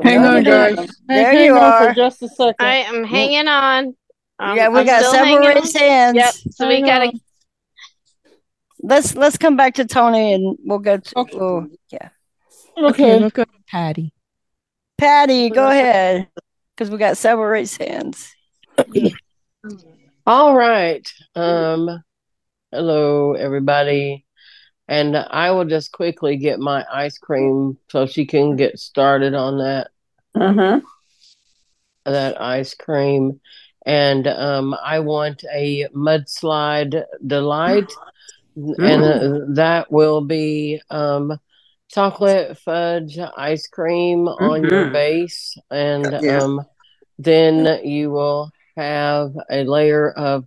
Hang 0.03 0.25
on, 0.25 0.43
guys. 0.43 0.89
There 1.07 1.33
Hang 1.33 1.47
you 1.47 1.55
on 1.55 1.63
are. 1.63 1.89
for 1.89 1.95
just 1.95 2.23
a 2.23 2.29
second. 2.29 2.55
I 2.59 2.77
am 2.77 3.05
hanging 3.05 3.49
on. 3.49 3.95
Um, 4.39 4.57
yeah, 4.57 4.69
we 4.71 4.81
I'm 4.81 4.87
got 4.87 5.01
still 5.01 5.13
several 5.13 5.41
hanging 5.41 5.63
raised 5.63 5.77
on. 5.77 5.83
hands. 5.83 6.17
Yep. 6.17 6.35
So 6.55 6.69
we 6.69 6.81
gotta. 6.83 7.13
On. 8.83 8.89
Let's 8.89 9.15
let's 9.15 9.37
come 9.39 9.57
back 9.57 9.75
to 9.75 9.85
Tony 9.85 10.33
and 10.35 10.57
we'll 10.65 10.79
go 10.79 10.97
to 10.99 11.19
Okay. 11.19 11.39
oh, 11.39 11.67
yeah. 11.91 12.09
Okay, 12.79 12.87
Okay. 12.89 13.19
we'll 13.21 13.31
go 13.31 13.45
to 13.45 13.51
Patty. 13.69 14.13
Patty, 14.99 15.51
go 15.51 15.69
ahead. 15.69 16.29
Because 16.77 16.91
we 16.91 16.99
got 16.99 17.17
several 17.17 17.47
raised 17.47 17.81
hands. 17.81 18.35
All 20.27 20.55
right. 20.55 21.07
Um, 21.35 22.03
hello, 22.73 23.35
everybody. 23.35 24.25
And 24.89 25.17
I 25.17 25.51
will 25.53 25.65
just 25.67 25.93
quickly 25.93 26.37
get 26.37 26.59
my 26.59 26.85
ice 26.93 27.19
cream 27.19 27.79
so 27.91 28.07
she 28.07 28.27
can 28.27 28.57
get 28.57 28.79
started 28.79 29.35
on 29.35 29.59
that 29.59 29.89
Mm-hmm. 30.37 30.87
that 32.05 32.41
ice 32.41 32.75
cream. 32.75 33.41
And 33.85 34.27
um, 34.29 34.75
I 34.83 35.01
want 35.01 35.45
a 35.53 35.89
mudslide 35.95 37.05
delight, 37.27 37.91
and 38.79 39.03
uh, 39.03 39.41
that 39.55 39.91
will 39.91 40.21
be 40.21 40.81
um, 40.91 41.39
chocolate 41.89 42.59
fudge 42.59 43.19
ice 43.37 43.67
cream 43.69 44.29
on 44.29 44.63
your 44.63 44.87
Mhm. 44.87 44.93
base, 44.93 45.59
and 45.71 46.13
Yeah. 46.23 46.43
um, 46.45 46.61
then 47.19 47.81
you 47.85 48.11
will 48.11 48.51
have 48.77 49.33
a 49.51 49.65
layer 49.65 50.11
of 50.11 50.47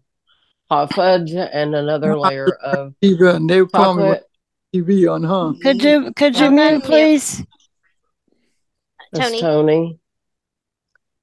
hot 0.70 0.93
fudge 0.93 1.32
and 1.34 1.76
another 1.76 2.18
layer 2.18 2.53
of 2.55 2.93
TV 3.01 3.28
on. 3.36 3.47
They 3.47 3.66
call 3.66 3.93
me 3.95 4.01
chocolate. 4.03 4.24
TV 4.74 5.07
on, 5.07 5.24
huh? 5.24 5.53
Could 5.61 5.84
you 5.84 6.11
could 6.16 6.36
you 6.36 6.49
Hold 6.49 6.59
on, 6.59 6.66
mute, 6.66 6.72
mute. 6.72 6.84
please? 6.84 7.45
That's 9.11 9.30
Tony. 9.30 9.39
Tony. 9.41 9.99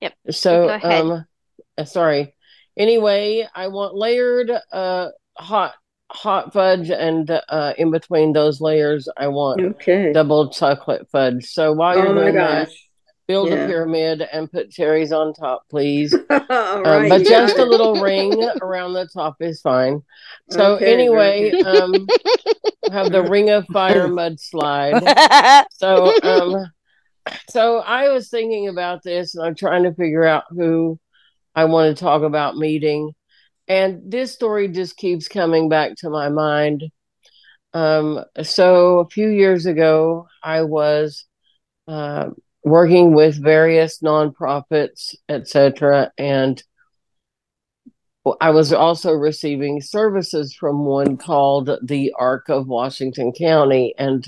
Yep. 0.01 0.15
So, 0.31 0.79
um, 0.83 1.27
uh, 1.77 1.85
sorry. 1.85 2.35
Anyway, 2.77 3.47
I 3.55 3.69
want 3.69 3.95
layered, 3.95 4.51
uh, 4.73 5.09
hot, 5.37 5.75
hot 6.11 6.53
fudge, 6.53 6.91
and 6.91 7.31
uh, 7.49 7.73
in 7.79 7.91
between 7.91 8.33
those 8.33 8.61
layers, 8.61 9.09
I 9.17 9.29
want 9.29 9.61
Okay. 9.63 10.13
double 10.13 10.51
chocolate 10.51 11.09
fudge. 11.11 11.47
So 11.47 11.73
while 11.73 11.97
you're 11.97 12.09
Oh 12.09 12.15
my 12.15 12.23
doing 12.23 12.35
that, 12.35 12.69
build 13.29 13.49
Yeah. 13.49 13.55
a 13.65 13.67
pyramid 13.67 14.23
and 14.33 14.51
put 14.51 14.71
cherries 14.71 15.13
on 15.13 15.33
top, 15.35 15.63
please. 15.71 16.15
Um, 16.31 16.83
right. 16.85 17.09
but 17.09 17.21
you 17.21 17.27
just 17.27 17.59
a 17.59 17.65
little 17.65 17.97
ring 17.97 18.43
around 18.63 18.95
the 18.95 19.07
top 19.13 19.37
is 19.41 19.61
fine. 19.61 20.03
So 20.51 20.75
Okay, 20.77 20.93
anyway, 20.93 21.53
um, 21.63 22.09
have 22.91 23.13
the 23.13 23.23
ring 23.23 23.51
of 23.51 23.67
fire 23.69 24.09
mudslide. 24.09 25.67
So 25.73 26.15
um, 26.23 26.67
so 27.49 27.79
I 27.79 28.09
was 28.09 28.29
thinking 28.31 28.69
about 28.69 29.03
this, 29.03 29.35
and 29.35 29.45
I'm 29.45 29.55
trying 29.55 29.85
to 29.85 29.95
figure 29.95 30.25
out 30.25 30.45
who 30.51 30.99
I 31.55 31.65
want 31.67 31.97
to 31.97 32.01
talk 32.03 32.23
about 32.23 32.57
meeting, 32.57 33.13
and 33.71 34.03
this 34.11 34.33
story 34.33 34.67
just 34.67 34.97
keeps 34.97 35.29
coming 35.29 35.69
back 35.69 35.95
to 35.99 36.11
my 36.11 36.29
mind. 36.29 36.83
Um, 37.73 38.25
so 38.43 38.99
a 38.99 39.09
few 39.09 39.29
years 39.29 39.65
ago, 39.65 40.27
I 40.43 40.63
was 40.63 41.25
uh, 41.87 42.31
working 42.65 43.15
with 43.15 43.41
various 43.41 44.01
nonprofits, 44.01 45.15
etc., 45.29 46.11
and 46.19 46.61
I 48.41 48.51
was 48.51 48.73
also 48.73 49.13
receiving 49.13 49.81
services 49.81 50.53
from 50.53 50.85
one 50.85 51.17
called 51.17 51.71
the 51.81 52.13
Arc 52.19 52.49
of 52.49 52.67
Washington 52.67 53.33
County, 53.33 53.95
and 53.97 54.27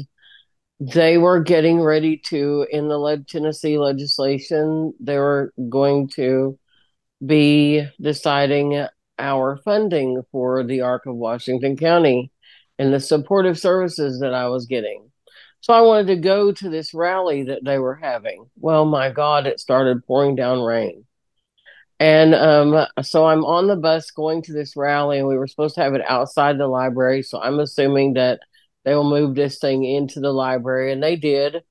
they 0.79 1.19
were 1.19 1.41
getting 1.41 1.81
ready 1.81 2.17
to, 2.27 2.65
in 2.71 2.87
the 2.87 2.97
Le- 2.97 3.25
Tennessee 3.25 3.77
legislation, 3.77 4.95
they 5.01 5.19
were 5.19 5.53
going 5.69 6.09
to 6.11 6.57
be 7.27 7.85
deciding 8.01 8.87
our 9.23 9.57
funding 9.57 10.23
for 10.33 10.65
the 10.65 10.81
Arc 10.83 11.07
of 11.07 11.15
Washington 11.15 11.77
County 11.77 12.33
and 12.79 12.93
the 12.93 13.01
supportive 13.01 13.59
services 13.59 14.21
that 14.21 14.35
I 14.35 14.49
was 14.49 14.67
getting. 14.67 15.11
So 15.61 15.73
I 15.73 15.83
wanted 15.83 16.09
to 16.09 16.17
go 16.17 16.51
to 16.51 16.69
this 16.69 16.93
rally 16.93 17.45
that 17.45 17.65
they 17.65 17.79
were 17.79 17.95
having. 17.95 18.51
Well, 18.57 18.85
my 18.85 19.11
God, 19.11 19.47
it 19.47 19.61
started 19.61 20.05
pouring 20.05 20.35
down 20.35 20.61
rain. 20.61 21.05
And 22.01 22.35
um, 22.35 22.85
so 23.03 23.27
I'm 23.27 23.45
on 23.45 23.69
the 23.69 23.77
bus 23.77 24.11
going 24.11 24.43
to 24.43 24.53
this 24.53 24.77
rally, 24.77 25.21
and 25.21 25.29
we 25.29 25.39
were 25.39 25.47
supposed 25.47 25.77
to 25.77 25.83
have 25.83 25.95
it 25.95 26.03
outside 26.05 26.59
the 26.59 26.67
library. 26.67 27.23
So 27.23 27.41
I'm 27.41 27.61
assuming 27.61 28.15
that 28.15 28.41
they 28.85 28.93
will 28.97 29.09
move 29.09 29.37
this 29.37 29.61
thing 29.61 29.85
into 29.85 30.19
the 30.19 30.33
library, 30.33 30.93
and 30.93 31.01
they 31.01 31.15
did. 31.15 31.63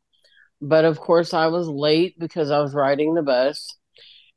But 0.62 0.86
of 0.86 0.98
course, 0.98 1.34
I 1.34 1.48
was 1.48 1.68
late 1.68 2.18
because 2.18 2.50
I 2.50 2.60
was 2.60 2.74
riding 2.74 3.14
the 3.14 3.24
bus, 3.24 3.76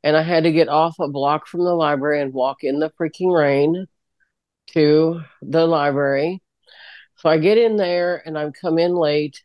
and 0.05 0.17
I 0.17 0.23
had 0.23 0.45
to 0.45 0.53
get 0.53 0.69
off 0.69 1.01
a 1.01 1.09
block 1.09 1.49
from 1.49 1.65
the 1.65 1.75
library 1.75 2.21
and 2.21 2.33
walk 2.33 2.63
in 2.63 2.79
the 2.79 2.93
freaking 3.01 3.35
rain 3.35 3.87
to 4.73 5.23
the 5.43 5.67
library. 5.67 6.43
So 7.17 7.31
I 7.31 7.39
get 7.39 7.59
in 7.59 7.77
there, 7.77 8.23
and 8.25 8.39
I 8.39 8.51
come 8.51 8.79
in 8.79 8.95
late, 8.95 9.43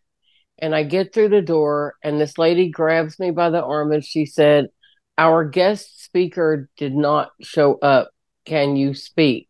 and 0.60 0.76
I 0.76 0.84
get 0.84 1.14
through 1.14 1.30
the 1.30 1.42
door, 1.42 1.96
and 2.04 2.20
this 2.20 2.38
lady 2.38 2.70
grabs 2.70 3.18
me 3.20 3.32
by 3.32 3.50
the 3.50 3.64
arm, 3.64 3.94
and 3.94 4.04
she 4.04 4.26
said, 4.26 4.68
our 5.18 5.46
guest 5.46 6.04
speaker 6.04 6.70
did 6.78 6.94
not 6.94 7.32
show 7.42 7.76
up. 7.76 8.10
Can 8.46 8.76
you 8.76 8.94
speak? 8.94 9.48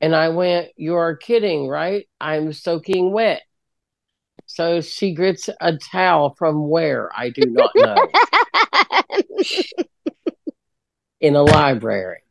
And 0.00 0.14
I 0.14 0.30
went, 0.30 0.68
You're 0.76 1.16
kidding, 1.16 1.68
right? 1.68 2.06
I'm 2.20 2.52
soaking 2.52 3.12
wet. 3.12 3.42
So 4.46 4.80
she 4.80 5.14
gets 5.14 5.48
a 5.60 5.76
towel 5.76 6.34
from 6.38 6.68
where? 6.68 7.10
I 7.14 7.30
do 7.30 7.42
not 7.46 7.72
know. 7.74 7.96
In 11.20 11.34
a 11.36 11.42
library. 11.42 12.22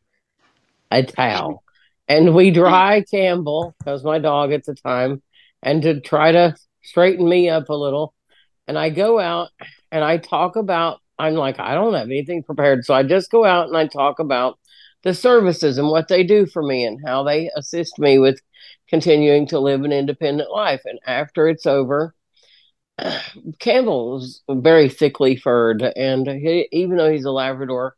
A 0.91 1.03
towel. 1.03 1.63
And 2.07 2.35
we 2.35 2.51
dry 2.51 3.03
Campbell, 3.09 3.75
because 3.79 4.03
my 4.03 4.19
dog 4.19 4.51
at 4.51 4.65
the 4.65 4.75
time, 4.75 5.21
and 5.63 5.81
to 5.81 5.99
try 5.99 6.31
to 6.31 6.55
straighten 6.83 7.27
me 7.27 7.49
up 7.49 7.69
a 7.69 7.73
little. 7.73 8.13
And 8.67 8.77
I 8.77 8.89
go 8.89 9.19
out 9.19 9.49
and 9.91 10.03
I 10.03 10.17
talk 10.17 10.55
about 10.55 10.99
I'm 11.17 11.35
like, 11.35 11.59
I 11.59 11.75
don't 11.75 11.93
have 11.93 12.07
anything 12.07 12.43
prepared. 12.43 12.85
So 12.85 12.93
I 12.93 13.03
just 13.03 13.31
go 13.31 13.45
out 13.45 13.67
and 13.67 13.77
I 13.77 13.87
talk 13.87 14.19
about 14.19 14.59
the 15.03 15.13
services 15.13 15.77
and 15.77 15.87
what 15.87 16.07
they 16.07 16.23
do 16.23 16.45
for 16.45 16.61
me 16.63 16.83
and 16.83 16.99
how 17.05 17.23
they 17.23 17.49
assist 17.55 17.99
me 17.99 18.19
with 18.19 18.39
continuing 18.89 19.47
to 19.47 19.59
live 19.59 19.83
an 19.83 19.91
independent 19.91 20.51
life. 20.51 20.81
And 20.85 20.99
after 21.05 21.47
it's 21.47 21.65
over, 21.65 22.13
Campbell's 23.59 24.41
very 24.49 24.89
thickly 24.89 25.35
furred. 25.35 25.81
And 25.81 26.27
he, 26.27 26.67
even 26.71 26.97
though 26.97 27.11
he's 27.11 27.25
a 27.25 27.31
Labrador, 27.31 27.95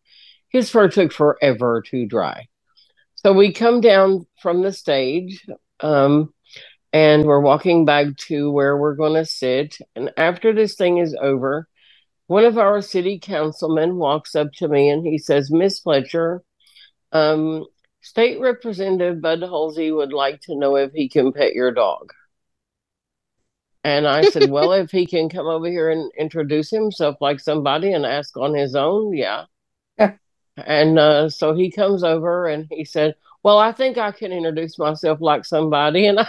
his 0.50 0.70
fur 0.70 0.90
took 0.90 1.12
forever 1.12 1.84
to 1.88 2.06
dry. 2.06 2.48
So 3.16 3.34
we 3.34 3.52
come 3.52 3.82
down 3.82 4.26
from 4.42 4.62
the 4.62 4.72
stage 4.72 5.46
um, 5.82 6.34
and 6.94 7.26
we're 7.26 7.40
walking 7.40 7.86
back 7.86 8.16
to 8.28 8.52
where 8.52 8.78
we're 8.78 8.96
going 8.96 9.16
to 9.16 9.26
sit. 9.26 9.78
And 9.96 10.12
after 10.18 10.54
this 10.54 10.76
thing 10.76 10.98
is 11.00 11.16
over, 11.20 11.68
one 12.28 12.46
of 12.46 12.58
our 12.58 12.82
city 12.82 13.20
councilmen 13.20 13.96
walks 13.96 14.36
up 14.36 14.52
to 14.58 14.68
me 14.68 14.90
and 14.90 15.06
he 15.06 15.18
says, 15.18 15.52
Miss 15.52 15.80
Fletcher, 15.80 16.44
um, 17.12 17.66
State 18.02 18.40
Representative 18.40 19.22
Bud 19.22 19.42
Halsey 19.42 19.92
would 19.92 20.14
like 20.14 20.42
to 20.42 20.56
know 20.56 20.76
if 20.76 20.92
he 20.94 21.10
can 21.10 21.34
pet 21.34 21.54
your 21.54 21.72
dog. 21.72 22.14
And 23.84 24.08
I 24.08 24.24
said, 24.24 24.50
Well, 24.50 24.74
if 24.74 24.92
he 24.92 25.06
can 25.06 25.30
come 25.30 25.48
over 25.48 25.68
here 25.68 25.90
and 25.90 26.12
introduce 26.18 26.70
himself 26.70 27.18
like 27.22 27.40
somebody 27.40 27.94
and 27.94 28.06
ask 28.06 28.36
on 28.38 28.54
his 28.54 28.76
own, 28.76 29.16
yeah. 29.16 29.46
and 30.58 31.00
uh, 31.00 31.30
so 31.30 31.54
he 31.54 31.72
comes 31.72 32.04
over 32.04 32.48
and 32.48 32.68
he 32.70 32.86
said, 32.86 33.16
Well, 33.44 33.58
I 33.58 33.72
think 33.72 33.98
I 33.98 34.12
can 34.12 34.32
introduce 34.32 34.78
myself 34.78 35.20
like 35.22 35.46
somebody. 35.46 36.08
And 36.08 36.20
I, 36.20 36.28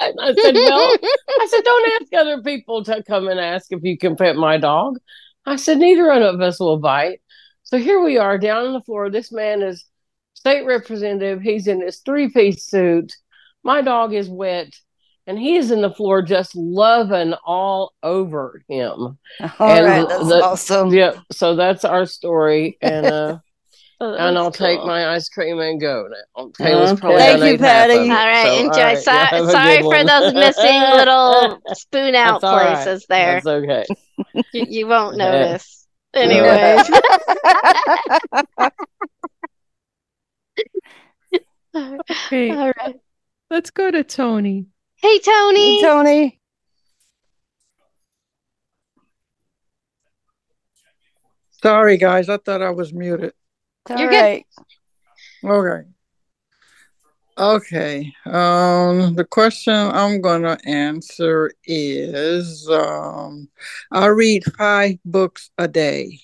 and 0.00 0.14
I 0.20 0.34
said, 0.34 0.54
Well, 0.54 0.96
I 1.40 1.46
said, 1.50 1.64
Don't 1.64 2.02
ask 2.02 2.12
other 2.14 2.42
people 2.42 2.84
to 2.84 3.02
come 3.02 3.28
and 3.28 3.40
ask 3.40 3.72
if 3.72 3.82
you 3.82 3.98
can 3.98 4.16
pet 4.16 4.36
my 4.36 4.58
dog. 4.58 4.98
I 5.46 5.56
said, 5.56 5.78
Neither 5.78 6.06
one 6.06 6.22
of 6.22 6.40
us 6.40 6.60
will 6.60 6.78
bite. 6.78 7.20
So 7.64 7.78
here 7.78 8.02
we 8.02 8.18
are 8.18 8.38
down 8.38 8.66
on 8.66 8.72
the 8.74 8.82
floor. 8.82 9.10
This 9.10 9.32
man 9.32 9.62
is 9.62 9.86
state 10.34 10.66
representative. 10.66 11.40
He's 11.40 11.66
in 11.66 11.80
his 11.80 11.98
three 12.00 12.28
piece 12.28 12.64
suit. 12.66 13.14
My 13.62 13.80
dog 13.80 14.12
is 14.12 14.28
wet 14.28 14.74
and 15.26 15.38
he 15.38 15.56
is 15.56 15.70
in 15.70 15.80
the 15.82 15.90
floor 15.90 16.22
just 16.22 16.54
loving 16.54 17.34
all 17.44 17.92
over 18.02 18.62
him. 18.68 18.90
All 18.98 19.18
and 19.60 19.86
right, 19.86 20.08
that's 20.08 20.30
awesome. 20.30 20.92
Yeah, 20.92 21.20
so 21.32 21.56
that's 21.56 21.84
our 21.84 22.06
story. 22.06 22.76
And 22.82 23.06
uh 23.06 23.38
and 24.00 24.36
I'll 24.36 24.50
take 24.50 24.80
my 24.84 25.10
ice 25.14 25.28
cream 25.28 25.60
and 25.60 25.80
go 25.80 26.08
now. 26.36 26.50
Kaila's 26.58 26.98
probably 26.98 27.18
Thank 27.20 27.38
you, 27.40 27.44
ate 27.46 27.54
of 27.54 27.60
Patty. 27.60 27.94
All 27.94 28.08
right, 28.08 28.46
So, 28.46 28.58
enjoy. 28.58 28.72
all 28.72 28.84
right, 28.84 28.98
So- 28.98 29.12
yeah, 29.12 29.46
sorry 29.50 29.78
for 29.78 29.86
one. 29.88 30.06
those 30.06 30.34
missing 30.34 30.80
little 30.96 31.60
spoon 31.72 32.14
out 32.14 32.40
That's 32.40 32.44
all 32.44 32.56
right. 32.58 32.74
places 32.84 33.06
there. 33.08 33.34
That's 33.34 33.46
okay. 33.46 33.84
You, 34.52 34.66
you 34.68 34.86
won't 34.88 35.16
Yeah. 35.16 35.30
notice. 35.30 35.86
Anyways. 36.12 36.90
Okay. 41.74 42.50
All 42.50 42.72
right. 42.78 42.96
Let's 43.50 43.70
go 43.70 43.90
to 43.90 44.04
Tony. 44.04 44.66
Hey, 45.04 45.18
Tony. 45.18 45.76
Hey, 45.76 45.82
Tony. 45.82 46.40
Sorry, 51.62 51.98
guys. 51.98 52.30
I 52.30 52.38
thought 52.38 52.62
I 52.62 52.70
was 52.70 52.94
muted. 52.94 53.34
You're 53.90 54.08
good. 54.08 54.44
Okay. 55.44 55.84
Okay. 57.36 58.14
Um, 58.24 59.14
the 59.14 59.26
question 59.30 59.74
I'm 59.74 60.22
gonna 60.22 60.56
answer 60.64 61.50
is 61.66 62.66
um, 62.70 63.50
I 63.92 64.06
read 64.06 64.44
five 64.56 64.96
books 65.04 65.50
a 65.58 65.68
day. 65.68 66.18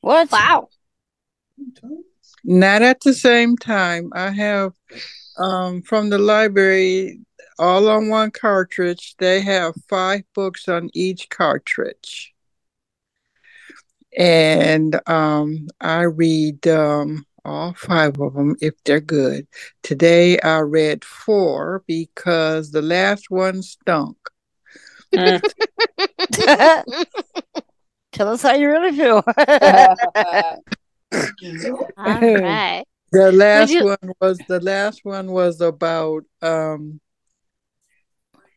What? 0.00 0.32
Wow. 0.32 0.70
Not 2.42 2.82
at 2.82 2.98
the 3.00 3.14
same 3.14 3.56
time. 3.56 4.10
I 4.12 4.30
have 4.30 4.72
um 5.36 5.82
from 5.82 6.10
the 6.10 6.18
library 6.18 7.20
all 7.58 7.88
on 7.88 8.08
one 8.08 8.30
cartridge. 8.30 9.14
They 9.18 9.40
have 9.42 9.74
five 9.88 10.22
books 10.34 10.68
on 10.68 10.90
each 10.94 11.28
cartridge. 11.28 12.34
And 14.16 14.98
um 15.08 15.68
I 15.80 16.02
read 16.02 16.66
um 16.66 17.26
all 17.44 17.74
five 17.74 18.18
of 18.20 18.34
them 18.34 18.56
if 18.60 18.74
they're 18.84 19.00
good. 19.00 19.46
Today 19.82 20.38
I 20.40 20.58
read 20.60 21.04
four 21.04 21.82
because 21.86 22.70
the 22.70 22.82
last 22.82 23.30
one 23.30 23.62
stunk. 23.62 24.16
Tell 28.12 28.28
us 28.32 28.42
how 28.42 28.54
you 28.54 28.68
really 28.68 28.92
feel. 28.92 29.22
All 31.96 32.20
right. 32.20 32.84
The 33.12 33.32
last 33.32 33.70
you- 33.70 33.84
one 33.84 34.12
was 34.20 34.38
the 34.48 34.60
last 34.60 35.04
one 35.04 35.30
was 35.30 35.60
about 35.60 36.24
um 36.42 37.00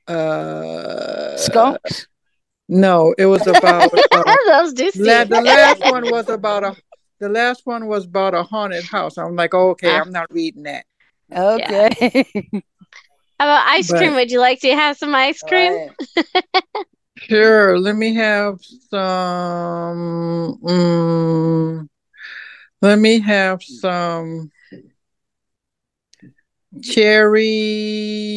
uh 0.07 1.37
Skunks? 1.37 2.07
No, 2.67 3.13
it 3.17 3.25
was 3.25 3.45
about 3.47 3.91
uh, 4.11 4.35
Those 4.47 4.73
do 4.73 4.91
la- 4.95 5.25
the 5.25 5.41
last 5.41 5.81
one 5.81 6.09
was 6.09 6.29
about 6.29 6.63
a 6.63 6.75
the 7.19 7.29
last 7.29 7.65
one 7.65 7.87
was 7.87 8.05
about 8.05 8.33
a 8.33 8.43
haunted 8.43 8.83
house. 8.83 9.17
I'm 9.17 9.35
like, 9.35 9.53
okay, 9.53 9.95
I'm 9.95 10.11
not 10.11 10.31
reading 10.33 10.63
that. 10.63 10.85
Okay. 11.31 12.25
How 13.39 13.45
about 13.47 13.67
ice 13.67 13.89
But- 13.91 13.97
cream? 13.97 14.15
Would 14.15 14.31
you 14.31 14.39
like 14.39 14.59
to 14.61 14.71
have 14.73 14.97
some 14.97 15.13
ice 15.13 15.41
cream? 15.41 15.89
Sure, 17.17 17.77
let 17.77 17.95
me 17.95 18.15
have 18.15 18.59
some 18.89 20.57
mm, 20.63 21.87
let 22.81 22.97
me 22.97 23.19
have 23.19 23.61
some 23.61 24.49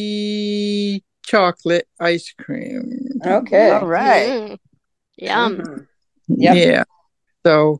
cherry 0.05 1.03
chocolate 1.25 1.87
ice 1.99 2.33
cream. 2.37 3.09
Okay. 3.25 3.71
All 3.71 3.87
right. 3.87 4.29
Mm. 4.29 4.57
Yum. 5.17 5.57
Mhm. 5.57 5.87
Yep. 6.27 6.55
Yeah. 6.55 6.83
So 7.45 7.79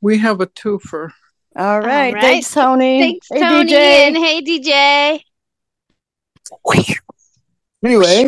we 0.00 0.18
have 0.18 0.40
a 0.40 0.46
twofer. 0.46 1.10
All 1.56 1.80
right. 1.80 2.12
right. 2.12 2.20
Thanks, 2.20 2.52
Tony. 2.52 3.00
Thanks, 3.00 3.28
hey, 3.30 3.40
Tony. 3.40 3.72
DJ. 3.72 3.74
And 3.74 4.16
hey, 4.16 4.42
DJ. 4.42 5.20
Anyway, 7.84 8.26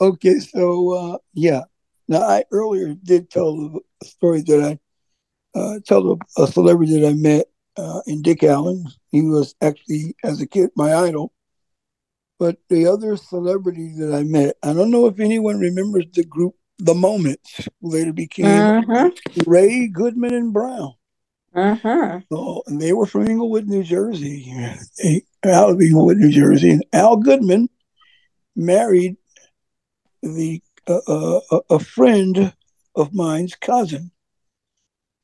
Okay, 0.00 0.38
so 0.38 0.92
uh, 0.92 1.18
yeah. 1.32 1.62
Now 2.08 2.20
I 2.20 2.44
earlier 2.52 2.94
did 2.94 3.30
tell 3.30 3.80
a 4.02 4.04
story 4.04 4.42
that 4.42 4.78
I 5.56 5.58
uh, 5.58 5.80
tell 5.86 6.12
a, 6.12 6.42
a 6.42 6.46
celebrity 6.46 7.00
that 7.00 7.08
I 7.08 7.14
met 7.14 7.46
uh, 7.76 8.00
in 8.06 8.22
Dick 8.22 8.42
Allen. 8.42 8.86
He 9.10 9.22
was 9.22 9.54
actually, 9.60 10.16
as 10.24 10.40
a 10.40 10.46
kid, 10.46 10.70
my 10.76 10.94
idol. 10.94 11.32
But 12.38 12.58
the 12.68 12.86
other 12.86 13.16
celebrity 13.16 13.92
that 13.98 14.14
I 14.14 14.22
met, 14.22 14.56
I 14.62 14.72
don't 14.74 14.90
know 14.90 15.06
if 15.06 15.20
anyone 15.20 15.58
remembers 15.58 16.04
the 16.12 16.24
group 16.24 16.54
The 16.78 16.94
Moments, 16.94 17.66
who 17.80 17.90
later 17.90 18.12
became 18.12 18.62
Mhm. 18.62 19.16
Ray 19.46 19.88
Goodman 19.88 20.34
and 20.34 20.52
Brown. 20.52 20.92
Uh-huh. 21.54 22.20
So, 22.30 22.62
and 22.66 22.80
they 22.80 22.92
were 22.92 23.06
from 23.06 23.26
Englewood, 23.26 23.66
New 23.66 23.82
Jersey. 23.82 24.52
They, 25.02 25.22
out 25.44 25.70
of 25.70 25.80
Englewood, 25.80 26.18
New 26.18 26.30
Jersey. 26.30 26.72
And 26.72 26.84
Al 26.92 27.16
Goodman 27.16 27.70
married 28.54 29.16
the 30.22 30.62
uh, 30.86 31.00
uh, 31.08 31.60
a 31.70 31.78
friend 31.78 32.52
of 32.94 33.14
mine's 33.14 33.54
cousin. 33.54 34.10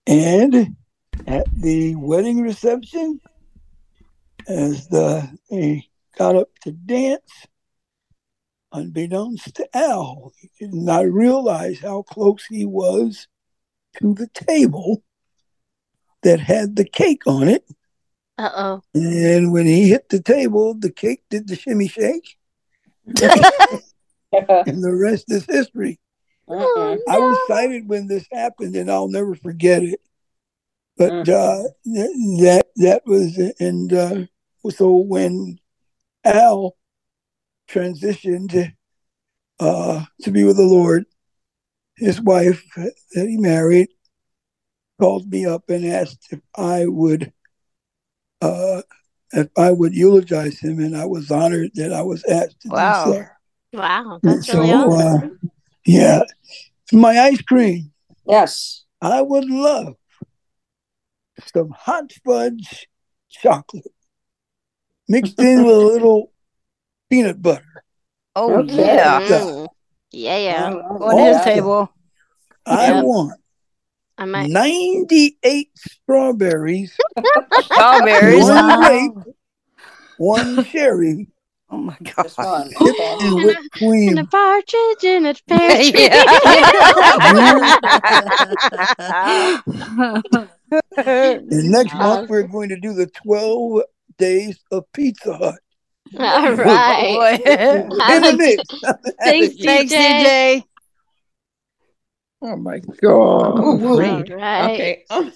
And 0.07 0.76
at 1.26 1.46
the 1.54 1.94
wedding 1.96 2.40
reception, 2.40 3.20
as 4.48 4.88
the, 4.88 5.28
they 5.50 5.88
got 6.16 6.36
up 6.36 6.48
to 6.62 6.72
dance, 6.72 7.46
unbeknownst 8.72 9.54
to 9.56 9.76
Al, 9.76 10.32
he 10.38 10.50
did 10.58 10.74
not 10.74 11.06
realize 11.06 11.78
how 11.80 12.02
close 12.02 12.44
he 12.46 12.64
was 12.64 13.28
to 13.98 14.14
the 14.14 14.28
table 14.28 15.02
that 16.22 16.40
had 16.40 16.76
the 16.76 16.84
cake 16.84 17.26
on 17.26 17.48
it. 17.48 17.64
Uh 18.38 18.50
oh. 18.54 18.82
And 18.94 19.52
when 19.52 19.66
he 19.66 19.88
hit 19.88 20.08
the 20.08 20.22
table, 20.22 20.74
the 20.74 20.90
cake 20.90 21.22
did 21.28 21.48
the 21.48 21.56
shimmy 21.56 21.88
shake. 21.88 22.36
and 23.06 24.82
the 24.82 24.94
rest 24.94 25.30
is 25.30 25.44
history. 25.44 25.98
Uh-uh. 26.48 26.96
I 27.08 27.18
was 27.18 27.38
excited 27.48 27.88
when 27.88 28.08
this 28.08 28.26
happened, 28.32 28.74
and 28.76 28.90
I'll 28.90 29.08
never 29.08 29.34
forget 29.34 29.82
it. 29.82 30.00
But 30.97 31.28
uh, 31.28 31.62
that 31.84 32.64
that 32.76 33.03
was, 33.07 33.38
and 33.59 33.93
uh, 33.93 34.26
so 34.70 34.97
when 34.97 35.59
Al 36.24 36.76
transitioned 37.68 38.74
uh, 39.59 40.05
to 40.22 40.30
be 40.30 40.45
with 40.45 40.57
the 40.57 40.64
Lord, 40.64 41.05
his 41.97 42.20
wife 42.20 42.62
that 42.76 42.95
he 43.14 43.36
married 43.38 43.88
called 45.01 45.30
me 45.30 45.47
up 45.47 45.68
and 45.68 45.84
asked 45.86 46.28
if 46.30 46.40
I 46.57 46.86
would 46.86 47.32
uh, 48.40 48.82
if 49.32 49.49
I 49.57 49.72
would 49.72 49.95
eulogize 49.95 50.59
him, 50.61 50.78
and 50.78 50.97
I 50.97 51.07
was 51.07 51.30
honored 51.30 51.70
that 51.74 51.93
I 51.93 52.03
was 52.03 52.22
asked 52.24 52.61
to 52.62 52.68
Wow. 52.68 53.05
do 53.05 53.12
so. 53.12 53.24
Wow, 53.72 54.20
And 54.22 54.32
that's 54.38 54.53
really 54.53 54.70
so, 54.70 54.93
awesome. 54.93 55.40
uh, 55.43 55.49
yeah, 55.86 56.20
my 56.93 57.18
ice 57.18 57.40
cream. 57.40 57.93
Yes. 58.26 58.84
I 59.01 59.22
would 59.22 59.47
love 59.47 59.95
some 61.55 61.70
hot 61.70 62.12
fudge 62.24 62.89
chocolate 63.30 63.87
mixed 65.09 65.39
in 65.41 65.64
with 65.64 65.74
a 65.74 65.78
little 65.78 66.33
peanut 67.11 67.41
butter. 67.43 67.85
Oh 68.37 68.61
Okay. 68.61 68.76
yeah. 68.97 69.20
Mm. 69.20 69.68
Yeah, 70.11 70.37
yeah. 70.39 70.72
On 70.72 71.18
his 71.18 71.37
Also, 71.39 71.45
table. 71.45 71.93
I 72.66 72.93
Yep. 72.93 73.05
want 73.05 73.41
I 74.18 74.24
might. 74.26 74.51
98 74.51 75.70
strawberries, 75.76 76.97
Strawberries. 77.62 78.43
one 78.45 78.80
grape, 78.85 79.35
one 80.18 80.64
cherry, 80.64 81.28
Oh 81.70 81.78
my 81.78 81.97
god. 82.03 82.22
Just 82.24 82.37
one. 82.39 82.68
dipped 82.68 82.80
Okay. 82.83 83.16
in 83.20 83.35
whipped 83.43 83.80
And 83.80 84.18
a 84.18 84.26
partridge 84.26 85.05
in 85.05 85.24
a 85.26 85.35
pear 85.49 85.83
tree. 85.91 86.11
And 90.97 91.49
next 91.70 91.95
month 91.95 92.31
we're 92.31 92.43
going 92.43 92.68
to 92.70 92.81
do 92.81 92.93
the 92.93 93.07
12 93.07 93.83
days 94.18 94.59
of 94.70 94.85
Pizza 94.93 95.37
Hut. 95.37 95.59
All 96.18 96.53
right. 96.57 97.41
In 97.70 97.89
the 97.89 98.35
mix. 98.37 98.62
Thanks, 99.20 99.57
Thanks, 99.62 99.93
DJ. 99.93 100.25
DJ. 100.25 100.64
Oh 102.43 102.57
my 102.57 102.79
god. 102.79 103.59
Oh, 103.59 103.87
All 103.87 103.97
right. 103.97 104.31
Okay. 104.31 105.05
um, 105.11 105.33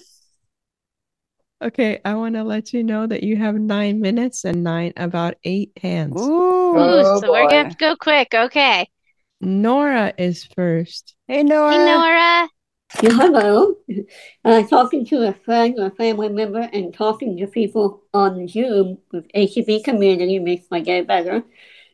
Okay, 1.59 1.99
I 2.05 2.13
want 2.13 2.35
to 2.35 2.43
let 2.43 2.71
you 2.71 2.83
know 2.83 3.07
that 3.07 3.23
you 3.23 3.35
have 3.37 3.55
nine 3.55 3.99
minutes 3.99 4.45
and 4.45 4.63
nine 4.63 4.93
about 4.95 5.35
eight 5.43 5.71
hands. 5.81 6.21
Ooh, 6.21 6.77
Oh, 6.77 7.19
so 7.19 7.31
we're 7.31 7.45
gonna 7.45 7.63
have 7.63 7.71
to 7.71 7.77
go 7.77 7.95
quick. 7.95 8.33
Okay. 8.33 8.87
Nora 9.41 10.13
is 10.19 10.45
first. 10.55 11.15
Hey 11.27 11.41
Nora. 11.41 11.71
Hey, 11.71 11.85
Nora. 11.85 12.49
Yeah, 13.01 13.11
hello. 13.11 13.75
Uh, 14.43 14.63
talking 14.63 15.05
to 15.07 15.27
a 15.27 15.33
friend 15.33 15.75
or 15.77 15.87
a 15.87 15.91
family 15.91 16.29
member 16.29 16.61
and 16.71 16.93
talking 16.93 17.37
to 17.37 17.45
people 17.47 18.01
on 18.13 18.47
Zoom 18.47 18.97
with 19.11 19.27
ACB 19.33 19.83
community 19.83 20.39
makes 20.39 20.65
my 20.71 20.79
day 20.79 21.01
better. 21.01 21.43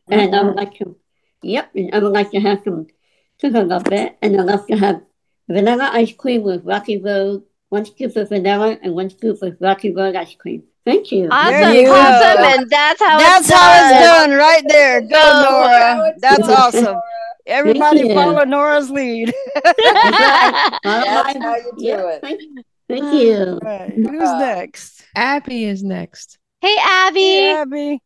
And 0.08 0.36
I 0.36 0.44
would 0.44 0.56
like 0.56 0.76
to, 0.76 0.96
yep, 1.42 1.72
and 1.76 1.94
I 1.94 2.00
would 2.00 2.14
like 2.14 2.32
to 2.32 2.40
have 2.40 2.62
some 2.64 2.88
sugar 3.42 3.64
love 3.64 3.92
it. 3.92 4.18
And 4.22 4.40
I'd 4.40 4.46
love 4.46 4.68
to 4.68 4.78
have 4.78 5.02
vanilla 5.50 5.90
ice 5.92 6.14
cream 6.14 6.44
with 6.44 6.64
Rocky 6.64 7.02
Road, 7.02 7.44
one 7.70 7.86
scoop 7.86 8.16
of 8.16 8.30
vanilla 8.30 8.78
and 8.82 8.94
one 8.94 9.10
scoop 9.10 9.42
of 9.42 9.58
Rocky 9.60 9.94
Road 9.94 10.16
ice 10.16 10.36
cream. 10.36 10.64
Thank 10.86 11.12
you. 11.12 11.28
Awesome, 11.32 11.74
you 11.74 11.86
go. 11.86 11.96
and 11.96 12.70
that's 12.70 13.02
how 13.02 13.18
That's 13.18 13.50
it's 13.50 13.58
how 13.58 13.90
it's 13.90 14.06
done. 14.06 14.30
done 14.30 14.38
right 14.38 14.64
there. 14.68 15.02
Go, 15.02 15.08
Go, 15.10 15.50
Nora. 15.50 16.14
That's 16.20 16.48
awesome. 16.48 16.98
Everybody 17.46 18.02
you. 18.02 18.14
follow 18.14 18.44
Nora's 18.44 18.90
lead. 18.90 19.34
Follow 19.64 19.74
That's 20.84 21.40
my- 21.40 21.46
how 21.46 21.56
you 21.56 21.74
do 21.78 21.84
yep, 21.84 22.06
it. 22.06 22.22
Thank, 22.22 22.42
thank 22.88 23.14
you. 23.14 23.60
Right. 23.62 23.94
Who's 23.94 24.30
uh, 24.30 24.40
next? 24.40 25.06
Abby 25.16 25.66
is 25.66 25.84
next. 25.84 26.38
Hey, 26.62 26.76
Abby. 26.82 27.20
Hey, 27.20 27.54
Abby. 27.54 28.00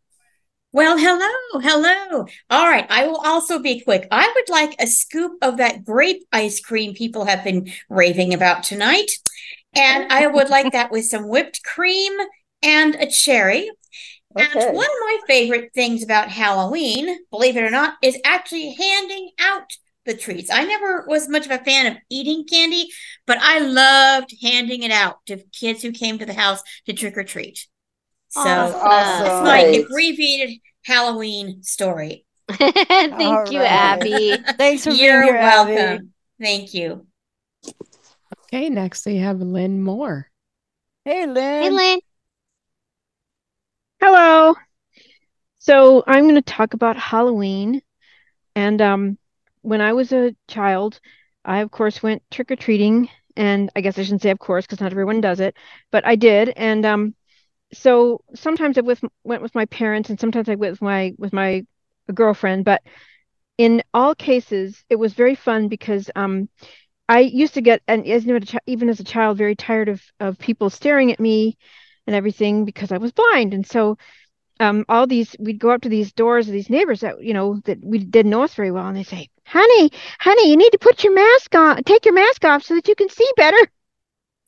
Well, 0.74 0.98
hello, 0.98 1.62
hello. 1.62 2.26
All 2.50 2.68
right, 2.68 2.86
I 2.90 3.08
will 3.08 3.22
also 3.24 3.58
be 3.60 3.80
quick. 3.80 4.08
I 4.12 4.32
would 4.36 4.50
like 4.50 4.76
a 4.80 4.86
scoop 4.86 5.34
of 5.42 5.58
that 5.58 5.86
grape 5.86 6.28
ice 6.32 6.60
cream 6.60 6.94
people 6.94 7.26
have 7.26 7.44
been 7.44 7.72
raving 7.90 8.34
about 8.34 8.64
tonight. 8.64 9.10
And 9.74 10.12
I 10.12 10.28
would 10.28 10.50
like 10.50 10.74
that 10.74 10.92
with 10.92 11.06
some 11.06 11.30
whipped 11.30 11.64
cream 11.64 12.14
and 12.62 12.96
a 12.96 13.08
cherry. 13.10 13.70
And 14.40 14.76
one 14.76 14.86
of 14.86 15.00
my 15.02 15.18
favorite 15.28 15.72
things 15.74 16.04
about 16.04 16.30
Halloween, 16.30 17.18
believe 17.32 17.58
it 17.58 17.64
or 17.64 17.70
not, 17.70 17.96
is 18.02 18.18
actually 18.26 18.74
handing 18.74 19.32
out 19.40 19.70
the 20.06 20.16
treats. 20.16 20.50
I 20.50 20.64
never 20.64 21.06
was 21.08 21.28
much 21.28 21.46
of 21.46 21.52
a 21.52 21.64
fan 21.64 21.86
of 21.88 21.98
eating 22.10 22.46
candy, 22.46 22.88
but 23.26 23.38
I 23.42 23.60
loved 23.60 24.34
handing 24.42 24.84
it 24.84 24.92
out 24.92 25.18
to 25.28 25.38
kids 25.52 25.82
who 25.82 25.92
came 25.92 26.18
to 26.20 26.26
the 26.26 26.34
house 26.34 26.62
to 26.86 26.94
trick 26.94 27.18
or 27.18 27.24
treat. 27.24 27.68
So 28.30 28.42
uh, 28.42 28.74
Awesome. 28.74 29.26
that's 29.26 29.44
my 29.44 29.64
Great. 29.64 29.86
abbreviated 29.86 30.60
Halloween 30.86 31.62
story. 31.64 32.26
Thank 32.52 33.14
All 33.20 33.52
you, 33.52 33.60
right. 33.60 33.68
Abby. 33.70 34.38
Thanks 34.58 34.86
for 34.86 34.92
being 34.92 35.04
You're 35.04 35.34
welcome. 35.34 35.76
Abby. 35.78 36.00
Thank 36.42 36.74
you. 36.74 37.06
Okay, 38.46 38.70
next 38.70 39.06
we 39.06 39.18
have 39.18 39.42
Lynn 39.42 39.82
Moore. 39.82 40.30
Hey, 41.04 41.26
Lynn. 41.26 41.64
Hey, 41.64 41.70
Lynn. 41.70 42.00
Hello. 44.00 44.56
So 45.60 46.04
I'm 46.08 46.24
going 46.24 46.36
to 46.36 46.42
talk 46.42 46.74
about 46.74 46.98
Halloween. 46.98 47.82
And 48.56 48.82
um, 48.82 49.18
when 49.62 49.82
I 49.82 49.94
was 49.94 50.14
a 50.14 50.36
child, 50.48 51.00
I 51.46 51.60
of 51.60 51.72
course 51.72 52.04
went 52.04 52.24
trick 52.32 52.52
or 52.52 52.56
treating, 52.58 53.10
and 53.38 53.70
I 53.76 53.82
guess 53.82 54.00
I 54.00 54.04
shouldn't 54.04 54.22
say 54.24 54.32
of 54.32 54.40
course 54.40 54.66
because 54.66 54.82
not 54.82 54.92
everyone 54.92 55.22
does 55.22 55.40
it, 55.42 55.56
but 55.92 56.06
I 56.06 56.16
did. 56.16 56.50
And 56.50 56.86
um, 56.86 57.16
so 57.74 58.22
sometimes 58.36 58.78
I 58.78 58.82
with 58.82 59.02
went 59.24 59.42
with 59.44 59.56
my 59.56 59.66
parents, 59.68 60.10
and 60.10 60.20
sometimes 60.20 60.50
I 60.50 60.56
went 60.56 60.74
with 60.74 60.82
my 60.84 61.14
with 61.18 61.34
my 61.34 61.66
girlfriend. 62.14 62.66
But 62.66 62.84
in 63.58 63.82
all 63.94 64.16
cases, 64.16 64.84
it 64.90 64.96
was 64.98 65.14
very 65.14 65.36
fun 65.36 65.68
because 65.68 66.10
um, 66.16 66.50
I 67.10 67.20
used 67.22 67.56
to 67.56 67.62
get, 67.62 67.82
and 67.88 68.06
as 68.08 68.26
even 68.68 68.90
as 68.90 69.00
a 69.00 69.04
child, 69.06 69.38
very 69.38 69.56
tired 69.56 69.90
of 69.90 70.02
of 70.20 70.40
people 70.40 70.70
staring 70.70 71.12
at 71.12 71.20
me 71.20 71.58
and 72.08 72.16
everything 72.16 72.66
because 72.66 72.92
I 72.92 72.98
was 72.98 73.12
blind. 73.14 73.54
And 73.54 73.68
so 73.68 73.98
um, 74.60 74.86
all 74.90 75.08
these, 75.08 75.36
we'd 75.40 75.60
go 75.60 75.72
up 75.72 75.82
to 75.84 75.90
these 75.90 76.14
doors 76.14 76.48
of 76.48 76.54
these 76.54 76.70
neighbors 76.70 77.02
that, 77.02 77.24
you 77.24 77.34
know, 77.34 77.62
that 77.66 77.80
we 77.84 78.00
didn't 78.00 78.32
know 78.32 78.44
us 78.44 78.56
very 78.56 78.72
well. 78.72 78.88
And 78.88 78.98
they 78.98 79.04
say, 79.04 79.30
honey, 79.46 79.92
honey, 80.20 80.50
you 80.52 80.58
need 80.58 80.72
to 80.72 80.80
put 80.80 81.04
your 81.04 81.14
mask 81.14 81.56
on, 81.56 81.84
take 81.84 82.06
your 82.06 82.16
mask 82.16 82.46
off 82.46 82.64
so 82.64 82.76
that 82.76 82.88
you 82.88 82.96
can 82.96 83.10
see 83.10 83.30
better. 83.38 83.58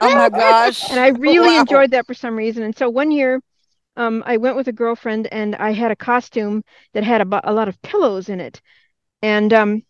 Oh 0.00 0.10
my 0.14 0.30
gosh. 0.30 0.88
And 0.88 1.00
I 1.00 1.08
really 1.08 1.56
Wow. 1.56 1.56
enjoyed 1.56 1.90
that 1.92 2.06
for 2.06 2.14
some 2.14 2.36
reason. 2.36 2.62
And 2.62 2.76
so 2.76 2.88
one 2.90 3.10
year, 3.10 3.40
um, 3.96 4.22
I 4.26 4.38
went 4.38 4.56
with 4.56 4.68
a 4.68 4.72
girlfriend 4.72 5.28
and 5.32 5.56
I 5.56 5.72
had 5.72 5.90
a 5.90 5.96
costume 5.96 6.64
that 6.94 7.04
had 7.04 7.20
a, 7.22 7.50
a 7.50 7.52
lot 7.52 7.68
of 7.68 7.80
pillows 7.82 8.28
in 8.28 8.40
it. 8.40 8.60
And 9.22 9.52
um, 9.52 9.82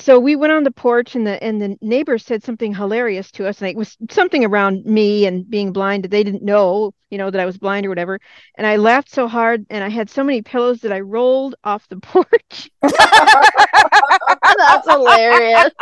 so 0.00 0.18
we 0.18 0.36
went 0.36 0.52
on 0.52 0.64
the 0.64 0.70
porch 0.70 1.14
and 1.14 1.26
the 1.26 1.42
and 1.42 1.60
the 1.60 1.76
neighbors 1.82 2.24
said 2.24 2.42
something 2.42 2.74
hilarious 2.74 3.30
to 3.32 3.46
us 3.46 3.60
and 3.60 3.70
it 3.70 3.76
was 3.76 3.96
something 4.10 4.44
around 4.44 4.84
me 4.84 5.26
and 5.26 5.48
being 5.50 5.72
blind 5.72 6.04
that 6.04 6.10
they 6.10 6.24
didn't 6.24 6.42
know 6.42 6.92
you 7.10 7.18
know 7.18 7.30
that 7.30 7.40
i 7.40 7.46
was 7.46 7.58
blind 7.58 7.86
or 7.86 7.88
whatever 7.90 8.18
and 8.56 8.66
i 8.66 8.76
laughed 8.76 9.10
so 9.10 9.28
hard 9.28 9.66
and 9.70 9.84
i 9.84 9.88
had 9.88 10.10
so 10.10 10.24
many 10.24 10.42
pillows 10.42 10.80
that 10.80 10.92
i 10.92 11.00
rolled 11.00 11.54
off 11.64 11.88
the 11.88 11.96
porch 12.00 12.70
That's 14.56 14.86
hilarious. 14.86 15.72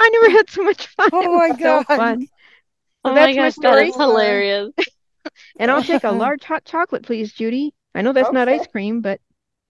I 0.00 0.08
never 0.10 0.30
had 0.30 0.50
so 0.50 0.62
much 0.62 0.86
fun. 0.88 1.10
Oh 1.12 1.32
my 1.36 1.50
was 1.50 1.58
so 1.60 1.82
God. 1.86 1.86
fun. 1.94 2.28
So 3.04 3.12
Oh 3.12 3.16
my 3.16 3.16
that's 3.16 3.36
my 3.36 3.50
gosh, 3.50 3.56
that 3.56 3.78
story. 3.78 3.88
is 3.88 3.94
hilarious. 3.96 4.72
And 5.58 5.70
I'll 5.70 5.82
take 5.82 6.04
a 6.04 6.12
large 6.12 6.44
hot 6.44 6.64
chocolate, 6.64 7.04
please, 7.04 7.32
Judy. 7.32 7.74
I 7.94 8.02
know 8.02 8.12
that's 8.12 8.32
not 8.32 8.48
Okay. 8.48 8.54
ice 8.54 8.66
cream, 8.66 9.00
but 9.00 9.20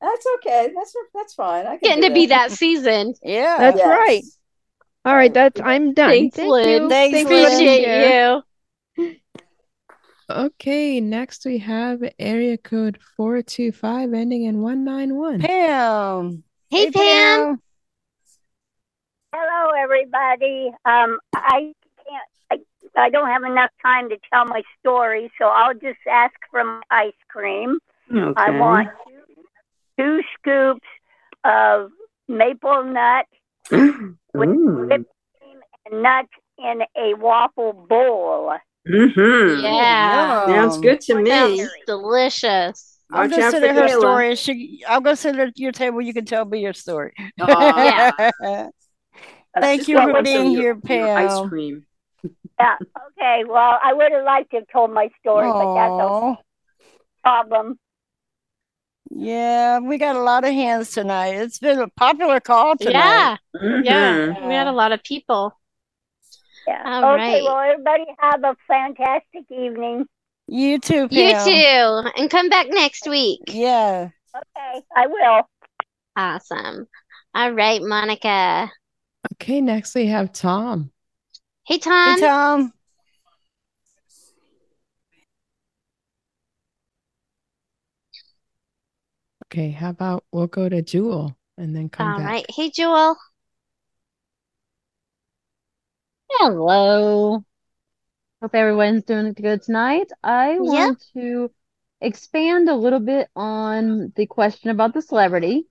That's 0.03 0.27
okay. 0.37 0.73
That's 0.75 0.95
that's 1.15 1.35
fine. 1.35 1.67
I 1.67 1.77
can 1.77 1.89
Getting 1.89 2.03
do 2.03 2.09
to 2.09 2.15
be 2.15 2.27
that 2.27 2.51
season. 2.53 3.15
Yeah. 3.23 3.57
that's 3.59 3.77
Yes. 3.79 3.87
right. 3.87 4.23
All 5.05 5.15
right, 5.17 5.33
that's 5.33 5.61
I'm 5.61 5.95
done. 5.95 6.11
Thanks, 6.11 6.37
Thank 6.37 6.51
Lynn. 6.51 6.83
you. 6.83 6.89
Thanks, 6.89 7.17
Thanks 7.17 7.31
for 7.31 7.37
letting 7.37 7.59
me 7.59 7.65
Appreciate 7.67 7.85
share. 7.85 8.43
you. 8.97 9.13
Okay, 10.31 10.99
next 10.99 11.45
we 11.45 11.59
have 11.59 12.03
area 12.19 12.57
code 12.57 12.99
425 13.19 14.15
ending 14.15 14.45
in 14.45 14.63
191. 14.63 15.41
Pam. 15.41 16.43
Hey, 16.71 16.91
Pam. 16.91 17.61
Hello, 19.35 19.73
everybody. 19.77 20.71
Um, 20.87 21.19
I 21.35 21.75
can't. 22.07 22.25
I, 22.51 22.59
I 22.97 23.11
don't 23.11 23.29
have 23.29 23.43
enough 23.43 23.71
time 23.83 24.09
to 24.09 24.17
tell 24.33 24.47
my 24.47 24.63
story, 24.81 25.31
so 25.39 25.47
I'll 25.47 25.75
just 25.75 25.99
ask 26.11 26.35
for 26.51 26.65
my 26.65 26.81
ice 26.91 27.13
cream. 27.29 27.79
Okay. 28.11 28.33
I 28.37 28.51
want 28.53 28.89
two, 29.99 30.03
two 30.03 30.23
scoops 30.39 30.87
of 31.45 31.91
maple 32.29 32.85
nut 32.85 33.27
with 33.71 34.49
Ooh. 34.49 34.87
whipped 34.89 35.11
cream 35.39 35.59
and 35.91 36.03
nuts 36.03 36.29
in 36.59 36.83
a 36.97 37.15
waffle 37.15 37.73
bowl. 37.89 38.55
Mm-hmm. 38.89 39.65
Yeah. 39.65 40.47
Sounds 40.47 40.79
good 40.79 41.01
to 41.03 41.15
me. 41.23 41.31
Sounds 41.31 41.71
delicious. 41.87 42.99
I'm 43.13 43.31
Watch 43.31 43.39
gonna 43.39 43.51
sit 43.51 43.63
at 43.63 43.75
her 43.77 43.83
Kaila. 43.89 43.99
story. 43.99 44.35
She, 44.37 44.83
I'll 44.89 45.01
go 45.01 45.15
sit 45.15 45.37
at 45.37 45.59
your 45.59 45.73
table. 45.73 46.01
You 46.01 46.15
can 46.15 46.25
tell 46.25 46.45
me 46.45 46.61
your 46.61 46.73
story. 46.73 47.13
Aw. 47.41 48.31
Thank 49.61 49.87
you 49.87 49.99
for 50.01 50.23
being 50.23 50.53
your- 50.53 50.79
here, 50.87 50.97
your 51.07 51.19
Ice 51.19 51.49
cream. 51.49 51.85
Yeah. 52.59 52.77
Okay. 53.19 53.45
Well, 53.47 53.79
I 53.83 53.93
would 53.93 54.13
have 54.13 54.25
liked 54.25 54.51
to 54.53 54.59
have 54.59 54.67
told 54.73 54.93
my 54.93 55.09
story, 55.21 55.47
but 55.51 55.75
that's 55.75 55.93
a 55.93 56.39
problem. 57.23 57.79
Yeah, 59.15 59.81
we 59.81 59.99
got 59.99 60.17
a 60.17 60.23
lot 60.23 60.45
of 60.45 60.53
hands 60.53 60.91
tonight. 60.93 61.35
It's 61.35 61.59
been 61.59 61.81
a 61.81 61.89
popular 61.89 62.41
call 62.41 62.75
Yeah. 62.81 63.37
tonight. 63.53 63.85
Yeah. 63.85 64.27
Mhm. 64.29 64.49
We 64.49 64.55
had 64.55 64.67
a 64.69 64.73
lot 64.73 64.93
of 64.93 65.03
people. 65.03 65.59
Yeah. 66.67 66.83
All 66.85 67.15
okay. 67.15 67.35
right. 67.35 67.43
Well, 67.43 67.59
everybody 67.59 68.05
have 68.21 68.43
a 68.43 68.57
fantastic 68.67 69.45
evening. 69.51 70.07
You 70.47 70.79
too, 70.79 71.09
You 71.11 71.31
too. 71.45 72.11
And 72.17 72.31
come 72.31 72.49
back 72.49 72.69
next 72.71 73.07
week. 73.09 73.41
Yeah. 73.49 74.09
Okay. 74.35 74.83
I 74.97 75.07
will. 75.07 75.49
Awesome. 76.17 76.87
All 77.35 77.53
right, 77.53 77.83
Monica. 77.83 78.71
Okay, 79.35 79.61
next 79.61 79.95
we 79.95 80.07
have 80.07 80.33
Tom. 80.33 80.91
Hey, 81.67 81.79
Tom. 81.79 82.15
Hey, 82.15 82.21
Tom. 82.27 82.73
Okay, 89.53 89.71
how 89.71 89.91
about 89.91 90.25
we'll 90.33 90.47
go 90.47 90.71
to 90.71 90.81
Jewel 90.81 91.37
and 91.59 91.77
then 91.77 91.91
come 91.91 92.07
All 92.07 92.15
back. 92.15 92.25
right. 92.25 92.47
Hey, 92.49 92.71
Jewel. 92.71 93.17
Hello. 96.31 97.45
Hope 98.41 98.55
everyone's 98.55 99.05
doing 99.05 99.35
good 99.35 99.63
tonight. 99.63 100.11
I 100.23 100.59
Yeah. 100.59 100.89
want 100.89 101.05
to 101.15 101.51
expand 102.01 102.71
a 102.71 102.75
little 102.77 103.01
bit 103.01 103.29
on 103.37 104.13
the 104.17 104.27
question 104.27 104.71
about 104.71 104.95
the 104.95 105.03
celebrity. 105.03 105.67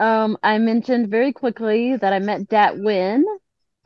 Um, 0.00 0.36
I 0.42 0.58
mentioned 0.58 1.08
very 1.08 1.32
quickly 1.32 1.96
that 1.96 2.12
I 2.12 2.18
met 2.18 2.48
Dat 2.48 2.74
Nguyen, 2.76 3.22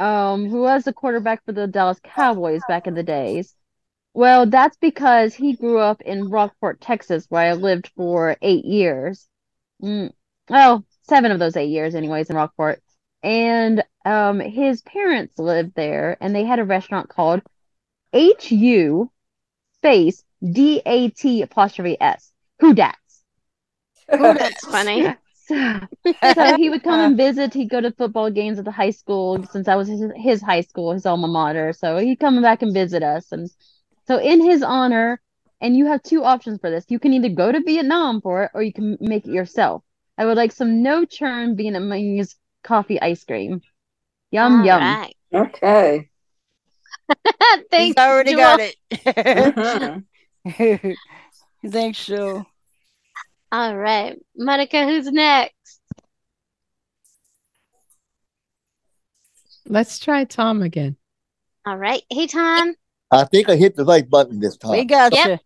um, 0.01 0.49
who 0.49 0.63
was 0.63 0.85
the 0.85 0.95
quarterback 0.95 1.45
for 1.45 1.53
the 1.53 1.67
Dallas 1.67 2.01
Cowboys 2.03 2.65
back 2.65 2.87
in 2.87 2.95
the 2.95 3.03
days. 3.03 3.55
Well, 4.19 4.47
that's 4.47 4.77
because 4.79 5.33
he 5.33 5.53
grew 5.53 5.79
up 5.79 6.03
in 6.03 6.29
Rockport, 6.29 6.81
Texas, 6.81 7.27
where 7.29 7.53
I 7.53 7.53
lived 7.53 7.93
for 7.95 8.37
eight 8.43 8.65
years. 8.65 9.29
Mm, 9.81 10.13
oh, 10.51 10.83
seven 11.03 11.31
of 11.31 11.39
those 11.39 11.57
eight 11.57 11.69
years, 11.69 11.95
anyways, 11.95 12.29
in 12.29 12.35
Rockport. 12.35 12.83
And 13.23 13.85
um, 14.05 14.41
his 14.41 14.83
parents 14.83 15.39
lived 15.39 15.77
there, 15.77 16.17
and 16.21 16.35
they 16.35 16.43
had 16.43 16.59
a 16.59 16.65
restaurant 16.65 17.09
called 17.09 17.43
H-U 18.13 19.09
space 19.77 20.25
D-A-T 20.43 21.43
apostrophe 21.43 21.97
S. 22.01 22.33
Who 22.59 22.75
dats? 22.75 23.23
That's 24.09 24.67
funny. 24.67 25.15
So, 25.47 25.81
so 26.35 26.57
he 26.57 26.71
would 26.71 26.83
come 26.83 26.99
and 26.99 27.17
visit. 27.17 27.55
He'd 27.55 27.71
go 27.71 27.81
to 27.81 27.93
football 27.93 28.31
games 28.33 28.59
at 28.59 28.65
the 28.65 28.73
high 28.73 28.91
school 28.91 29.45
since 29.45 29.67
that 29.67 29.77
was 29.77 29.87
his, 29.87 30.03
his 30.17 30.43
high 30.43 30.63
school, 30.63 30.93
his 30.93 31.07
alma 31.07 31.29
mater. 31.29 31.73
So 31.73 31.99
he'd 31.99 32.19
come 32.19 32.43
back 32.43 32.63
and 32.63 32.75
visit 32.75 33.05
us. 33.05 33.31
And 33.31 33.49
so, 34.09 34.19
in 34.19 34.43
his 34.43 34.63
honor, 34.63 35.21
and 35.61 35.77
you 35.77 35.85
have 35.87 36.03
two 36.03 36.25
options 36.25 36.59
for 36.61 36.71
this. 36.71 36.87
You 36.89 36.99
can 36.99 37.13
either 37.13 37.29
go 37.29 37.53
to 37.53 37.61
Vietnam 37.61 38.23
for 38.23 38.45
it 38.45 38.51
or 38.55 38.63
you 38.63 38.73
can 38.73 38.97
make 39.01 39.27
it 39.27 39.33
yourself. 39.33 39.83
I 40.17 40.25
would 40.25 40.39
like 40.39 40.51
some 40.51 40.83
no 40.83 41.05
churn 41.05 41.57
Vietnamese 41.57 42.35
coffee 42.65 42.99
ice 43.01 43.23
cream. 43.25 43.61
Yum, 44.31 44.61
All 44.61 44.67
yum. 44.67 44.81
right. 44.81 45.15
Okay. 45.33 46.09
Thanks, 47.71 47.71
He's 47.71 47.97
already 47.99 48.31
Jewel. 48.31 48.43
got 48.43 48.61
it. 48.61 48.77
Mhm. 50.47 50.97
Thanks, 51.67 52.07
Joe. 52.07 52.47
All 53.53 53.77
right. 53.77 54.19
Monica, 54.37 54.87
who's 54.87 55.07
next? 55.13 55.81
Let's 59.67 59.99
try 59.99 60.25
Tom 60.25 60.63
again. 60.63 60.97
All 61.67 61.77
right. 61.77 62.03
Hey, 62.09 62.27
Tom. 62.27 62.75
I 63.11 63.25
think 63.25 63.49
I 63.49 63.57
hit 63.57 63.77
the 63.77 63.85
right 63.85 64.09
button 64.09 64.41
this 64.41 64.57
time. 64.57 64.73
We 64.73 64.85
got 64.85 65.13
Yep. 65.13 65.27
you. 65.27 65.39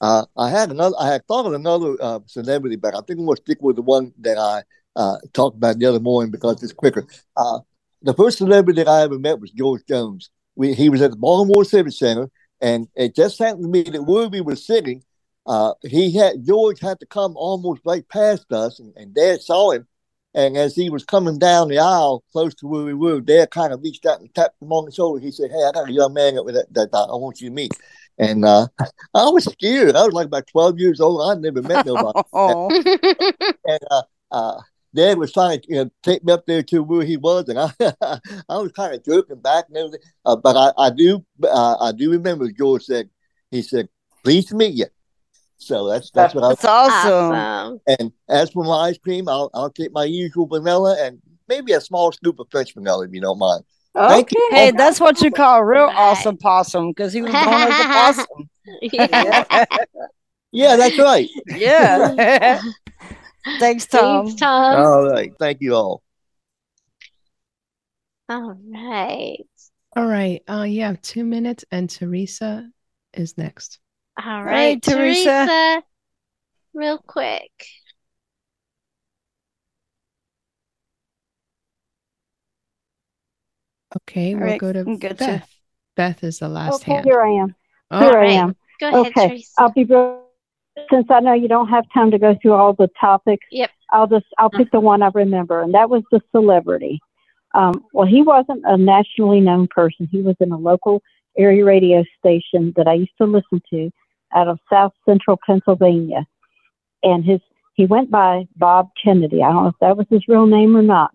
Uh, 0.00 0.24
I 0.36 0.50
had 0.50 0.70
another. 0.70 0.96
I 0.98 1.08
had 1.08 1.26
thought 1.26 1.46
of 1.46 1.52
another 1.52 1.96
uh, 2.00 2.20
celebrity, 2.26 2.76
but 2.76 2.94
I 2.94 2.98
think 2.98 3.18
I'm 3.20 3.24
going 3.24 3.36
to 3.36 3.42
stick 3.42 3.58
with 3.62 3.76
the 3.76 3.82
one 3.82 4.12
that 4.20 4.36
I 4.36 4.62
uh, 4.96 5.16
talked 5.32 5.56
about 5.56 5.78
the 5.78 5.86
other 5.86 6.00
morning 6.00 6.32
because 6.32 6.62
it's 6.62 6.72
quicker. 6.72 7.06
Uh, 7.36 7.60
the 8.02 8.12
first 8.14 8.38
celebrity 8.38 8.82
that 8.82 8.90
I 8.90 9.02
ever 9.02 9.18
met 9.18 9.38
was 9.40 9.52
George 9.52 9.82
Jones. 9.88 10.30
We, 10.56 10.74
he 10.74 10.88
was 10.88 11.00
at 11.02 11.12
the 11.12 11.16
Baltimore 11.16 11.64
Civic 11.64 11.92
Center, 11.92 12.28
and 12.60 12.88
it 12.96 13.14
just 13.14 13.38
happened 13.38 13.62
to 13.64 13.68
me 13.68 13.84
that 13.84 14.02
where 14.02 14.28
we 14.28 14.40
were 14.40 14.56
sitting, 14.56 15.04
uh, 15.46 15.74
he 15.82 16.14
had 16.16 16.44
George 16.44 16.80
had 16.80 16.98
to 17.00 17.06
come 17.06 17.36
almost 17.36 17.80
right 17.84 18.06
past 18.08 18.52
us, 18.52 18.80
and, 18.80 18.92
and 18.96 19.14
Dad 19.14 19.40
saw 19.40 19.70
him. 19.70 19.86
And 20.34 20.56
as 20.56 20.74
he 20.74 20.88
was 20.88 21.04
coming 21.04 21.38
down 21.38 21.68
the 21.68 21.78
aisle 21.78 22.24
close 22.32 22.54
to 22.56 22.66
where 22.66 22.84
we 22.84 22.94
were, 22.94 23.20
Dad 23.20 23.50
kind 23.50 23.72
of 23.72 23.82
reached 23.82 24.06
out 24.06 24.20
and 24.20 24.34
tapped 24.34 24.60
him 24.62 24.72
on 24.72 24.86
the 24.86 24.92
shoulder. 24.92 25.20
He 25.20 25.30
said, 25.30 25.50
"Hey, 25.50 25.62
I 25.62 25.72
got 25.72 25.88
a 25.88 25.92
young 25.92 26.14
man 26.14 26.36
that, 26.36 26.68
that, 26.72 26.92
that 26.92 26.98
I 26.98 27.14
want 27.16 27.40
you 27.40 27.50
to 27.50 27.54
meet." 27.54 27.72
And 28.18 28.44
uh, 28.44 28.68
I 29.14 29.28
was 29.28 29.44
scared. 29.44 29.94
I 29.94 30.04
was 30.04 30.14
like 30.14 30.26
about 30.26 30.46
12 30.46 30.78
years 30.78 31.00
old. 31.00 31.30
I'd 31.30 31.42
never 31.42 31.62
met 31.62 31.86
nobody. 31.86 32.20
And 33.64 33.80
uh, 33.90 34.02
uh, 34.30 34.60
Dad 34.94 35.18
was 35.18 35.32
trying 35.32 35.60
to 35.60 35.68
you 35.68 35.76
know, 35.76 35.90
take 36.02 36.24
me 36.24 36.32
up 36.32 36.46
there 36.46 36.62
to 36.64 36.82
where 36.82 37.04
he 37.04 37.16
was, 37.16 37.48
and 37.48 37.58
I, 37.58 37.72
I 38.48 38.58
was 38.58 38.72
kind 38.72 38.94
of 38.94 39.04
joking 39.04 39.40
back 39.40 39.66
and 39.68 39.76
everything. 39.76 40.00
Uh, 40.24 40.36
but 40.36 40.56
I, 40.56 40.72
I 40.86 40.90
do, 40.90 41.24
uh, 41.44 41.76
I 41.80 41.92
do 41.92 42.10
remember 42.10 42.50
George 42.50 42.84
said, 42.84 43.08
he 43.50 43.62
said, 43.62 43.88
"Pleased 44.24 44.48
to 44.48 44.56
meet 44.56 44.74
you." 44.74 44.86
So 45.62 45.88
that's 45.88 46.10
that's 46.10 46.34
what 46.34 46.44
I. 46.44 46.48
that's 46.50 46.64
awesome. 46.64 47.32
Awesome. 47.32 47.80
And 47.86 48.12
as 48.28 48.50
for 48.50 48.64
my 48.64 48.88
ice 48.88 48.98
cream, 48.98 49.28
I'll 49.28 49.50
I'll 49.54 49.70
take 49.70 49.92
my 49.92 50.04
usual 50.04 50.46
vanilla 50.46 50.96
and 51.00 51.20
maybe 51.48 51.72
a 51.72 51.80
small 51.80 52.12
scoop 52.12 52.38
of 52.38 52.48
French 52.50 52.74
vanilla 52.74 53.04
if 53.06 53.12
you 53.12 53.20
don't 53.20 53.38
mind. 53.38 53.64
Thank 53.94 54.32
you. 54.32 54.48
Hey, 54.50 54.70
that's 54.70 55.00
what 55.00 55.20
you 55.20 55.30
call 55.30 55.60
a 55.60 55.64
real 55.64 55.90
awesome 55.92 56.38
possum 56.38 56.90
because 56.90 57.12
he 57.12 57.20
was 57.20 57.30
born 57.32 57.46
as 57.46 57.80
a 57.80 57.84
possum. 57.84 58.50
Yeah. 58.80 59.64
Yeah, 60.54 60.76
that's 60.76 60.98
right. 60.98 61.28
yeah. 61.46 62.60
Thanks, 63.58 63.86
Tom. 63.86 64.26
Thanks, 64.26 64.38
Tom. 64.38 64.76
All 64.76 65.10
right. 65.10 65.32
Thank 65.38 65.62
you 65.62 65.74
all. 65.74 66.02
All 68.28 68.54
right. 68.70 69.38
All 69.96 70.06
right. 70.06 70.42
Uh, 70.48 70.64
you 70.64 70.82
have 70.82 71.00
two 71.00 71.24
minutes, 71.24 71.64
and 71.70 71.88
Teresa 71.88 72.68
is 73.14 73.36
next. 73.38 73.78
All 74.18 74.44
right, 74.44 74.52
right, 74.74 74.82
Teresa. 74.82 75.46
Teresa. 75.46 75.82
Real 76.74 76.98
quick. 76.98 77.50
Okay, 83.96 84.34
All 84.34 84.40
we'll 84.40 84.48
right, 84.50 84.60
go 84.60 84.72
to 84.72 84.82
we'll 84.84 84.98
Beth. 84.98 85.18
to- 85.18 85.42
Beth 85.96 86.24
is 86.24 86.38
the 86.38 86.48
last 86.48 86.82
Okay, 86.82 86.92
hand. 86.94 87.04
here 87.04 87.20
I 87.20 87.30
am. 87.42 87.54
Oh, 87.90 88.00
Here 88.00 88.18
I 88.18 88.26
am. 88.32 88.56
Go 88.80 88.88
ahead, 88.88 89.06
Okay, 89.14 89.28
Teresa. 89.28 89.52
I'll 89.58 89.72
be 89.72 89.84
real. 89.84 90.20
Since 90.90 91.08
I 91.10 91.20
know 91.20 91.34
you 91.34 91.48
don't 91.48 91.68
have 91.68 91.84
time 91.92 92.10
to 92.12 92.18
go 92.18 92.34
through 92.40 92.54
all 92.54 92.72
the 92.72 92.88
topics, 92.98 93.44
Yep. 93.50 93.70
I'll 93.90 94.06
just 94.06 94.24
I'll 94.38 94.48
pick 94.48 94.70
the 94.70 94.80
one 94.80 95.02
I 95.02 95.10
remember, 95.12 95.60
and 95.60 95.74
that 95.74 95.90
was 95.90 96.02
the 96.10 96.22
celebrity. 96.30 96.98
Um, 97.54 97.84
well, 97.92 98.06
he 98.06 98.22
wasn't 98.22 98.62
a 98.64 98.78
nationally 98.78 99.40
known 99.40 99.68
person. 99.68 100.08
He 100.10 100.22
was 100.22 100.34
in 100.40 100.50
a 100.50 100.56
local 100.56 101.02
area 101.36 101.62
radio 101.66 102.02
station 102.18 102.72
that 102.76 102.88
I 102.88 102.94
used 102.94 103.12
to 103.18 103.26
listen 103.26 103.60
to 103.68 103.90
out 104.34 104.48
of 104.48 104.58
South 104.70 104.92
Central 105.06 105.38
Pennsylvania, 105.46 106.26
and 107.02 107.24
his 107.24 107.40
he 107.74 107.86
went 107.86 108.10
by 108.10 108.46
Bob 108.56 108.90
Kennedy. 109.02 109.42
I 109.42 109.50
don't 109.52 109.62
know 109.64 109.68
if 109.70 109.74
that 109.80 109.96
was 109.96 110.06
his 110.10 110.28
real 110.28 110.46
name 110.46 110.76
or 110.76 110.82
not, 110.82 111.14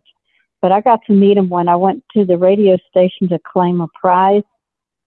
but 0.61 0.71
I 0.71 0.81
got 0.81 0.99
to 1.07 1.13
meet 1.13 1.37
him 1.37 1.49
when 1.49 1.67
I 1.69 1.75
went 1.75 2.03
to 2.15 2.25
the 2.25 2.37
radio 2.37 2.77
station 2.89 3.29
to 3.29 3.39
claim 3.39 3.79
a 3.81 3.87
prize, 3.99 4.43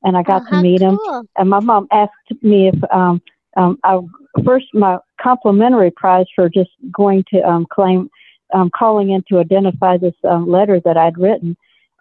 and 0.03 0.17
I 0.17 0.23
got 0.23 0.43
Oh, 0.43 0.51
to 0.51 0.55
how 0.57 0.63
meet 0.63 0.81
him. 0.81 0.97
cool. 0.97 1.25
And 1.37 1.51
my 1.51 1.61
mom 1.61 1.89
asked 1.93 2.43
me 2.43 2.69
if 2.69 2.77
um, 2.93 3.21
um, 3.57 3.79
I 3.85 3.99
first 4.45 4.67
my 4.73 4.99
complimentary 5.21 5.91
prize 5.91 6.27
for 6.35 6.49
just 6.49 6.71
going 6.93 7.25
to 7.33 7.41
um, 7.43 7.67
claim, 7.71 8.09
um, 8.55 8.71
calling 8.77 9.11
in 9.11 9.23
to 9.29 9.39
identify 9.41 9.97
this 9.97 10.15
um, 10.29 10.49
letter 10.49 10.81
that 10.85 10.97
I'd 10.97 11.19
written. 11.19 11.57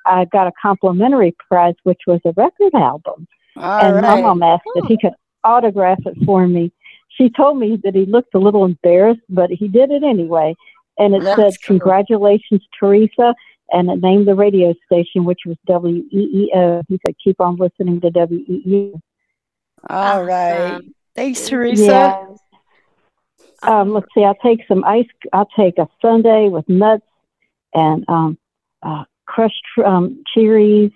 I 0.05 0.26
got 0.26 0.47
a 0.47 0.51
complimentary 0.62 1.36
prize, 1.49 1.76
which 1.84 2.01
was 2.07 2.22
a 2.26 2.32
record 2.38 2.74
album. 2.74 3.28
All 3.57 3.84
and 3.84 4.01
my 4.01 4.22
mom 4.22 4.41
asked 4.43 4.64
if 4.76 4.86
he 4.88 4.97
could 4.97 5.14
autograph 5.43 5.99
it 6.05 6.17
for 6.25 6.47
me. 6.47 6.71
She 7.09 7.29
told 7.29 7.57
me 7.57 7.79
that 7.83 7.95
he 7.95 8.05
looked 8.05 8.33
a 8.33 8.39
little 8.39 8.65
embarrassed, 8.65 9.21
but 9.29 9.49
he 9.49 9.67
did 9.67 9.91
it 9.91 10.03
anyway. 10.03 10.55
And 10.97 11.15
it 11.15 11.23
That's 11.23 11.39
said, 11.39 11.53
cool. 11.65 11.79
Congratulations, 11.79 12.61
Teresa. 12.79 13.33
And 13.71 13.89
it 13.89 14.01
named 14.01 14.27
the 14.27 14.35
radio 14.35 14.73
station, 14.85 15.25
which 15.25 15.41
was 15.45 15.57
WEEO. 15.67 16.83
He 16.87 16.99
said, 17.05 17.15
Keep 17.23 17.39
on 17.39 17.55
listening 17.57 18.01
to 18.01 18.07
E 18.07 18.11
WEEO. 18.11 19.01
All 19.89 20.23
right. 20.23 20.81
Thanks, 21.15 21.47
Teresa. 21.47 21.83
Yeah. 21.83 22.25
Um, 23.61 23.93
let's 23.93 24.07
see. 24.15 24.23
I'll 24.23 24.35
take 24.35 24.61
some 24.67 24.83
ice. 24.83 25.05
I'll 25.33 25.49
take 25.57 25.77
a 25.77 25.87
sundae 26.01 26.49
with 26.49 26.67
nuts 26.67 27.05
and 27.73 28.05
um, 28.07 28.37
uh, 28.81 29.03
crushed 29.27 29.63
um, 29.85 30.23
cherries 30.33 30.91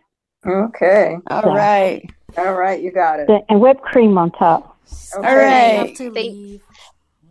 Okay. 0.45 1.17
All 1.27 1.55
right. 1.55 2.09
All 2.37 2.53
right, 2.53 2.81
you 2.81 2.91
got 2.91 3.19
it. 3.19 3.29
and 3.49 3.59
whipped 3.61 3.81
cream 3.81 4.17
on 4.17 4.31
top. 4.31 4.77
All 5.15 5.21
right. 5.21 5.95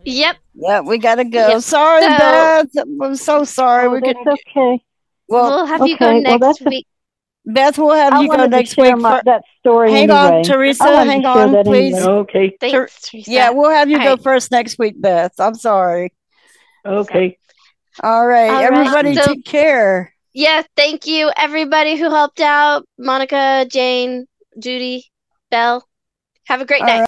Yep. 0.05 0.37
Yeah, 0.55 0.81
we 0.81 0.99
gotta 0.99 1.25
go. 1.25 1.49
Yep. 1.49 1.61
Sorry, 1.63 2.03
So- 2.03 2.09
Beth. 2.09 2.67
I'm 3.03 3.17
so 3.17 3.45
sorry. 3.45 3.87
Oh, 3.87 3.91
we 3.91 4.01
that's 4.01 4.19
could. 4.25 4.29
okay. 4.33 4.85
Well, 5.29 5.49
We'll 5.51 5.67
have 5.67 5.87
you 5.87 5.97
go 5.97 6.07
okay, 6.09 6.23
well, 6.25 6.39
next 6.39 6.61
a- 6.61 6.65
week. 6.65 6.87
Beth, 7.45 7.79
we'll 7.79 7.93
have 7.95 8.13
I 8.15 8.21
you 8.23 8.29
go 8.29 8.37
to 8.37 8.49
next 8.49 8.75
share 8.75 8.85
week. 8.95 8.97
my- 8.99 9.19
for- 9.19 9.25
that 9.25 9.43
story 9.61 9.91
Hang 9.93 10.11
on. 10.11 10.43
Teresa. 10.45 10.85
I 10.85 10.91
wanted 10.93 11.05
to 11.07 11.11
Hang 11.11 11.27
on, 11.27 11.65
please. 11.65 11.95
anyway. 11.97 12.13
Okay. 12.13 12.57
Thanks, 12.61 13.09
Teresa. 13.11 13.31
yeah, 13.31 13.51
we'll 13.51 13.71
have 13.71 13.89
you 13.91 13.99
All 13.99 14.05
go 14.05 14.11
right. 14.11 14.23
first 14.23 14.51
next 14.51 14.79
week, 14.79 15.01
Beth. 15.01 15.33
I'm 15.41 15.55
sorry. 15.55 16.13
Okay. 16.87 17.39
All 18.03 18.27
right, 18.27 18.49
All 18.51 18.55
right, 18.57 18.65
everybody, 18.65 19.15
so- 19.15 19.25
take 19.25 19.45
care. 19.45 20.13
Yeah, 20.35 20.63
thank 20.77 21.07
you 21.07 21.31
everybody 21.37 21.97
who 21.97 22.11
helped 22.11 22.41
out. 22.41 22.87
Monica, 22.99 23.67
Jane, 23.69 24.27
Judy, 24.59 25.11
Bel. 25.51 25.87
Have 26.47 26.61
a 26.61 26.65
great 26.65 26.83
All 26.83 26.87
night. 26.87 27.01